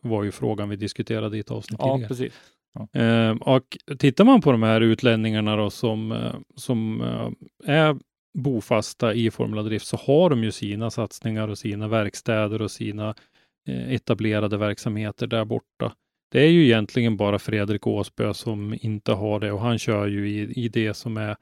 var 0.00 0.22
ju 0.22 0.32
frågan 0.32 0.68
vi 0.68 0.76
diskuterade 0.76 1.36
i 1.36 1.40
ett 1.40 1.50
avsnitt 1.50 1.80
ja, 1.80 1.94
tidigare. 1.94 2.08
Precis. 2.08 2.53
Ja. 2.74 3.00
Eh, 3.00 3.36
och 3.36 3.76
tittar 3.98 4.24
man 4.24 4.40
på 4.40 4.52
de 4.52 4.62
här 4.62 4.80
utlänningarna 4.80 5.56
då 5.56 5.70
som, 5.70 6.12
eh, 6.12 6.34
som 6.56 7.00
eh, 7.00 7.30
är 7.74 7.96
bofasta 8.38 9.14
i 9.14 9.30
Formula 9.30 9.62
Drift 9.62 9.86
så 9.86 9.96
har 9.96 10.30
de 10.30 10.44
ju 10.44 10.52
sina 10.52 10.90
satsningar 10.90 11.48
och 11.48 11.58
sina 11.58 11.88
verkstäder 11.88 12.62
och 12.62 12.70
sina 12.70 13.14
etablerade 13.66 14.56
verksamheter 14.56 15.26
där 15.26 15.44
borta. 15.44 15.92
Det 16.30 16.40
är 16.40 16.48
ju 16.48 16.64
egentligen 16.64 17.16
bara 17.16 17.38
Fredrik 17.38 17.86
Åsbö 17.86 18.34
som 18.34 18.78
inte 18.80 19.12
har 19.12 19.40
det 19.40 19.52
och 19.52 19.60
han 19.60 19.78
kör 19.78 20.06
ju 20.06 20.28
i, 20.28 20.64
i 20.64 20.68
det 20.68 20.94
som 20.94 21.16
är 21.16 21.36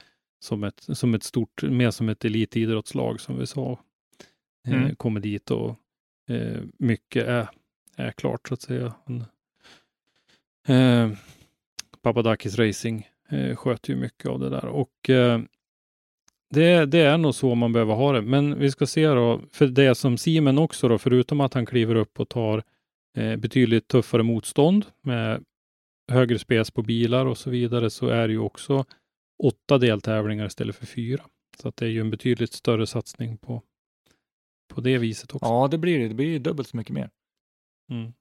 som 0.45 0.65
ett, 0.65 0.81
som 0.81 1.15
ett 1.15 1.23
stort, 1.23 1.63
mer 1.63 1.90
som 1.90 2.09
ett 2.09 2.25
elitidrottslag 2.25 3.21
som 3.21 3.38
vi 3.38 3.46
sa. 3.46 3.79
Eh, 4.69 4.75
mm. 4.75 4.96
kommer 4.96 5.21
dit 5.21 5.50
och 5.50 5.77
eh, 6.31 6.61
mycket 6.79 7.27
är 7.27 7.48
är 7.96 8.11
klart 8.11 8.48
så 8.48 8.54
att 8.54 8.63
säga. 8.63 8.94
Eh, 10.69 11.10
Papadakis 12.02 12.58
Racing 12.58 13.08
eh, 13.29 13.56
sköter 13.56 13.92
ju 13.92 13.96
mycket 13.96 14.27
av 14.27 14.38
det 14.38 14.50
där 14.50 14.65
och 14.65 15.10
eh, 15.10 15.40
det, 16.50 16.87
det, 16.87 16.98
är 16.98 17.19
nog 17.19 17.35
så 17.35 17.54
man 17.54 17.73
behöver 17.73 17.94
ha 17.94 18.13
det. 18.13 18.23
Men 18.23 18.58
vi 18.58 18.71
ska 18.71 18.87
se 18.87 19.06
då, 19.06 19.40
för 19.50 19.67
det 19.67 19.94
som 19.94 20.19
Simen 20.19 20.58
också 20.58 20.88
då, 20.88 20.98
förutom 20.98 21.40
att 21.40 21.54
han 21.54 21.67
kliver 21.67 21.94
upp 21.94 22.21
och 22.21 22.29
tar 22.29 22.63
eh, 23.17 23.37
betydligt 23.37 23.88
tuffare 23.88 24.23
motstånd 24.23 24.87
med 25.02 25.44
högre 26.13 26.38
spes 26.38 26.71
på 26.71 26.83
bilar 26.83 27.27
och 27.27 27.38
så 27.38 27.50
vidare, 27.50 27.90
så 27.90 28.08
är 28.08 28.29
det 28.29 28.33
ju 28.33 28.38
också 28.38 28.85
åtta 29.42 29.79
deltävlingar 29.79 30.46
istället 30.46 30.77
för 30.77 30.87
fyra. 30.87 31.25
Så 31.58 31.69
att 31.69 31.77
det 31.77 31.85
är 31.87 31.90
ju 31.90 32.00
en 32.00 32.10
betydligt 32.10 32.52
större 32.52 32.87
satsning 32.87 33.37
på, 33.37 33.63
på 34.75 34.81
det 34.81 34.98
viset 34.98 35.35
också. 35.35 35.46
Ja, 35.46 35.69
det 35.69 35.79
blir 35.79 35.98
det. 35.98 36.08
Det 36.08 36.15
blir 36.15 36.38
dubbelt 36.38 36.69
så 36.69 36.77
mycket 36.77 36.94
mer. 36.94 37.10
Mm. 37.90 38.13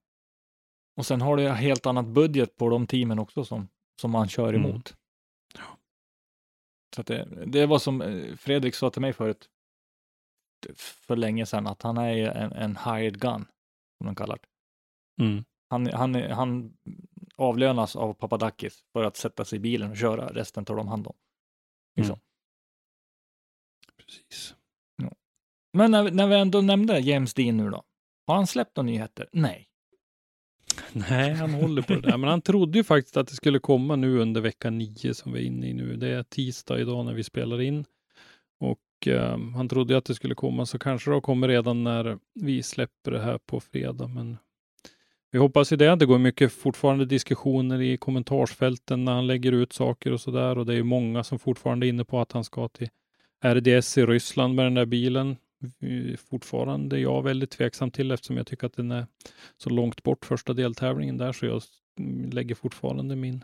Och 0.98 1.06
sen 1.06 1.22
har 1.22 1.38
du 1.38 1.48
ett 1.48 1.58
helt 1.58 1.86
annat 1.86 2.06
budget 2.06 2.58
på 2.58 2.70
de 2.70 2.88
teamen 2.88 3.20
också 3.20 3.46
som, 3.46 3.68
som 4.02 4.12
man 4.12 4.30
kör 4.30 4.54
Mm. 4.54 4.70
emot. 4.70 4.96
Så 6.96 7.02
att 7.02 7.08
det, 7.08 7.46
det 7.46 7.66
var 7.66 7.80
som 7.80 8.02
eh, 8.02 8.36
Fredrik 8.36 8.76
sa 8.76 8.89
till 8.89 9.02
mig 9.02 9.14
förut 9.14 9.50
för 10.78 11.16
länge 11.16 11.46
sedan, 11.46 11.68
att 11.68 11.82
han 11.82 11.98
är 11.98 12.28
en, 12.28 12.52
en 12.52 12.78
hired 12.78 13.20
gun, 13.22 13.46
som 13.98 14.06
de 14.06 14.16
kallar 14.16 14.38
det. 14.38 14.48
Mm. 15.24 15.44
Han, 15.70 15.88
han, 15.88 16.16
han 16.16 16.78
avlönas 17.36 17.96
av 17.96 18.14
Papadakis 18.14 18.84
för 18.94 19.04
att 19.04 19.18
sätta 19.18 19.46
sig 19.46 19.56
i 19.58 19.60
bilen 19.60 19.92
och 19.92 19.98
köra, 19.98 20.28
resten 20.28 20.66
tar 20.66 20.76
de 20.76 20.88
hand 20.88 21.08
om. 21.08 21.16
Liksom. 21.96 22.20
Precis. 23.98 24.56
Men 25.74 25.92
när, 25.92 26.12
när 26.12 26.28
vi 26.28 26.36
ändå 26.36 26.62
nämnde 26.62 27.00
James 27.00 27.34
Dean 27.34 27.58
nu 27.58 27.70
då, 27.70 27.84
har 28.28 28.36
han 28.36 28.48
släppt 28.48 28.78
några 28.78 28.86
nyheter? 28.86 29.30
Nej. 29.32 29.71
Nej, 31.10 31.34
han 31.34 31.54
håller 31.54 31.82
på 31.82 31.94
det 31.94 32.02
där. 32.02 32.18
Men 32.18 32.30
han 32.30 32.42
trodde 32.42 32.78
ju 32.78 32.84
faktiskt 32.84 33.18
att 33.18 33.28
det 33.28 33.36
skulle 33.36 33.60
komma 33.60 33.96
nu 33.96 34.20
under 34.20 34.42
vecka 34.42 34.70
nio 34.70 35.14
som 35.14 35.34
vi 35.34 35.39
är 35.39 35.46
inne 35.46 35.68
i 35.68 35.74
nu. 35.74 35.96
Det 35.96 36.08
är 36.08 36.24
tisdag 36.24 36.80
idag 36.80 37.06
när 37.06 37.14
vi 37.14 37.24
spelar 37.24 37.62
in. 37.62 37.86
Och 38.60 39.08
eh, 39.08 39.38
han 39.56 39.70
trodde 39.70 39.94
ju 39.94 39.98
att 39.98 40.06
det 40.06 40.16
skulle 40.16 40.36
komma, 40.36 40.66
så 40.66 40.80
kanske 40.80 41.12
det 41.12 41.22
kommer 41.22 41.48
redan 41.48 41.84
när 41.84 42.18
vi 42.34 42.64
släpper 42.64 43.12
det 43.12 43.20
här 43.22 43.38
på 43.38 43.60
fredag. 43.60 44.08
Men 44.08 44.38
vi 45.32 45.39
hoppas 45.39 45.74
ju 45.74 45.78
det. 45.78 45.96
Det 45.96 46.06
går 46.06 46.18
mycket 46.18 46.52
fortfarande 46.52 47.06
diskussioner 47.06 47.82
i 47.82 47.98
kommentarsfälten 47.98 49.06
när 49.06 49.12
han 49.12 49.28
lägger 49.28 49.52
ut 49.52 49.74
saker 49.74 50.14
och 50.14 50.22
så 50.22 50.32
där. 50.32 50.58
Och 50.58 50.66
det 50.66 50.74
är 50.74 50.78
ju 50.78 50.84
många 50.84 51.24
som 51.24 51.39
fortfarande 51.39 51.86
är 51.86 51.89
inne 51.89 52.06
på 52.06 52.20
att 52.20 52.32
han 52.32 52.44
ska 52.44 52.68
till 52.68 52.89
RDS 53.46 53.98
i 53.98 54.06
Ryssland 54.06 54.56
med 54.56 54.66
den 54.66 54.74
där 54.74 54.86
bilen. 54.86 55.36
Fortfarande 56.30 56.99
jag 56.99 57.24
väldigt 57.24 57.51
tveksam 57.51 57.91
till 57.91 58.12
eftersom 58.12 58.38
jag 58.38 58.47
tycker 58.47 58.68
att 58.68 58.74
den 58.74 58.91
är 58.91 59.07
så 59.57 59.70
långt 59.70 60.03
bort 60.03 60.26
första 60.26 60.53
deltävlingen 60.53 61.18
där 61.18 61.32
så 61.32 61.45
jag 61.45 61.62
lägger 62.32 62.55
fortfarande 62.55 63.16
min 63.16 63.43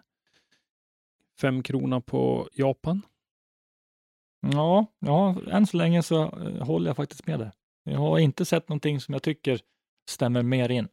fem 1.41 1.63
krona 1.63 2.01
på 2.01 2.49
Japan. 2.53 3.01
Ja, 4.41 4.86
ja, 4.99 5.36
än 5.51 5.68
så 5.68 5.78
länge 5.78 6.03
så 6.03 6.24
eh, 6.24 6.65
håller 6.65 6.89
jag 6.89 6.95
faktiskt 6.95 7.28
med 7.28 7.39
där. 7.39 7.51
Jag 7.84 7.99
har 7.99 8.20
inte 8.20 8.45
sett 8.45 8.70
någonting 8.70 8.99
som 8.99 9.13
jag 9.13 9.24
tycker 9.24 9.59
stämmer 10.09 10.43
mer 10.43 10.72
in. 10.72 10.88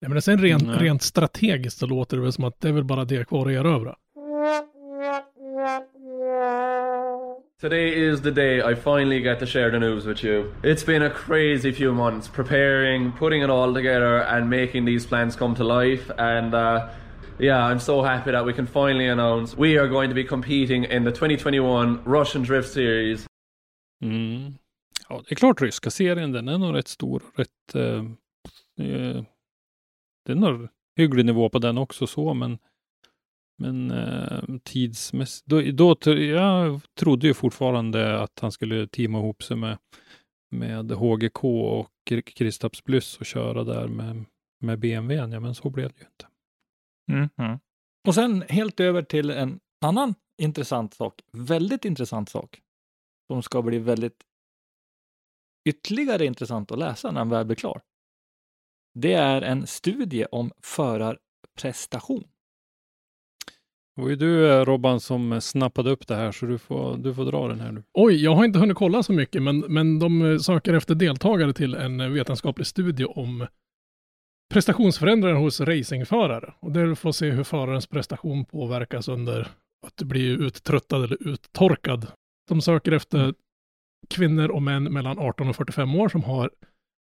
Nej, 0.00 0.10
men 0.10 0.22
sen 0.22 0.38
rent, 0.38 0.68
rent 0.68 1.02
strategiskt 1.02 1.78
så 1.78 1.86
låter 1.86 2.16
det 2.16 2.22
väl 2.22 2.32
som 2.32 2.44
att 2.44 2.60
det 2.60 2.68
är 2.68 2.72
väl 2.72 2.84
bara 2.84 3.04
det 3.04 3.28
kvar 3.28 3.46
att 3.46 3.52
erövra. 3.52 3.96
Today 7.62 7.94
is 7.94 8.20
the 8.20 8.32
day 8.32 8.60
I 8.60 8.74
finally 8.74 9.20
get 9.20 9.38
to 9.38 9.46
share 9.46 9.70
the 9.70 9.78
news 9.78 10.04
with 10.04 10.24
you. 10.24 10.52
It's 10.64 10.82
been 10.82 11.02
a 11.02 11.10
crazy 11.10 11.70
few 11.70 11.94
months 11.94 12.26
preparing, 12.26 13.12
putting 13.12 13.42
it 13.42 13.50
all 13.50 13.72
together, 13.72 14.18
and 14.22 14.50
making 14.50 14.84
these 14.84 15.06
plans 15.06 15.36
come 15.36 15.54
to 15.54 15.62
life. 15.62 16.10
And 16.18 16.54
uh, 16.54 16.88
yeah, 17.38 17.64
I'm 17.64 17.78
so 17.78 18.02
happy 18.02 18.32
that 18.32 18.44
we 18.44 18.52
can 18.52 18.66
finally 18.66 19.06
announce 19.06 19.56
we 19.56 19.78
are 19.78 19.86
going 19.86 20.08
to 20.08 20.14
be 20.14 20.24
competing 20.24 20.82
in 20.82 21.04
the 21.04 21.12
2021 21.12 22.02
Russian 22.04 22.42
Drift 22.42 22.68
Series. 22.72 23.26
Mm. 24.02 24.54
Ja, 25.08 25.22
det 25.28 25.32
är 25.32 25.36
klart 25.36 25.62
ryska 25.62 25.90
serien, 25.90 26.32
den 26.32 26.48
är 26.48 26.58
nog 26.58 26.74
rätt 26.74 26.88
stor. 26.88 27.22
Rätt, 27.34 27.74
eh, 27.74 28.04
eh, 28.86 29.24
det 30.26 30.32
är 30.32 30.36
nog 30.36 30.68
hygglig 30.96 31.26
nivå 31.26 31.48
på 31.48 31.58
den 31.58 31.78
också 31.78 32.06
så, 32.06 32.34
men 32.34 32.58
men 33.62 33.90
eh, 33.90 34.42
tidsmässigt, 34.62 35.46
då, 35.46 35.60
då, 35.94 36.14
jag 36.14 36.80
trodde 36.98 37.26
ju 37.26 37.34
fortfarande 37.34 38.20
att 38.20 38.38
han 38.40 38.52
skulle 38.52 38.86
teama 38.88 39.18
ihop 39.18 39.42
sig 39.42 39.56
med, 39.56 39.78
med 40.50 40.90
HGK 40.90 41.44
och 41.44 42.12
Kristaps 42.24 42.80
Plus 42.80 43.18
och 43.18 43.26
köra 43.26 43.64
där 43.64 43.88
med, 43.88 44.24
med 44.60 44.78
BMWn, 44.78 45.32
ja 45.32 45.40
men 45.40 45.54
så 45.54 45.70
blev 45.70 45.92
det 45.92 46.00
ju 46.00 46.06
inte. 46.06 46.26
Mhm. 47.42 47.58
Och 48.08 48.14
sen 48.14 48.42
helt 48.48 48.80
över 48.80 49.02
till 49.02 49.30
en 49.30 49.60
annan 49.84 50.14
intressant 50.42 50.94
sak, 50.94 51.20
väldigt 51.32 51.84
intressant 51.84 52.28
sak, 52.28 52.60
som 53.30 53.42
ska 53.42 53.62
bli 53.62 53.78
väldigt 53.78 54.22
ytterligare 55.68 56.26
intressant 56.26 56.72
att 56.72 56.78
läsa 56.78 57.10
när 57.10 57.20
den 57.20 57.28
väl 57.28 57.46
blir 57.46 57.56
klar. 57.56 57.82
Det 58.94 59.12
är 59.12 59.42
en 59.42 59.66
studie 59.66 60.24
om 60.24 60.52
förarprestation. 60.62 62.31
Det 63.96 64.02
var 64.02 64.08
ju 64.08 64.16
du 64.16 64.50
eh, 64.52 64.64
Robban 64.64 65.00
som 65.00 65.40
snappade 65.40 65.90
upp 65.90 66.06
det 66.06 66.14
här, 66.14 66.32
så 66.32 66.46
du 66.46 66.58
får, 66.58 66.96
du 66.96 67.14
får 67.14 67.24
dra 67.24 67.48
den 67.48 67.60
här 67.60 67.72
nu. 67.72 67.82
Oj, 67.92 68.24
jag 68.24 68.34
har 68.34 68.44
inte 68.44 68.58
hunnit 68.58 68.76
kolla 68.76 69.02
så 69.02 69.12
mycket, 69.12 69.42
men, 69.42 69.58
men 69.58 69.98
de 69.98 70.32
eh, 70.32 70.38
söker 70.38 70.74
efter 70.74 70.94
deltagare 70.94 71.52
till 71.52 71.74
en 71.74 72.00
eh, 72.00 72.08
vetenskaplig 72.08 72.66
studie 72.66 73.04
om 73.04 73.46
prestationsförändringar 74.52 75.36
hos 75.36 75.60
racingförare. 75.60 76.54
Och 76.60 76.72
det 76.72 76.80
är 76.80 76.94
för 76.94 77.08
att 77.08 77.16
se 77.16 77.30
hur 77.30 77.44
förarens 77.44 77.86
prestation 77.86 78.44
påverkas 78.44 79.08
under 79.08 79.40
att 79.86 79.96
du 79.96 80.04
blir 80.04 80.42
uttröttad 80.42 81.04
eller 81.04 81.28
uttorkad. 81.28 82.06
De 82.48 82.60
söker 82.60 82.92
efter 82.92 83.34
kvinnor 84.10 84.48
och 84.48 84.62
män 84.62 84.84
mellan 84.84 85.18
18 85.18 85.48
och 85.48 85.56
45 85.56 85.94
år 85.94 86.08
som 86.08 86.24
har 86.24 86.50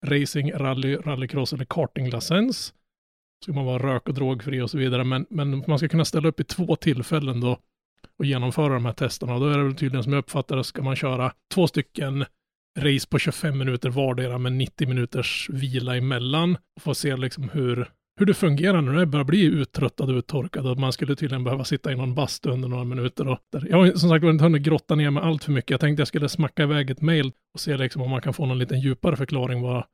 racing, 0.06 0.52
rally, 0.52 0.96
rallycross 0.96 1.52
eller 1.52 1.64
kartinglicens. 1.64 2.74
Ska 3.42 3.52
man 3.52 3.64
vara 3.64 3.94
rök 3.94 4.08
och 4.08 4.14
drogfri 4.14 4.60
och 4.60 4.70
så 4.70 4.78
vidare, 4.78 5.04
men, 5.04 5.26
men 5.30 5.64
man 5.66 5.78
ska 5.78 5.88
kunna 5.88 6.04
ställa 6.04 6.28
upp 6.28 6.40
i 6.40 6.44
två 6.44 6.76
tillfällen 6.76 7.40
då 7.40 7.58
och 8.18 8.24
genomföra 8.24 8.74
de 8.74 8.84
här 8.84 8.92
testerna. 8.92 9.34
Och 9.34 9.40
då 9.40 9.46
är 9.46 9.58
det 9.58 9.64
väl 9.64 9.74
tydligen 9.74 10.04
som 10.04 10.12
jag 10.12 10.20
uppfattar 10.20 10.56
det, 10.56 10.64
ska 10.64 10.82
man 10.82 10.96
köra 10.96 11.32
två 11.54 11.66
stycken 11.66 12.24
race 12.78 13.08
på 13.08 13.18
25 13.18 13.58
minuter 13.58 13.90
vardera 13.90 14.38
med 14.38 14.52
90 14.52 14.88
minuters 14.88 15.50
vila 15.50 15.96
emellan. 15.96 16.56
Och 16.76 16.82
få 16.82 16.94
se 16.94 17.16
liksom 17.16 17.48
hur, 17.52 17.88
hur 18.18 18.26
det 18.26 18.34
fungerar 18.34 18.80
när 18.80 18.92
det 18.92 19.06
börjar 19.06 19.24
bli 19.24 19.44
uttröttad 19.44 20.10
och 20.10 20.16
uttorkad. 20.16 20.66
Och 20.66 20.78
man 20.78 20.92
skulle 20.92 21.16
tydligen 21.16 21.44
behöva 21.44 21.64
sitta 21.64 21.92
i 21.92 21.96
någon 21.96 22.14
bastu 22.14 22.50
under 22.50 22.68
några 22.68 22.84
minuter. 22.84 23.28
Och 23.28 23.38
där. 23.52 23.66
Jag 23.70 23.76
har 23.76 23.92
som 23.92 24.10
sagt 24.10 24.24
inte 24.24 24.44
hunnit 24.44 24.62
grotta 24.62 24.94
ner 24.94 25.10
mig 25.10 25.22
allt 25.22 25.44
för 25.44 25.52
mycket. 25.52 25.70
Jag 25.70 25.80
tänkte 25.80 26.00
jag 26.00 26.08
skulle 26.08 26.28
smacka 26.28 26.62
iväg 26.62 26.90
ett 26.90 27.00
mail 27.00 27.32
och 27.54 27.60
se 27.60 27.76
liksom 27.76 28.02
om 28.02 28.10
man 28.10 28.20
kan 28.20 28.34
få 28.34 28.46
någon 28.46 28.58
liten 28.58 28.80
djupare 28.80 29.16
förklaring 29.16 29.62
vad, 29.62 29.84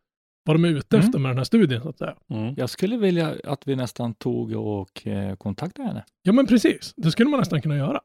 vad 0.46 0.56
de 0.56 0.64
är 0.64 0.68
ute 0.68 0.96
Mm. 0.96 1.06
efter 1.06 1.18
med 1.18 1.30
den 1.30 1.36
här 1.36 1.44
studien. 1.44 1.82
Så 1.82 1.88
att 1.88 1.98
säga. 1.98 2.16
Mm. 2.30 2.54
Jag 2.56 2.70
skulle 2.70 2.96
vilja 2.96 3.34
att 3.44 3.66
vi 3.68 3.76
nästan 3.76 4.14
tog 4.14 4.52
och 4.52 5.06
eh, 5.06 5.36
kontaktade 5.36 5.88
henne. 5.88 6.04
Ja, 6.22 6.32
men 6.32 6.46
precis. 6.46 6.94
Det 6.96 7.10
skulle 7.10 7.30
man 7.30 7.38
nästan 7.40 7.62
kunna 7.62 7.76
göra. 7.76 8.00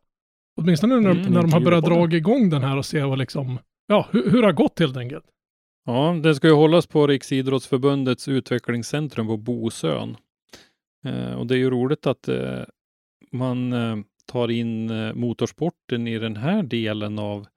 Åtminstone 0.61 0.99
när, 0.99 1.11
Mm, 1.11 1.33
när 1.33 1.41
de 1.41 1.53
har 1.53 1.59
börjat 1.61 1.85
dra 1.85 2.15
igång 2.17 2.49
den 2.49 2.63
här 2.63 2.77
och 2.77 2.85
se 2.85 3.03
vad 3.03 3.19
liksom, 3.19 3.59
ja, 3.87 4.07
hur, 4.11 4.31
hur 4.31 4.41
det 4.41 4.47
har 4.47 4.53
gått 4.53 4.79
helt 4.79 4.97
enkelt. 4.97 5.25
Ja, 5.85 6.19
den 6.23 6.35
ska 6.35 6.47
ju 6.47 6.53
hållas 6.53 6.87
på 6.87 7.07
Riksidrottsförbundets 7.07 8.27
utvecklingscentrum 8.27 9.27
på 9.27 9.37
Bosön. 9.37 10.17
Eh, 11.05 11.33
och 11.33 11.47
det 11.47 11.55
är 11.55 11.57
ju 11.57 11.69
roligt 11.69 12.07
att 12.07 12.27
eh, 12.27 12.59
man 13.31 13.73
eh, 13.73 13.97
tar 14.25 14.51
in 14.51 14.89
eh, 14.89 15.13
motorsporten 15.13 16.07
i 16.07 16.19
den 16.19 16.35
här 16.35 16.63
delen 16.63 17.19
av, 17.19 17.47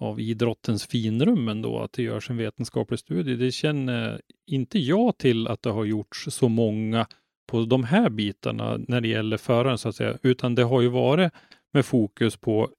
av 0.00 0.20
idrottens 0.20 0.86
finrum 0.86 1.48
ändå, 1.48 1.78
att 1.78 1.92
det 1.92 2.02
görs 2.02 2.30
en 2.30 2.36
vetenskaplig 2.36 2.98
studie. 2.98 3.36
Det 3.36 3.52
känner 3.52 4.20
inte 4.46 4.78
jag 4.78 5.18
till 5.18 5.48
att 5.48 5.62
det 5.62 5.70
har 5.70 5.84
gjorts 5.84 6.26
så 6.30 6.48
många 6.48 7.06
på 7.50 7.64
de 7.64 7.84
här 7.84 8.10
bitarna 8.10 8.78
när 8.88 9.00
det 9.00 9.08
gäller 9.08 9.36
föraren 9.36 9.78
så 9.78 9.88
att 9.88 9.96
säga, 9.96 10.18
utan 10.22 10.54
det 10.54 10.62
har 10.62 10.80
ju 10.80 10.88
varit 10.88 11.32
med 11.72 11.86
fokus 11.86 12.36
på 12.36 12.70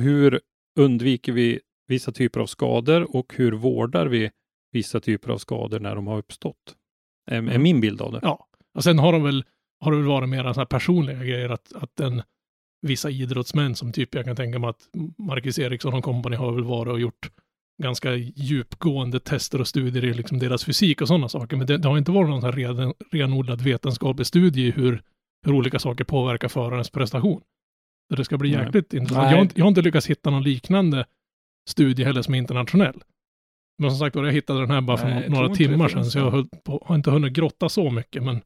hur 0.00 0.40
undviker 0.78 1.32
vi 1.32 1.60
vissa 1.86 2.12
typer 2.12 2.40
av 2.40 2.46
skador 2.46 3.16
och 3.16 3.34
hur 3.36 3.52
vårdar 3.52 4.06
vi 4.06 4.30
vissa 4.72 5.00
typer 5.00 5.30
av 5.30 5.38
skador 5.38 5.80
när 5.80 5.94
de 5.94 6.06
har 6.06 6.18
uppstått. 6.18 6.76
Är, 7.30 7.36
är 7.36 7.58
min 7.58 7.80
bild 7.80 8.00
av 8.00 8.12
det. 8.12 8.20
Ja, 8.22 8.46
och 8.74 8.84
sen 8.84 8.98
har 8.98 9.12
de 9.12 9.22
väl, 9.22 9.44
har 9.80 9.90
det 9.90 9.96
väl 9.96 10.06
varit 10.06 10.28
mer 10.28 10.52
så 10.52 10.60
här 10.60 10.66
personliga 10.66 11.24
grejer 11.24 11.48
att, 11.48 11.72
att 11.72 11.96
den, 11.96 12.22
vissa 12.84 13.10
idrottsmän 13.10 13.74
som 13.74 13.92
typ, 13.92 14.14
jag 14.14 14.24
kan 14.24 14.36
tänka 14.36 14.58
mig 14.58 14.70
att 14.70 14.88
Marcus 15.18 15.58
Eriksson 15.58 15.94
och 15.94 16.04
kompani 16.04 16.36
har 16.36 16.52
väl 16.52 16.64
varit 16.64 16.90
och 16.92 17.00
gjort 17.00 17.30
ganska 17.82 18.14
djupgående 18.14 19.20
tester 19.20 19.60
och 19.60 19.68
studier 19.68 20.04
i 20.04 20.14
liksom 20.14 20.38
deras 20.38 20.64
fysik 20.64 21.00
och 21.00 21.08
sådana 21.08 21.28
saker. 21.28 21.56
Men 21.56 21.66
det, 21.66 21.78
det 21.78 21.88
har 21.88 21.98
inte 21.98 22.10
varit 22.12 22.30
någon 22.30 22.40
så 22.40 22.46
här 22.46 22.52
ren, 22.52 22.94
renodlad 23.12 23.60
vetenskaplig 23.60 24.26
studie 24.26 24.66
i 24.66 24.70
hur, 24.70 25.02
hur 25.46 25.52
olika 25.52 25.78
saker 25.78 26.04
påverkar 26.04 26.48
förarens 26.48 26.90
prestation. 26.90 27.40
Så 28.10 28.16
det 28.16 28.24
ska 28.24 28.38
bli 28.38 28.56
Nej. 28.56 28.64
jäkligt 28.64 28.94
intressant. 28.94 29.30
Jag 29.30 29.36
har, 29.36 29.42
inte, 29.42 29.58
jag 29.58 29.64
har 29.64 29.68
inte 29.68 29.82
lyckats 29.82 30.06
hitta 30.06 30.30
någon 30.30 30.42
liknande 30.42 31.06
studie 31.68 32.04
heller 32.04 32.22
som 32.22 32.34
är 32.34 32.38
internationell. 32.38 33.02
Men 33.78 33.90
som 33.90 33.98
sagt 33.98 34.16
var, 34.16 34.24
jag 34.24 34.32
hittade 34.32 34.60
den 34.60 34.70
här 34.70 34.80
bara 34.80 34.96
för 34.96 35.08
Nej, 35.08 35.28
några 35.28 35.48
timmar 35.54 35.88
sedan, 35.88 36.04
så 36.04 36.18
jag 36.18 36.48
på, 36.64 36.82
har 36.86 36.94
inte 36.94 37.10
hunnit 37.10 37.32
grotta 37.32 37.68
så 37.68 37.90
mycket, 37.90 38.22
men 38.22 38.40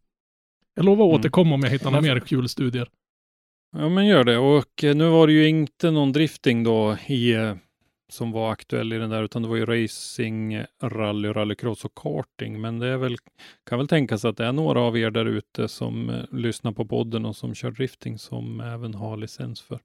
jag 0.74 0.84
lovar 0.84 1.04
att 1.04 1.08
Mm. 1.10 1.20
återkomma 1.20 1.54
om 1.54 1.60
jag 1.62 1.70
hittar 1.70 1.90
några 1.90 2.02
mer 2.02 2.20
kul 2.20 2.48
studier. 2.48 2.88
Ja, 3.72 3.88
men 3.88 4.06
gör 4.06 4.24
det. 4.24 4.38
Och 4.38 4.84
eh, 4.84 4.96
nu 4.96 5.08
var 5.08 5.26
det 5.26 5.32
ju 5.32 5.48
inte 5.48 5.90
någon 5.90 6.12
drifting 6.12 6.64
då 6.64 6.96
i, 7.06 7.32
eh, 7.32 7.56
som 8.08 8.32
var 8.32 8.52
aktuell 8.52 8.92
i 8.92 8.98
den 8.98 9.10
där, 9.10 9.22
utan 9.22 9.42
det 9.42 9.48
var 9.48 9.56
ju 9.56 9.66
racing, 9.66 10.64
rally, 10.82 11.28
rallycross 11.28 11.84
och 11.84 11.94
karting. 11.94 12.60
Men 12.60 12.78
det 12.78 12.86
är 12.86 12.96
väl, 12.96 13.16
kan 13.66 13.78
väl 13.78 13.88
tänkas 13.88 14.24
att 14.24 14.36
det 14.36 14.44
är 14.44 14.52
några 14.52 14.80
av 14.80 14.98
er 14.98 15.10
där 15.10 15.26
ute 15.26 15.68
som 15.68 16.10
eh, 16.10 16.24
lyssnar 16.32 16.72
på 16.72 16.84
podden 16.86 17.24
och 17.24 17.36
som 17.36 17.54
kör 17.54 17.70
drifting 17.70 18.18
som 18.18 18.60
även 18.60 18.94
har 18.94 19.16
licens 19.16 19.60
för 19.60 19.80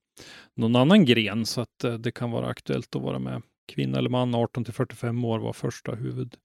någon 0.55 0.75
annan 0.75 1.05
gren, 1.05 1.45
så 1.45 1.61
att 1.61 1.85
det 1.99 2.11
kan 2.11 2.31
vara 2.31 2.47
aktuellt 2.47 2.95
att 2.95 3.01
vara 3.01 3.19
med. 3.19 3.41
Kvinna 3.67 3.97
eller 3.97 4.09
man 4.09 4.35
18 4.35 4.63
till 4.63 4.73
45 4.73 5.25
år 5.25 5.39
var 5.39 5.53
första 5.53 5.95
huvud, 5.95 6.35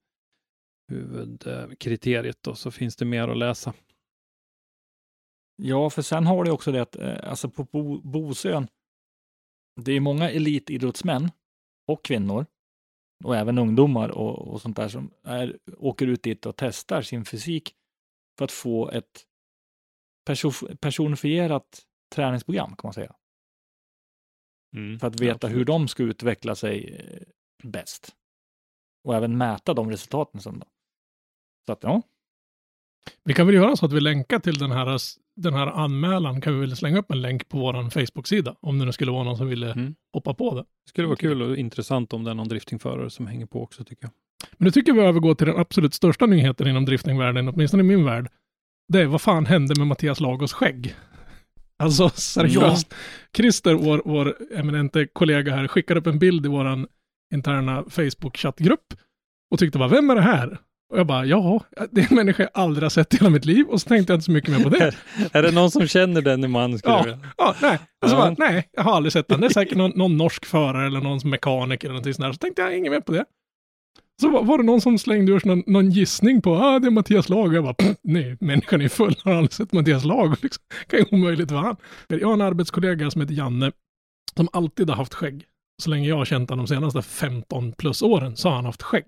huvudkriteriet 0.91 2.37
då, 2.41 2.55
så 2.55 2.71
finns 2.71 2.95
det 2.95 3.05
mer 3.05 3.27
att 3.27 3.37
läsa 3.37 3.73
Ja, 5.61 5.89
för 5.89 6.01
sen 6.01 6.25
har 6.25 6.43
det 6.43 6.51
också 6.51 6.71
det 6.71 6.81
att 6.81 6.95
eh, 6.95 7.29
alltså 7.29 7.49
på 7.49 7.63
Bo, 7.63 8.01
Bosön, 8.01 8.67
det 9.81 9.91
är 9.91 9.99
många 9.99 10.29
elitidrottsmän 10.29 11.31
och 11.87 12.05
kvinnor 12.05 12.45
och 13.23 13.35
även 13.35 13.57
ungdomar 13.57 14.09
och, 14.09 14.47
och 14.47 14.61
sånt 14.61 14.75
där 14.75 14.89
som 14.89 15.11
är, 15.23 15.57
åker 15.77 16.07
ut 16.07 16.23
dit 16.23 16.45
och 16.45 16.55
testar 16.57 17.01
sin 17.01 17.25
fysik 17.25 17.75
för 18.37 18.45
att 18.45 18.51
få 18.51 18.89
ett 18.89 19.25
perso 20.25 20.51
personifierat 20.81 21.85
träningsprogram 22.15 22.75
kan 22.75 22.87
man 22.87 22.93
säga. 22.93 23.15
Mm, 24.75 24.99
För 24.99 25.07
att 25.07 25.19
veta 25.19 25.47
hur 25.47 25.65
de 25.65 25.87
ska 25.87 26.03
utveckla 26.03 26.55
sig 26.55 26.95
eh, 26.95 27.21
bäst. 27.69 28.15
Och 29.03 29.15
även 29.15 29.37
mäta 29.37 29.73
de 29.73 29.89
resultaten 29.89 30.41
sen 30.41 30.59
då. 30.59 30.67
Så 31.65 31.73
att 31.73 31.83
ja, 31.83 32.01
Vi 33.23 33.33
kan 33.33 33.45
väl 33.45 33.55
göra 33.55 33.75
så 33.75 33.85
att 33.85 33.93
vi 33.93 34.01
länkar 34.01 34.39
till 34.39 34.57
den 34.57 34.71
här, 34.71 34.97
den 35.41 35.53
här 35.53 35.67
anmälan. 35.67 36.41
Kan 36.41 36.53
vi 36.53 36.59
väl 36.59 36.75
slänga 36.75 36.99
upp 36.99 37.11
en 37.11 37.21
länk 37.21 37.49
på 37.49 37.57
vår 37.57 37.89
Facebook-sida. 37.89 38.55
Om 38.61 38.79
det 38.79 38.85
nu 38.85 38.91
skulle 38.91 39.11
vara 39.11 39.23
någon 39.23 39.37
som 39.37 39.47
ville 39.47 39.71
Mm. 39.71 39.95
hoppa 40.13 40.33
på 40.33 40.55
det. 40.55 40.61
Det 40.61 40.89
skulle 40.89 41.07
vara 41.07 41.17
kul 41.17 41.41
och 41.41 41.57
intressant 41.57 42.13
om 42.13 42.23
det 42.23 42.31
är 42.31 42.35
någon 42.35 42.47
driftingförare 42.47 43.09
som 43.09 43.27
hänger 43.27 43.45
på 43.45 43.63
också 43.63 43.83
tycker 43.83 44.03
jag. 44.03 44.11
Men 44.57 44.65
nu 44.65 44.71
tycker 44.71 44.93
vi 44.93 45.01
övergår 45.01 45.35
till 45.35 45.47
den 45.47 45.57
absolut 45.57 45.93
största 45.93 46.25
nyheten 46.25 46.67
inom 46.67 46.85
driftingvärlden, 46.85 47.47
åtminstone 47.49 47.83
i 47.83 47.85
min 47.85 48.05
värld. 48.05 48.27
Det 48.87 49.01
är 49.01 49.05
vad 49.05 49.21
fan 49.21 49.45
hände 49.45 49.73
med 49.77 49.87
Mattias 49.87 50.19
Lagos 50.19 50.53
skägg? 50.53 50.95
Alltså 51.81 52.09
seriöst. 52.09 52.93
Christer, 53.37 53.73
vår, 53.73 54.01
vår 54.05 54.35
eminente 54.55 55.07
kollega 55.13 55.55
här, 55.55 55.67
skickade 55.67 55.99
upp 55.99 56.07
en 56.07 56.19
bild 56.19 56.45
i 56.45 56.49
vår 56.49 56.85
interna 57.33 57.83
Facebook-chattgrupp 57.89 58.93
och 59.51 59.59
tyckte 59.59 59.77
bara, 59.79 59.89
vem 59.89 60.09
är 60.09 60.15
det 60.15 60.21
här? 60.21 60.57
Och 60.89 60.99
jag 60.99 61.07
bara, 61.07 61.25
ja, 61.25 61.63
det 61.91 62.01
är 62.01 62.07
en 62.09 62.15
människa 62.15 62.43
jag 62.43 62.51
aldrig 62.53 62.83
har 62.83 62.89
sett 62.89 63.13
i 63.13 63.17
hela 63.17 63.29
mitt 63.29 63.45
liv 63.45 63.65
och 63.65 63.81
så 63.81 63.87
tänkte 63.87 64.13
jag 64.13 64.17
inte 64.17 64.25
så 64.25 64.31
mycket 64.31 64.57
mer 64.57 64.63
på 64.63 64.69
det. 64.69 64.95
är 65.31 65.43
det 65.43 65.51
någon 65.51 65.71
som 65.71 65.87
känner 65.87 66.21
denne 66.21 66.47
man? 66.47 66.79
Ja. 66.83 67.03
jag 67.07 67.17
Ja, 67.37 67.55
nej. 67.61 67.79
Och 68.03 68.09
så 68.09 68.15
Ja. 68.15 68.19
bara, 68.19 68.35
nej, 68.49 68.69
jag 68.71 68.83
har 68.83 68.93
aldrig 68.95 69.13
sett 69.13 69.27
den. 69.27 69.41
Det 69.41 69.47
är 69.47 69.49
säkert 69.49 69.77
någon, 69.77 69.91
någon 69.95 70.17
norsk 70.17 70.45
förare 70.45 70.87
eller 70.87 71.01
någon 71.01 71.19
mekaniker 71.29 71.87
eller 71.87 71.93
någonting 71.93 72.13
sånt 72.13 72.25
där. 72.25 72.31
Så 72.33 72.37
tänkte 72.37 72.61
jag, 72.61 72.77
inget 72.77 72.91
mer 72.91 73.01
på 73.01 73.11
det. 73.11 73.25
Så 74.21 74.29
var, 74.29 74.43
var 74.43 74.57
det 74.57 74.63
någon 74.63 74.81
som 74.81 74.97
slängde 74.97 75.31
ur 75.31 75.39
sig 75.39 75.47
någon, 75.47 75.63
någon 75.67 75.89
gissning 75.91 76.41
på, 76.41 76.55
ah, 76.55 76.79
det 76.79 76.87
är 76.87 76.91
Mattias 76.91 77.29
Lago. 77.29 77.53
Jag 77.53 77.63
bara, 77.63 77.73
"Pff, 77.73 77.97
nej, 78.03 78.37
människan 78.39 78.81
är 78.81 78.89
full, 78.89 79.15
har 79.23 79.31
aldrig 79.33 79.53
sett 79.53 79.71
Mattias 79.73 80.05
Lago. 80.05 80.35
Liksom. 80.41 80.63
kan 80.87 80.99
ju 80.99 81.05
omöjligt 81.11 81.51
vara 81.51 81.61
han. 81.61 81.75
Jag 82.07 82.27
har 82.27 82.33
en 82.33 82.41
arbetskollega 82.41 83.11
som 83.11 83.21
heter 83.21 83.33
Janne, 83.35 83.71
som 84.37 84.49
alltid 84.53 84.89
har 84.89 84.95
haft 84.97 85.13
skägg. 85.13 85.45
Så 85.83 85.89
länge 85.89 86.09
jag 86.09 86.15
har 86.15 86.25
känt 86.25 86.49
honom 86.49 86.65
de 86.65 86.75
senaste 86.75 87.01
15 87.01 87.71
plus 87.71 88.01
åren 88.01 88.35
så 88.35 88.49
har 88.49 88.55
han 88.55 88.65
haft 88.65 88.83
skägg. 88.83 89.05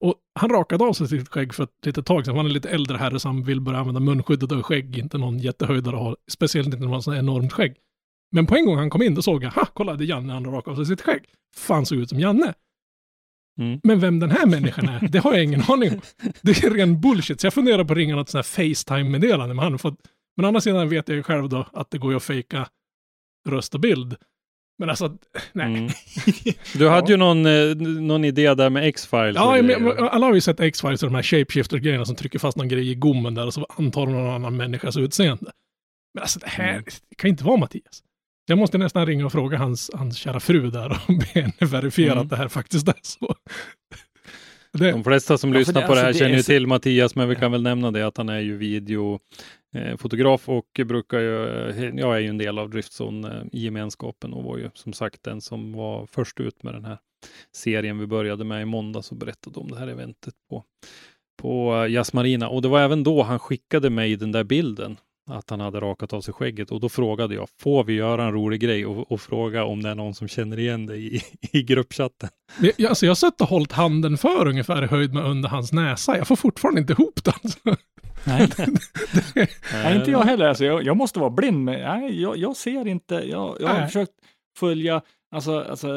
Och 0.00 0.14
han 0.34 0.50
rakade 0.50 0.84
av 0.84 0.92
sig 0.92 1.08
sitt 1.08 1.28
skägg 1.28 1.54
för 1.54 1.64
ett 1.64 1.86
litet 1.86 2.06
tag 2.06 2.26
sedan. 2.26 2.36
Han 2.36 2.46
är 2.46 2.50
lite 2.50 2.70
äldre 2.70 2.96
herre 2.96 3.20
som 3.20 3.44
vill 3.44 3.60
börja 3.60 3.78
använda 3.78 4.00
munskyddet 4.00 4.52
och 4.52 4.66
skägg. 4.66 4.98
Inte 4.98 5.18
någon 5.18 5.38
jättehöjdare 5.38 5.96
har, 5.96 6.16
speciellt 6.30 6.66
inte 6.66 6.78
när 6.78 6.86
man 6.86 6.94
har 6.94 7.00
så 7.00 7.14
enormt 7.14 7.52
skägg. 7.52 7.76
Men 8.32 8.46
på 8.46 8.56
en 8.56 8.66
gång 8.66 8.76
han 8.76 8.90
kom 8.90 9.02
in, 9.02 9.14
då 9.14 9.22
såg 9.22 9.44
jag, 9.44 9.50
ha, 9.50 9.66
kolla 9.66 9.94
det 9.94 10.04
är 10.04 10.06
Janne, 10.06 10.32
han 10.32 10.44
har 10.44 10.52
rakat 10.52 10.72
av 10.72 10.76
sig 10.76 10.86
sitt 10.86 11.00
skägg. 11.00 11.24
Fan 11.56 11.86
såg 11.86 11.98
ut 11.98 12.08
som 12.08 12.20
Janne. 12.20 12.54
Mm. 13.58 13.80
Men 13.82 14.00
vem 14.00 14.20
den 14.20 14.30
här 14.30 14.46
människan 14.46 14.88
är, 14.88 15.08
det 15.08 15.18
har 15.18 15.34
jag 15.34 15.44
ingen 15.44 15.62
aning 15.68 15.90
om. 15.90 16.00
Det 16.42 16.64
är 16.64 16.70
ren 16.70 17.00
bullshit. 17.00 17.40
Så 17.40 17.46
jag 17.46 17.54
funderar 17.54 17.84
på 17.84 17.92
att 17.92 17.96
ringa 17.96 18.16
något 18.16 18.28
sånt 18.28 18.46
här 18.46 18.64
Facetime-meddelande 18.64 19.54
med 19.54 19.64
honom. 19.64 19.96
Men 20.36 20.44
å 20.44 20.48
andra 20.48 20.60
sidan 20.60 20.88
vet 20.88 21.08
jag 21.08 21.16
ju 21.16 21.22
själv 21.22 21.48
då 21.48 21.66
att 21.72 21.90
det 21.90 21.98
går 21.98 22.10
ju 22.10 22.16
att 22.16 22.22
fejka 22.22 22.68
röst 23.48 23.74
och 23.74 23.80
bild. 23.80 24.16
Men 24.78 24.90
alltså, 24.90 25.16
nej. 25.52 25.66
Mm. 25.66 25.90
Du 26.74 26.88
hade 26.88 27.12
ju 27.12 27.16
någon, 27.16 27.46
eh, 27.46 27.74
någon 28.00 28.24
idé 28.24 28.54
där 28.54 28.70
med 28.70 28.88
X-Files. 28.88 29.36
Ja, 29.36 29.62
men, 29.62 29.98
alla 29.98 30.26
har 30.26 30.34
ju 30.34 30.40
sett 30.40 30.60
X-Files 30.60 31.02
och 31.02 31.08
de 31.10 31.14
här 31.14 31.22
shapeshifter-grejerna 31.22 32.04
som 32.04 32.16
trycker 32.16 32.38
fast 32.38 32.56
någon 32.56 32.68
grej 32.68 32.90
i 32.90 32.94
gommen 32.94 33.34
där 33.34 33.46
och 33.46 33.54
så 33.54 33.66
antar 33.78 34.06
de 34.06 34.12
någon 34.14 34.34
annan 34.34 34.56
människas 34.56 34.96
utseende. 34.96 35.50
Men 36.14 36.22
alltså 36.22 36.38
det 36.38 36.48
här 36.48 36.70
Mm. 36.72 36.84
det 37.10 37.14
kan 37.16 37.30
inte 37.30 37.44
vara 37.44 37.56
Mattias. 37.56 38.02
Jag 38.48 38.58
måste 38.58 38.78
nästan 38.78 39.06
ringa 39.06 39.26
och 39.26 39.32
fråga 39.32 39.58
hans, 39.58 39.90
hans 39.94 40.16
kära 40.16 40.40
fru 40.40 40.70
där 40.70 40.90
och 41.08 41.14
be 41.18 41.24
henne 41.40 41.52
verifiera 41.60 42.12
Mm. 42.12 42.24
att 42.24 42.30
det 42.30 42.36
här 42.36 42.48
faktiskt 42.48 42.88
är 42.88 42.94
så. 43.02 43.34
Det, 44.78 44.90
De 44.92 45.04
flesta 45.04 45.38
som 45.38 45.52
lyssnar 45.52 45.80
det- 45.80 45.86
på 45.86 45.94
det 45.94 46.00
här 46.00 46.06
alltså, 46.06 46.18
det 46.24 46.24
känner 46.28 46.36
ju 46.36 46.42
så- 46.42 46.46
till 46.52 46.66
Mattias, 46.66 47.14
men 47.14 47.28
vi 47.28 47.36
kan 47.36 47.52
väl 47.52 47.62
nämna 47.62 47.90
det 47.90 48.06
att 48.06 48.16
han 48.16 48.28
är 48.28 48.40
ju 48.40 48.56
videofotograf 48.56 50.48
och 50.48 50.80
brukar 50.86 51.18
ju, 51.20 51.46
eh, 51.70 51.84
jag 51.94 52.16
är 52.16 52.20
ju 52.20 52.28
en 52.28 52.38
del 52.38 52.58
av 52.58 52.70
Driftzone-gemenskapen 52.70 54.32
och 54.32 54.44
var 54.44 54.58
ju 54.58 54.70
som 54.74 54.92
sagt 54.92 55.22
den 55.22 55.40
som 55.40 55.72
var 55.72 56.06
först 56.06 56.40
ut 56.40 56.62
med 56.62 56.74
den 56.74 56.84
här 56.84 56.98
serien 57.52 57.98
vi 57.98 58.06
började 58.06 58.44
med 58.44 58.62
i 58.62 58.64
måndags 58.64 59.10
och 59.10 59.16
berättade 59.16 59.60
om 59.60 59.70
det 59.70 59.78
här 59.78 59.88
eventet 59.88 60.34
på, 60.50 60.64
på 61.42 61.74
eh, 61.84 61.92
Jazz 61.92 62.12
Marina. 62.12 62.48
Och 62.48 62.62
det 62.62 62.68
var 62.68 62.80
även 62.80 63.04
då 63.04 63.22
han 63.22 63.38
skickade 63.38 63.90
mig 63.90 64.16
den 64.16 64.32
där 64.32 64.44
bilden 64.44 64.96
att 65.30 65.50
han 65.50 65.60
hade 65.60 65.80
rakat 65.80 66.12
av 66.12 66.20
sig 66.20 66.34
skägget 66.34 66.70
och 66.70 66.80
då 66.80 66.88
frågade 66.88 67.34
jag, 67.34 67.48
får 67.60 67.84
vi 67.84 67.92
göra 67.92 68.24
en 68.24 68.32
rolig 68.32 68.60
grej 68.60 68.86
och, 68.86 69.12
och 69.12 69.20
fråga 69.20 69.64
om 69.64 69.82
det 69.82 69.88
är 69.90 69.94
någon 69.94 70.14
som 70.14 70.28
känner 70.28 70.58
igen 70.58 70.86
dig 70.86 71.16
i, 71.16 71.20
i 71.58 71.62
gruppchatten? 71.62 72.28
jag- 72.60 72.84
alltså 72.88 73.06
jag 73.06 73.10
har 73.10 73.14
suttit 73.16 73.40
och 73.40 73.48
hållit 73.48 73.72
handen 73.72 74.16
för 74.18 74.48
ungefär 74.48 74.84
i 74.84 74.86
höjd 74.86 75.14
med 75.14 75.24
under 75.24 75.48
hans 75.48 75.72
näsa. 75.72 76.18
Jag 76.18 76.28
får 76.28 76.36
fortfarande 76.36 76.80
inte 76.80 76.92
ihop 76.92 77.20
det. 77.24 77.32
Alltså. 77.42 77.58
nej, 78.24 78.48
Det- 79.34 79.48
nej, 79.72 79.96
inte 79.96 80.10
jag 80.10 80.22
heller. 80.22 80.48
Alltså, 80.48 80.64
jag, 80.64 80.82
jag 80.82 80.96
måste 80.96 81.18
vara 81.18 81.30
blind. 81.30 81.64
Med, 81.64 81.80
nej, 81.80 82.22
jag, 82.22 82.36
jag 82.36 82.56
ser 82.56 82.86
inte. 82.86 83.14
Jag, 83.14 83.56
jag 83.60 83.68
har 83.68 83.74
Nej. 83.78 83.86
försökt 83.86 84.12
följa 84.58 85.02
alltså, 85.34 85.60
alltså, 85.60 85.88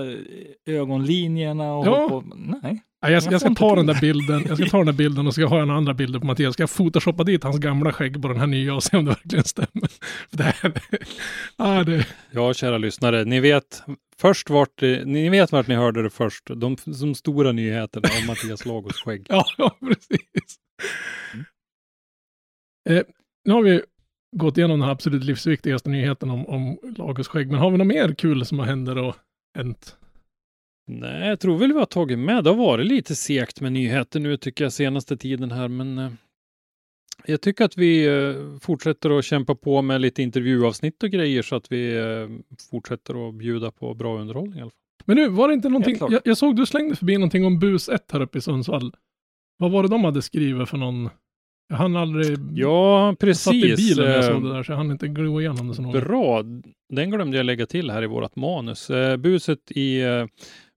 ögonlinjerna 0.66 1.74
och 1.74 1.88
Ja. 1.88 2.10
på. 2.10 2.24
Nej. 2.36 2.82
Ja, 3.02 3.10
jag, 3.10 3.24
Jag 3.24 3.42
ska 3.42 3.56
ta 3.56 3.76
den 3.76 3.86
där 3.86 4.02
bilden, 4.02 4.44
jag 4.48 4.58
ska 4.58 4.70
ta 4.70 4.78
den 4.78 4.86
där 4.86 4.94
bilden 4.94 5.28
och 5.28 5.34
ska 5.34 5.46
ha 5.46 5.62
en 5.62 5.70
andra 5.70 5.94
bilder 5.94 6.20
på 6.20 6.26
Mattias. 6.26 6.54
Ska 6.54 6.64
jag 6.64 6.70
photoshoppa 6.70 7.24
dit 7.24 7.44
hans 7.44 7.60
gamla 7.60 7.92
skägg 7.92 8.22
på 8.22 8.28
den 8.28 8.38
här 8.40 8.48
nya 8.48 8.76
och 8.76 8.84
se 8.84 8.98
om 8.98 9.06
det 9.06 9.12
verkligen 9.12 9.46
stämmer. 9.46 9.88
För 10.30 10.38
Det 10.38 10.44
här, 10.44 10.74
ah, 11.56 11.84
det, 11.84 12.08
Ja, 12.32 12.54
kära 12.54 12.78
lyssnare, 12.78 13.26
ni 13.26 13.40
vet 13.40 13.84
först 14.18 14.50
vart, 14.50 14.82
ni 15.06 15.30
vet 15.30 15.52
vart 15.52 15.68
ni 15.68 15.76
hörde 15.76 16.04
det 16.04 16.10
först. 16.10 16.44
De, 16.56 16.78
de 16.86 17.16
stora 17.16 17.52
nyheterna 17.52 18.10
om 18.22 18.28
Mattias 18.28 18.66
Lagos 18.66 19.02
skägg. 19.02 19.26
ja, 19.30 19.46
ja, 19.58 19.78
precis. 19.80 20.60
Eh, 22.90 23.04
nu 23.46 23.54
har 23.54 23.62
vi 23.62 23.82
gått 24.38 24.58
igenom 24.58 24.80
den 24.80 24.90
absolut 24.90 25.24
livsviktigaste 25.24 25.90
nyheten 25.90 26.30
om, 26.30 26.46
om 26.46 26.78
Lagos 26.98 27.28
skägg, 27.28 27.52
men 27.52 27.60
har 27.60 27.72
vi 27.72 27.78
något 27.78 27.88
mer 27.88 28.14
kul 28.14 28.46
som 28.46 28.60
har 28.60 28.66
hänt 28.66 28.90
och 28.90 29.16
hänt? 29.58 29.99
Nej, 30.92 31.30
jag 31.30 31.40
tror 31.40 31.58
väl 31.58 31.74
vi 31.74 31.80
har 31.80 31.86
tagit 31.86 32.20
med. 32.20 32.44
Det 32.44 32.50
har 32.50 32.58
varit 32.58 32.88
lite 32.88 33.16
segt 33.16 33.62
med 33.62 33.72
nyheter 33.72 34.20
nu 34.20 34.38
tycker 34.38 34.66
jag 34.66 34.74
senaste 34.74 35.18
tiden 35.18 35.52
här, 35.52 35.68
men 35.68 35.98
eh, 35.98 36.12
jag 37.26 37.42
tycker 37.42 37.66
att 37.66 37.78
vi 37.78 38.08
eh, 38.08 38.60
fortsätter 38.62 39.18
att 39.18 39.26
kämpa 39.26 39.56
på 39.56 39.82
med 39.82 40.02
lite 40.02 40.22
intervjuavsnitt 40.24 41.04
och 41.04 41.10
grejer 41.10 41.42
så 41.42 41.56
att 41.56 41.72
vi 41.72 41.98
eh, 41.98 42.28
fortsätter 42.72 43.30
att 43.30 43.36
bjuda 43.36 43.72
på 43.72 43.94
bra 43.94 44.20
underhållning 44.20 44.60
i 44.60 44.62
alla 44.62 44.70
fall. 44.70 44.80
Men 45.06 45.18
nu, 45.18 45.30
var 45.30 45.48
det 45.48 45.54
inte 45.54 45.70
någonting, 45.70 45.98
klart. 45.98 46.12
jag, 46.12 46.22
jag 46.26 46.38
såg 46.38 46.56
du 46.56 46.66
slängde 46.66 46.96
förbi 46.96 47.18
någonting 47.18 47.46
om 47.46 47.60
bus 47.60 47.90
1 47.90 48.12
här 48.12 48.22
uppe 48.22 48.38
i 48.38 48.42
Sundsvall. 48.42 48.94
Vad 49.58 49.72
var 49.72 49.84
det 49.84 49.90
de 49.90 50.04
hade 50.04 50.22
skrivit 50.22 50.70
för 50.70 50.78
någon? 50.78 51.10
Jag 51.70 51.78
hann 51.78 51.96
aldrig, 51.96 52.38
Ja, 52.54 53.16
jag 53.20 53.36
satt 53.36 53.54
i 53.54 53.62
precis. 53.62 53.96
bilen 53.98 54.10
när 54.10 54.16
jag 54.16 54.26
såg 54.26 54.44
det 54.44 54.54
där 54.54 54.64
så 54.64 54.72
jag 54.72 54.78
hann 54.78 54.92
inte 54.92 55.08
gå 55.08 55.42
igenom 55.42 55.92
det. 55.94 56.02
Bra, 56.02 56.44
den 56.94 57.10
glömde 57.12 57.38
jag 57.38 57.46
lägga 57.46 57.66
till 57.66 57.92
här 57.92 58.04
i 58.04 58.08
vårt 58.08 58.36
manus. 58.36 58.92
Buset 59.20 59.72
i, 59.72 60.04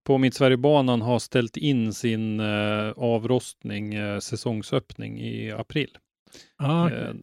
på 0.05 0.18
Mittsverigebanan 0.18 1.03
har 1.03 1.18
ställt 1.18 1.57
in 1.57 1.94
sin 1.94 2.40
eh, 2.40 2.90
avrostning, 2.96 3.94
eh, 3.94 4.18
säsongsöppning 4.18 5.20
i 5.20 5.50
april. 5.50 5.98
Ah, 6.57 6.86
okej. 6.86 6.98
Eh, 7.03 7.14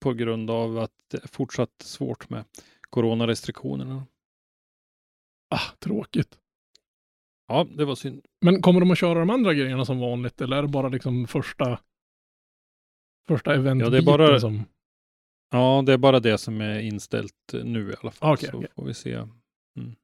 på 0.00 0.12
grund 0.12 0.50
av 0.50 0.78
att 0.78 0.92
det 1.10 1.24
är 1.24 1.28
fortsatt 1.28 1.82
svårt 1.82 2.30
med 2.30 2.44
coronarestriktionerna. 2.90 4.06
ah, 5.50 5.76
tråkigt. 5.78 6.38
Ja, 7.48 7.66
det 7.70 7.84
var 7.84 7.94
synd. 7.94 8.24
Men 8.40 8.62
kommer 8.62 8.80
de 8.80 8.90
att 8.90 8.98
köra 8.98 9.18
de 9.18 9.30
andra 9.30 9.54
grejerna 9.54 9.84
som 9.84 9.98
vanligt 9.98 10.40
eller 10.40 10.56
är 10.56 10.62
det 10.62 10.68
bara 10.68 10.88
liksom 10.88 11.26
första 11.26 11.80
första 13.28 13.54
event 13.54 13.80
Ja, 13.82 13.90
det 13.90 13.98
är 13.98 14.02
bara- 14.02 14.40
som... 14.40 14.64
Ja, 15.50 15.82
det 15.86 15.92
är 15.92 15.98
bara 15.98 16.20
det 16.20 16.38
som 16.38 16.60
är 16.60 16.80
inställt 16.80 17.34
nu 17.52 17.90
i 17.90 17.94
alla 18.02 18.10
fall. 18.10 18.32
Okej, 18.34 18.48
så 18.50 18.56
okej. 18.56 18.68
får 18.74 18.84
vi 18.84 18.94
se 18.94 19.12
mm, 19.12 19.96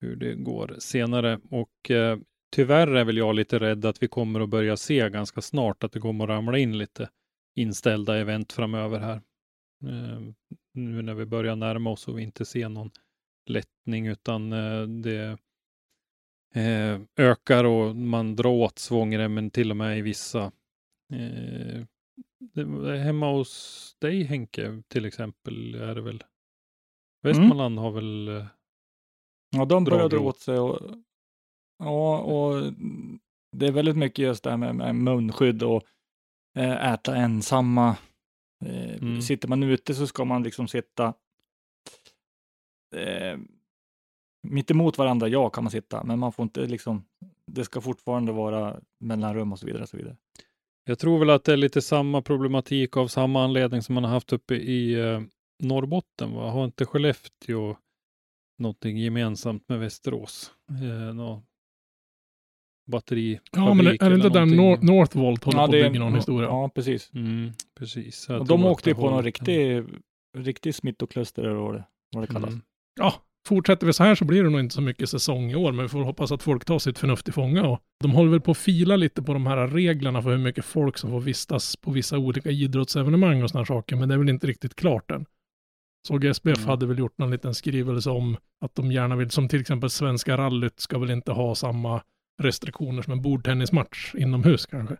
hur 0.00 0.16
det 0.16 0.34
går 0.34 0.76
senare. 0.78 1.40
Och 1.50 1.90
eh, 1.90 2.18
tyvärr 2.52 2.86
är 2.86 3.04
väl 3.04 3.16
jag 3.16 3.34
lite 3.34 3.58
rädd 3.58 3.84
att 3.84 4.02
vi 4.02 4.08
kommer 4.08 4.40
att 4.40 4.48
börja 4.48 4.76
se 4.76 5.10
ganska 5.10 5.40
snart 5.40 5.84
att 5.84 5.92
det 5.92 6.00
kommer 6.00 6.24
att 6.24 6.30
ramla 6.30 6.58
in 6.58 6.78
lite 6.78 7.08
inställda 7.54 8.16
event 8.16 8.52
framöver 8.52 8.98
här. 8.98 9.22
Eh, 9.86 10.20
nu 10.74 11.02
när 11.02 11.14
vi 11.14 11.26
börjar 11.26 11.56
närma 11.56 11.90
oss 11.90 12.08
och 12.08 12.18
vi 12.18 12.22
inte 12.22 12.44
ser 12.44 12.68
någon 12.68 12.90
lättning 13.46 14.06
utan 14.06 14.52
eh, 14.52 14.82
det 14.82 15.38
eh, 16.54 17.00
ökar 17.16 17.64
och 17.64 17.96
man 17.96 18.36
drar 18.36 18.50
åt 18.50 18.78
svångremmen 18.78 19.50
till 19.50 19.70
och 19.70 19.76
med 19.76 19.98
i 19.98 20.02
vissa 20.02 20.52
eh, 21.12 21.84
hemma 22.96 23.32
hos 23.32 23.96
dig 23.98 24.22
Henke 24.22 24.82
till 24.88 25.04
exempel 25.04 25.74
är 25.74 25.94
det 25.94 26.00
väl 26.00 26.24
Västmanland 27.22 27.78
har 27.78 27.90
väl 27.90 28.28
eh, 28.28 28.46
Ja, 29.50 29.64
de 29.64 29.84
gråt. 29.84 30.12
åt 30.12 30.38
sig 30.38 30.58
och, 30.58 30.80
ja, 31.78 32.18
och 32.18 32.72
det 33.56 33.66
är 33.66 33.72
väldigt 33.72 33.96
mycket 33.96 34.18
just 34.18 34.44
det 34.44 34.50
här 34.50 34.56
med, 34.56 34.74
med 34.74 34.94
munskydd 34.94 35.62
och 35.62 35.82
eh, 36.56 36.92
äta 36.92 37.16
ensamma 37.16 37.96
Eh, 38.64 39.02
Mm. 39.02 39.22
Sitter 39.22 39.48
man 39.48 39.62
ute 39.62 39.94
så 39.94 40.06
ska 40.06 40.24
man 40.24 40.42
liksom 40.42 40.68
sitta 40.68 41.14
eh, 42.96 43.38
mitt 44.42 44.70
emot 44.70 44.98
varandra, 44.98 45.28
ja 45.28 45.50
kan 45.50 45.64
man 45.64 45.70
sitta, 45.70 46.04
men 46.04 46.18
man 46.18 46.32
får 46.32 46.42
inte 46.42 46.66
liksom, 46.66 47.04
det 47.46 47.64
ska 47.64 47.80
fortfarande 47.80 48.32
vara 48.32 48.80
mellanrum 48.98 49.52
och 49.52 49.58
så 49.58 49.66
vidare. 49.66 49.82
Och 49.82 49.88
så 49.88 49.96
vidare. 49.96 50.16
Jag 50.84 50.98
tror 50.98 51.18
väl 51.18 51.30
att 51.30 51.44
det 51.44 51.52
är 51.52 51.56
lite 51.56 51.82
samma 51.82 52.22
problematik 52.22 52.96
av 52.96 53.08
samma 53.08 53.44
anledning 53.44 53.82
som 53.82 53.94
man 53.94 54.04
har 54.04 54.10
haft 54.10 54.32
uppe 54.32 54.54
i 54.54 54.94
eh, 54.94 55.20
Norrbotten. 55.62 56.34
Va? 56.34 56.50
Har 56.50 56.64
inte 56.64 56.86
Skellefteå 56.86 57.76
någonting 58.60 58.98
gemensamt 58.98 59.68
med 59.68 59.78
Västerås? 59.78 60.52
Eh, 60.82 61.14
nå 61.14 61.42
batterifabrik 62.90 63.40
Ja, 63.56 63.74
men 63.74 63.86
är 63.86 64.10
det 64.10 64.14
inte 64.16 64.28
där? 64.28 64.46
Nor- 64.46 64.82
Northvolt 64.82 65.44
håller 65.44 65.58
på 65.58 65.64
att 65.64 65.70
bygga 65.70 66.00
någon 66.00 66.14
historia? 66.14 66.48
Ja, 66.48 66.68
precis. 66.74 67.10
Mm, 67.14 67.50
precis. 67.78 68.26
Jag 68.28 68.40
Och 68.40 68.46
de 68.46 68.64
åkte 68.64 68.90
ju 68.90 68.94
på 68.94 69.10
någon 69.10 69.24
riktig, 69.24 69.84
riktig 70.38 70.74
smittokluster 70.74 71.42
eller 71.42 71.54
vad 71.54 71.74
det, 71.74 71.84
vad 72.14 72.22
det 72.22 72.26
kallas. 72.26 72.48
Mm. 72.50 72.62
Ja, 73.00 73.14
fortsätter 73.48 73.86
vi 73.86 73.92
så 73.92 74.04
här 74.04 74.14
så 74.14 74.24
blir 74.24 74.44
det 74.44 74.50
nog 74.50 74.60
inte 74.60 74.74
så 74.74 74.80
mycket 74.80 75.10
säsong 75.10 75.50
i 75.50 75.54
år, 75.56 75.72
men 75.72 75.82
vi 75.84 75.88
får 75.88 76.02
hoppas 76.04 76.32
att 76.32 76.42
folk 76.42 76.64
tar 76.64 76.78
sitt 76.78 76.98
förnuft 76.98 77.28
i 77.28 77.32
fånga. 77.32 77.66
Och 77.66 77.80
de 78.00 78.10
håller 78.12 78.30
väl 78.30 78.40
på 78.40 78.50
att 78.50 78.58
fila 78.58 78.96
lite 78.96 79.22
på 79.22 79.32
de 79.32 79.46
här 79.46 79.66
reglerna 79.68 80.22
för 80.22 80.30
hur 80.30 80.38
mycket 80.38 80.64
folk 80.64 80.98
som 80.98 81.10
får 81.10 81.20
vistas 81.20 81.76
på 81.76 81.90
vissa 81.90 82.18
olika 82.18 82.50
idrottsevenemang 82.50 83.42
och 83.42 83.50
sådana 83.50 83.66
saker, 83.66 83.96
men 83.96 84.08
det 84.08 84.14
är 84.14 84.18
väl 84.18 84.28
inte 84.28 84.46
riktigt 84.46 84.74
klart 84.74 85.10
än. 85.10 85.26
Såg 86.08 86.24
SBF 86.24 86.58
Mm. 86.58 86.68
hade 86.68 86.86
väl 86.86 86.98
gjort 86.98 87.18
någon 87.18 87.30
liten 87.30 87.54
skrivelse 87.54 88.10
om 88.10 88.36
att 88.64 88.74
de 88.74 88.92
gärna 88.92 89.16
vill, 89.16 89.30
som 89.30 89.48
till 89.48 89.60
exempel 89.60 89.90
Svenska 89.90 90.36
rallyt 90.36 90.80
ska 90.80 90.98
väl 90.98 91.10
inte 91.10 91.32
ha 91.32 91.54
samma 91.54 92.02
restriktioner 92.42 93.02
som 93.02 93.12
en 93.12 93.22
bordtennismatch 93.22 94.14
inomhus 94.14 94.66
kanske. 94.66 94.96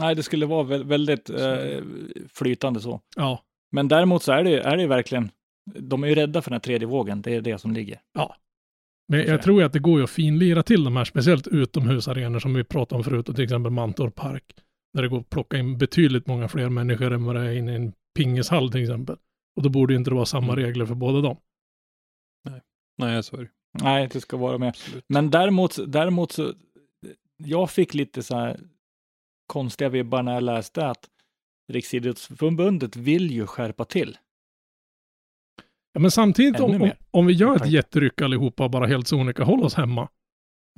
Nej, 0.00 0.14
det 0.14 0.22
skulle 0.22 0.46
vara 0.46 0.64
vä- 0.64 0.84
väldigt 0.86 1.30
eh, 1.30 1.82
flytande 2.28 2.80
så. 2.80 3.00
Ja, 3.16 3.42
Men 3.72 3.88
däremot 3.88 4.22
så 4.22 4.32
är 4.32 4.44
det, 4.44 4.60
är 4.60 4.76
det 4.76 4.82
ju 4.82 4.88
verkligen, 4.88 5.30
de 5.74 6.04
är 6.04 6.08
ju 6.08 6.14
rädda 6.14 6.42
för 6.42 6.50
den 6.50 6.54
här 6.54 6.60
tredje 6.60 6.86
vågen, 6.88 7.22
det 7.22 7.34
är 7.34 7.40
det 7.40 7.58
som 7.58 7.72
ligger. 7.72 8.00
Men 9.08 9.22
Så 9.22 9.28
är 9.28 9.32
jag 9.32 9.42
tror 9.42 9.60
ju 9.60 9.66
att 9.66 9.72
det 9.72 9.78
går 9.78 9.98
ju 9.98 10.04
att 10.04 10.10
finlira 10.10 10.62
till 10.62 10.84
de 10.84 10.96
här, 10.96 11.04
speciellt 11.04 11.46
utomhusarenor 11.46 12.38
som 12.38 12.54
vi 12.54 12.64
pratade 12.64 12.96
om 12.98 13.04
förut, 13.04 13.28
och 13.28 13.34
till 13.34 13.44
exempel 13.44 13.72
Mantorp 13.72 14.14
Park. 14.14 14.44
Där 14.94 15.02
det 15.02 15.08
går 15.08 15.20
att 15.20 15.30
plocka 15.30 15.56
in 15.58 15.78
betydligt 15.78 16.26
många 16.26 16.48
fler 16.48 16.68
människor 16.68 17.12
än 17.12 17.24
vad 17.24 17.36
det 17.36 17.40
är 17.42 17.52
inne 17.52 17.72
i 17.72 17.76
en 17.76 17.92
pingishall 18.18 18.72
till 18.72 18.82
exempel. 18.82 19.16
Och 19.56 19.62
då 19.62 19.68
borde 19.68 19.92
ju 19.92 19.98
inte 19.98 20.10
det 20.10 20.14
vara 20.14 20.26
samma 20.26 20.52
Mm. 20.52 20.64
regler 20.64 20.86
för 20.86 20.94
båda 20.94 21.20
dem. 21.20 21.36
Nej, 22.98 23.22
så 23.22 23.36
är 23.36 23.40
det. 23.40 23.50
Nej, 23.82 24.08
det 24.12 24.20
ska 24.20 24.36
vara 24.36 24.58
med. 24.58 24.68
Absolut. 24.68 25.04
Men 25.08 25.30
däremot, 25.30 25.78
däremot 25.92 26.32
så, 26.32 26.54
jag 27.36 27.70
fick 27.70 27.94
lite 27.94 28.22
så 28.22 28.36
här 28.36 28.60
konstiga 29.46 29.88
vibbar 29.88 30.22
när 30.22 30.34
jag 30.34 30.42
läste 30.42 30.86
att 30.86 31.08
Riksidrottsförbundet 31.72 32.96
vill 32.96 33.30
ju 33.30 33.46
skärpa 33.46 33.84
till. 33.84 34.18
Ja, 35.92 36.00
men 36.00 36.10
samtidigt 36.10 36.60
om, 36.60 36.90
om, 37.10 37.26
vi 37.26 37.32
gör 37.32 37.52
ett 37.56 37.58
Tack. 37.62 37.70
jätteryck 37.70 38.20
allihopa 38.22 38.64
och 38.64 38.70
bara 38.70 38.86
helt 38.86 39.08
sonika 39.08 39.44
håller 39.44 39.64
oss 39.64 39.74
hemma. 39.74 40.08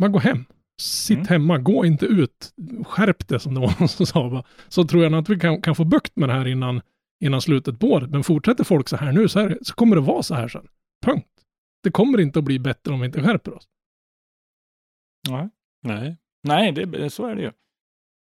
Man 0.01 0.13
går 0.13 0.21
hem. 0.21 0.45
Sitt 0.81 1.17
Mm. 1.17 1.27
hemma, 1.29 1.59
gå 1.59 1.85
inte 1.87 2.07
ut. 2.07 2.55
Skärp 2.87 3.29
det 3.29 3.41
som 3.41 3.55
det 3.55 3.61
var 3.61 3.75
någon 3.81 3.89
som 3.89 4.07
sa. 4.07 4.29
va? 4.29 4.45
Så 4.69 4.85
tror 4.85 5.03
jag 5.03 5.13
nog 5.13 5.21
att 5.23 5.29
vi 5.29 5.41
kan, 5.41 5.63
kan 5.63 5.75
få 5.75 5.85
bukt 5.85 6.17
med 6.17 6.29
det 6.29 6.33
här 6.33 6.47
innan, 6.49 6.81
innan 7.23 7.41
slutet 7.41 7.81
på 7.81 7.87
året. 7.87 8.11
Men 8.11 8.25
fortsätter 8.25 8.65
folk 8.65 8.89
så 8.89 8.97
här 8.97 9.13
nu 9.13 9.29
så, 9.29 9.41
är, 9.41 9.59
så 9.63 9.75
kommer 9.75 9.97
det 9.97 10.03
vara 10.03 10.23
så 10.23 10.35
här 10.35 10.49
sen. 10.49 10.69
Punkt. 11.05 11.29
Det 11.83 11.91
kommer 11.91 12.21
inte 12.21 12.39
att 12.39 12.45
bli 12.45 12.59
bättre 12.59 12.93
om 12.93 13.01
vi 13.01 13.07
inte 13.07 13.23
skärper 13.23 13.55
oss. 13.55 13.69
Nej, 15.29 15.49
Nej. 15.83 16.17
Nej 16.43 16.73
det, 16.73 17.11
så 17.11 17.27
är 17.27 17.35
det 17.35 17.43
ju. 17.43 17.53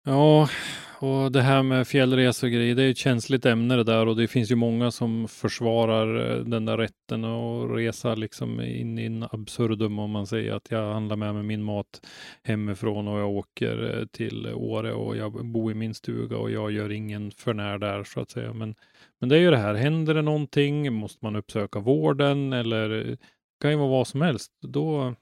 Ja, 0.04 0.48
och 1.04 1.32
det 1.32 1.42
här 1.42 1.62
med 1.62 1.88
fjällresor 1.88 2.46
och 2.46 2.52
grejer, 2.52 2.74
det 2.74 2.82
är 2.82 2.90
ett 2.90 2.96
känsligt 2.96 3.46
ämne 3.46 3.76
det 3.76 3.84
där 3.84 4.08
och 4.08 4.16
det 4.16 4.28
finns 4.28 4.50
ju 4.50 4.54
många 4.54 4.90
som 4.90 5.28
försvarar 5.28 6.30
eh, 6.30 6.44
den 6.44 6.64
där 6.64 6.78
rätten 6.78 7.24
att 7.24 7.70
resa 7.70 8.14
liksom 8.14 8.60
in 8.60 8.98
in 8.98 9.22
absurdum 9.22 9.98
om 9.98 10.10
man 10.10 10.26
säger 10.26 10.52
att 10.52 10.70
jag 10.70 10.92
handlar 10.92 11.16
med 11.16 11.34
mig 11.34 11.42
min 11.42 11.62
mat 11.62 12.06
hemifrån 12.42 13.08
och 13.08 13.18
jag 13.18 13.30
åker 13.30 13.98
eh, 13.98 14.06
till 14.06 14.46
Åre 14.54 14.92
och 14.92 15.16
jag 15.16 15.46
bor 15.46 15.72
i 15.72 15.74
min 15.74 15.94
stuga 15.94 16.36
och 16.36 16.50
jag 16.50 16.72
gör 16.72 16.92
ingen 16.92 17.30
förnär 17.30 17.78
där 17.78 18.04
så 18.04 18.20
att 18.20 18.30
säga. 18.30 18.52
Men, 18.52 18.74
men 19.20 19.28
det 19.28 19.36
är 19.36 19.40
ju 19.40 19.50
det 19.50 19.56
här, 19.56 19.74
händer 19.74 20.14
det 20.14 20.22
någonting, 20.22 20.92
måste 20.92 21.24
man 21.24 21.36
uppsöka 21.36 21.78
vården 21.78 22.52
eller 22.52 22.88
det 22.88 23.16
kan 23.60 23.70
ju 23.70 23.76
vara 23.76 23.88
vad 23.88 24.06
som 24.06 24.22
helst, 24.22 24.52
då, 24.60 25.14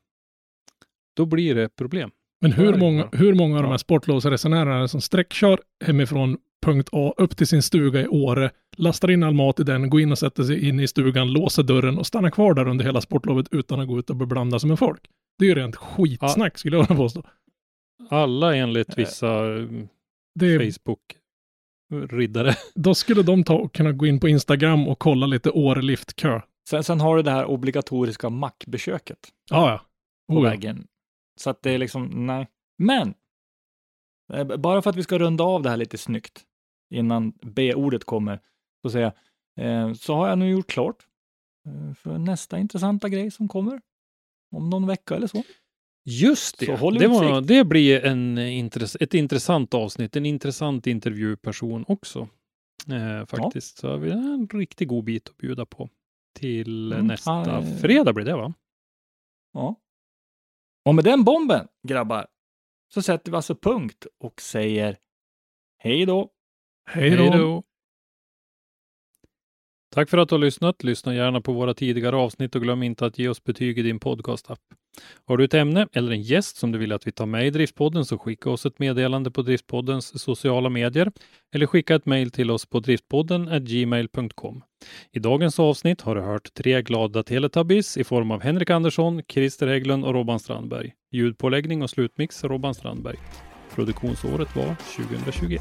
då 1.16 1.26
blir 1.26 1.54
det 1.54 1.76
problem. 1.76 2.10
Men 2.42 2.52
hur 2.52 2.74
många, 2.78 3.08
hur 3.12 3.34
många 3.34 3.56
av 3.56 3.62
de 3.62 3.66
här 3.68 3.74
Ja. 3.74 3.78
sportlovsresenärerna 3.78 4.88
som 4.88 5.00
sträckkör 5.00 5.60
hemifrån 5.84 6.36
punkt 6.66 6.88
A 6.92 7.14
upp 7.16 7.36
till 7.36 7.46
sin 7.46 7.62
stuga 7.62 8.00
i 8.00 8.06
Åre, 8.08 8.50
lastar 8.76 9.10
in 9.10 9.22
all 9.22 9.34
mat 9.34 9.60
i 9.60 9.62
den, 9.64 9.90
går 9.90 10.00
in 10.00 10.12
och 10.12 10.18
sätter 10.18 10.42
sig 10.44 10.68
in 10.68 10.80
i 10.80 10.88
stugan, 10.88 11.32
låser 11.32 11.62
dörren 11.62 11.98
och 11.98 12.06
stannar 12.06 12.30
kvar 12.30 12.54
där 12.54 12.68
under 12.68 12.84
hela 12.84 13.00
sportlovet 13.00 13.46
utan 13.50 13.80
att 13.80 13.88
gå 13.88 13.98
ut 13.98 14.10
och 14.10 14.16
beblanda 14.16 14.58
sig 14.58 14.68
med 14.68 14.78
folk? 14.78 15.00
Det 15.38 15.44
är 15.44 15.48
ju 15.48 15.54
rent 15.54 15.76
skitsnack 15.76 16.58
skulle 16.58 16.76
jag 16.76 16.82
vilja 16.88 16.96
påstå. 17.02 17.22
Alla 18.10 18.56
enligt 18.56 18.88
Eh, 18.88 18.94
vissa 18.96 19.56
eh, 19.56 19.66
Det 20.40 20.46
är, 20.46 20.58
Facebook-riddare. 21.90 22.54
då 22.74 22.94
skulle 22.94 23.22
de 23.22 23.44
ta 23.44 23.54
och 23.54 23.74
kunna 23.74 23.92
gå 23.92 24.06
in 24.06 24.20
på 24.20 24.28
Instagram 24.28 24.88
och 24.88 24.98
kolla 24.98 25.26
lite 25.26 25.50
Åre-liftkö. 25.50 26.40
Sen, 26.70 26.84
sen 26.84 27.00
har 27.00 27.16
du 27.16 27.22
det 27.22 27.30
här 27.30 27.44
obligatoriska 27.44 28.30
mackbesöket 28.30 29.18
Ja, 29.50 29.70
ja. 29.70 29.80
på 30.34 30.38
Oh, 30.40 30.44
ja. 30.44 30.50
vägen. 30.50 30.86
Så 31.40 31.50
att 31.50 31.62
det 31.62 31.70
är 31.70 31.78
liksom, 31.78 32.26
nej. 32.26 32.48
Men, 32.78 33.14
eh, 34.32 34.44
bara 34.56 34.82
för 34.82 34.90
att 34.90 34.96
vi 34.96 35.02
ska 35.02 35.18
runda 35.18 35.44
av 35.44 35.62
det 35.62 35.70
här 35.70 35.76
lite 35.76 35.98
snyggt 35.98 36.44
innan 36.94 37.32
B-ordet 37.42 38.04
kommer, 38.04 38.40
så 38.82 38.90
säga, 38.90 39.12
eh, 39.60 39.92
så 39.92 40.14
har 40.14 40.28
jag 40.28 40.38
nu 40.38 40.50
gjort 40.50 40.66
klart 40.70 41.06
eh, 41.66 41.94
för 41.94 42.18
nästa 42.18 42.58
intressanta 42.58 43.08
grej 43.08 43.30
som 43.30 43.48
kommer 43.48 43.80
om 44.56 44.70
någon 44.70 44.86
vecka 44.86 45.16
eller 45.16 45.26
så. 45.26 45.42
Just 46.04 46.58
det. 46.58 46.66
Det, 46.66 47.08
var, 47.08 47.40
det 47.40 47.64
blir 47.64 48.04
en, 48.04 48.38
intress- 48.38 48.96
ett 49.00 49.14
intressant 49.14 49.74
avsnitt, 49.74 50.16
en 50.16 50.26
intressant 50.26 50.86
intervjuperson 50.86 51.84
också. 51.88 52.28
Eh, 52.90 53.26
faktiskt. 53.26 53.78
Så 53.78 53.96
vi 53.96 54.10
har 54.10 54.18
en 54.34 54.48
riktigt 54.48 54.88
god 54.88 55.04
bit 55.04 55.28
att 55.28 55.36
bjuda 55.36 55.66
på. 55.66 55.88
Till 56.38 56.92
Mm, 56.92 57.06
nästa 57.06 57.32
är- 57.32 57.76
fredag 57.78 58.12
blir 58.12 58.24
det 58.24 58.36
va? 58.36 58.54
Ja. 59.52 59.76
Och 60.84 60.94
med 60.94 61.04
den 61.04 61.24
bomben, 61.24 61.68
grabbar, 61.88 62.26
så 62.94 63.02
sätter 63.02 63.30
vi 63.30 63.36
alltså 63.36 63.54
punkt 63.54 64.06
och 64.18 64.40
säger 64.40 64.98
hej 65.78 66.06
då. 66.06 66.30
Hej 66.90 67.10
då. 67.16 67.62
Tack 69.94 70.10
för 70.10 70.18
att 70.18 70.28
du 70.28 70.34
har 70.34 70.40
lyssnat. 70.40 70.84
Lyssna 70.84 71.14
gärna 71.14 71.40
på 71.40 71.52
våra 71.52 71.74
tidigare 71.74 72.16
avsnitt 72.16 72.54
och 72.54 72.62
glöm 72.62 72.82
inte 72.82 73.06
att 73.06 73.18
ge 73.18 73.28
oss 73.28 73.44
betyg 73.44 73.78
i 73.78 73.82
din 73.82 74.00
podcastapp. 74.00 74.58
Har 75.26 75.36
du 75.36 75.44
ett 75.44 75.54
ämne 75.54 75.88
eller 75.92 76.12
en 76.12 76.22
gäst 76.22 76.56
som 76.56 76.72
du 76.72 76.78
vill 76.78 76.92
att 76.92 77.06
vi 77.06 77.12
tar 77.12 77.26
med 77.26 77.46
i 77.46 77.50
Driftpodden 77.50 78.04
så 78.04 78.18
skicka 78.18 78.50
oss 78.50 78.66
ett 78.66 78.78
meddelande 78.78 79.30
på 79.30 79.42
Driftpoddens 79.42 80.22
sociala 80.22 80.68
medier 80.68 81.12
eller 81.54 81.66
skicka 81.66 81.94
ett 81.94 82.06
mejl 82.06 82.30
till 82.30 82.50
oss 82.50 82.66
på 82.66 82.80
driftpodden 82.80 83.64
gmail.com. 83.64 84.62
I 85.12 85.18
dagens 85.18 85.58
avsnitt 85.58 86.00
har 86.00 86.14
du 86.14 86.20
hört 86.20 86.54
tre 86.54 86.82
glada 86.82 87.22
Teletubbies 87.22 87.96
i 87.96 88.04
form 88.04 88.30
av 88.30 88.42
Henrik 88.42 88.70
Andersson, 88.70 89.22
Christer 89.28 89.66
Hägglund 89.66 90.04
och 90.04 90.14
Robban 90.14 90.38
Strandberg. 90.38 90.92
Ljudpåläggning 91.10 91.82
och 91.82 91.90
slutmix 91.90 92.44
Robban 92.44 92.74
Strandberg. 92.74 93.16
Produktionsåret 93.74 94.56
var 94.56 94.76
2021. 94.96 95.60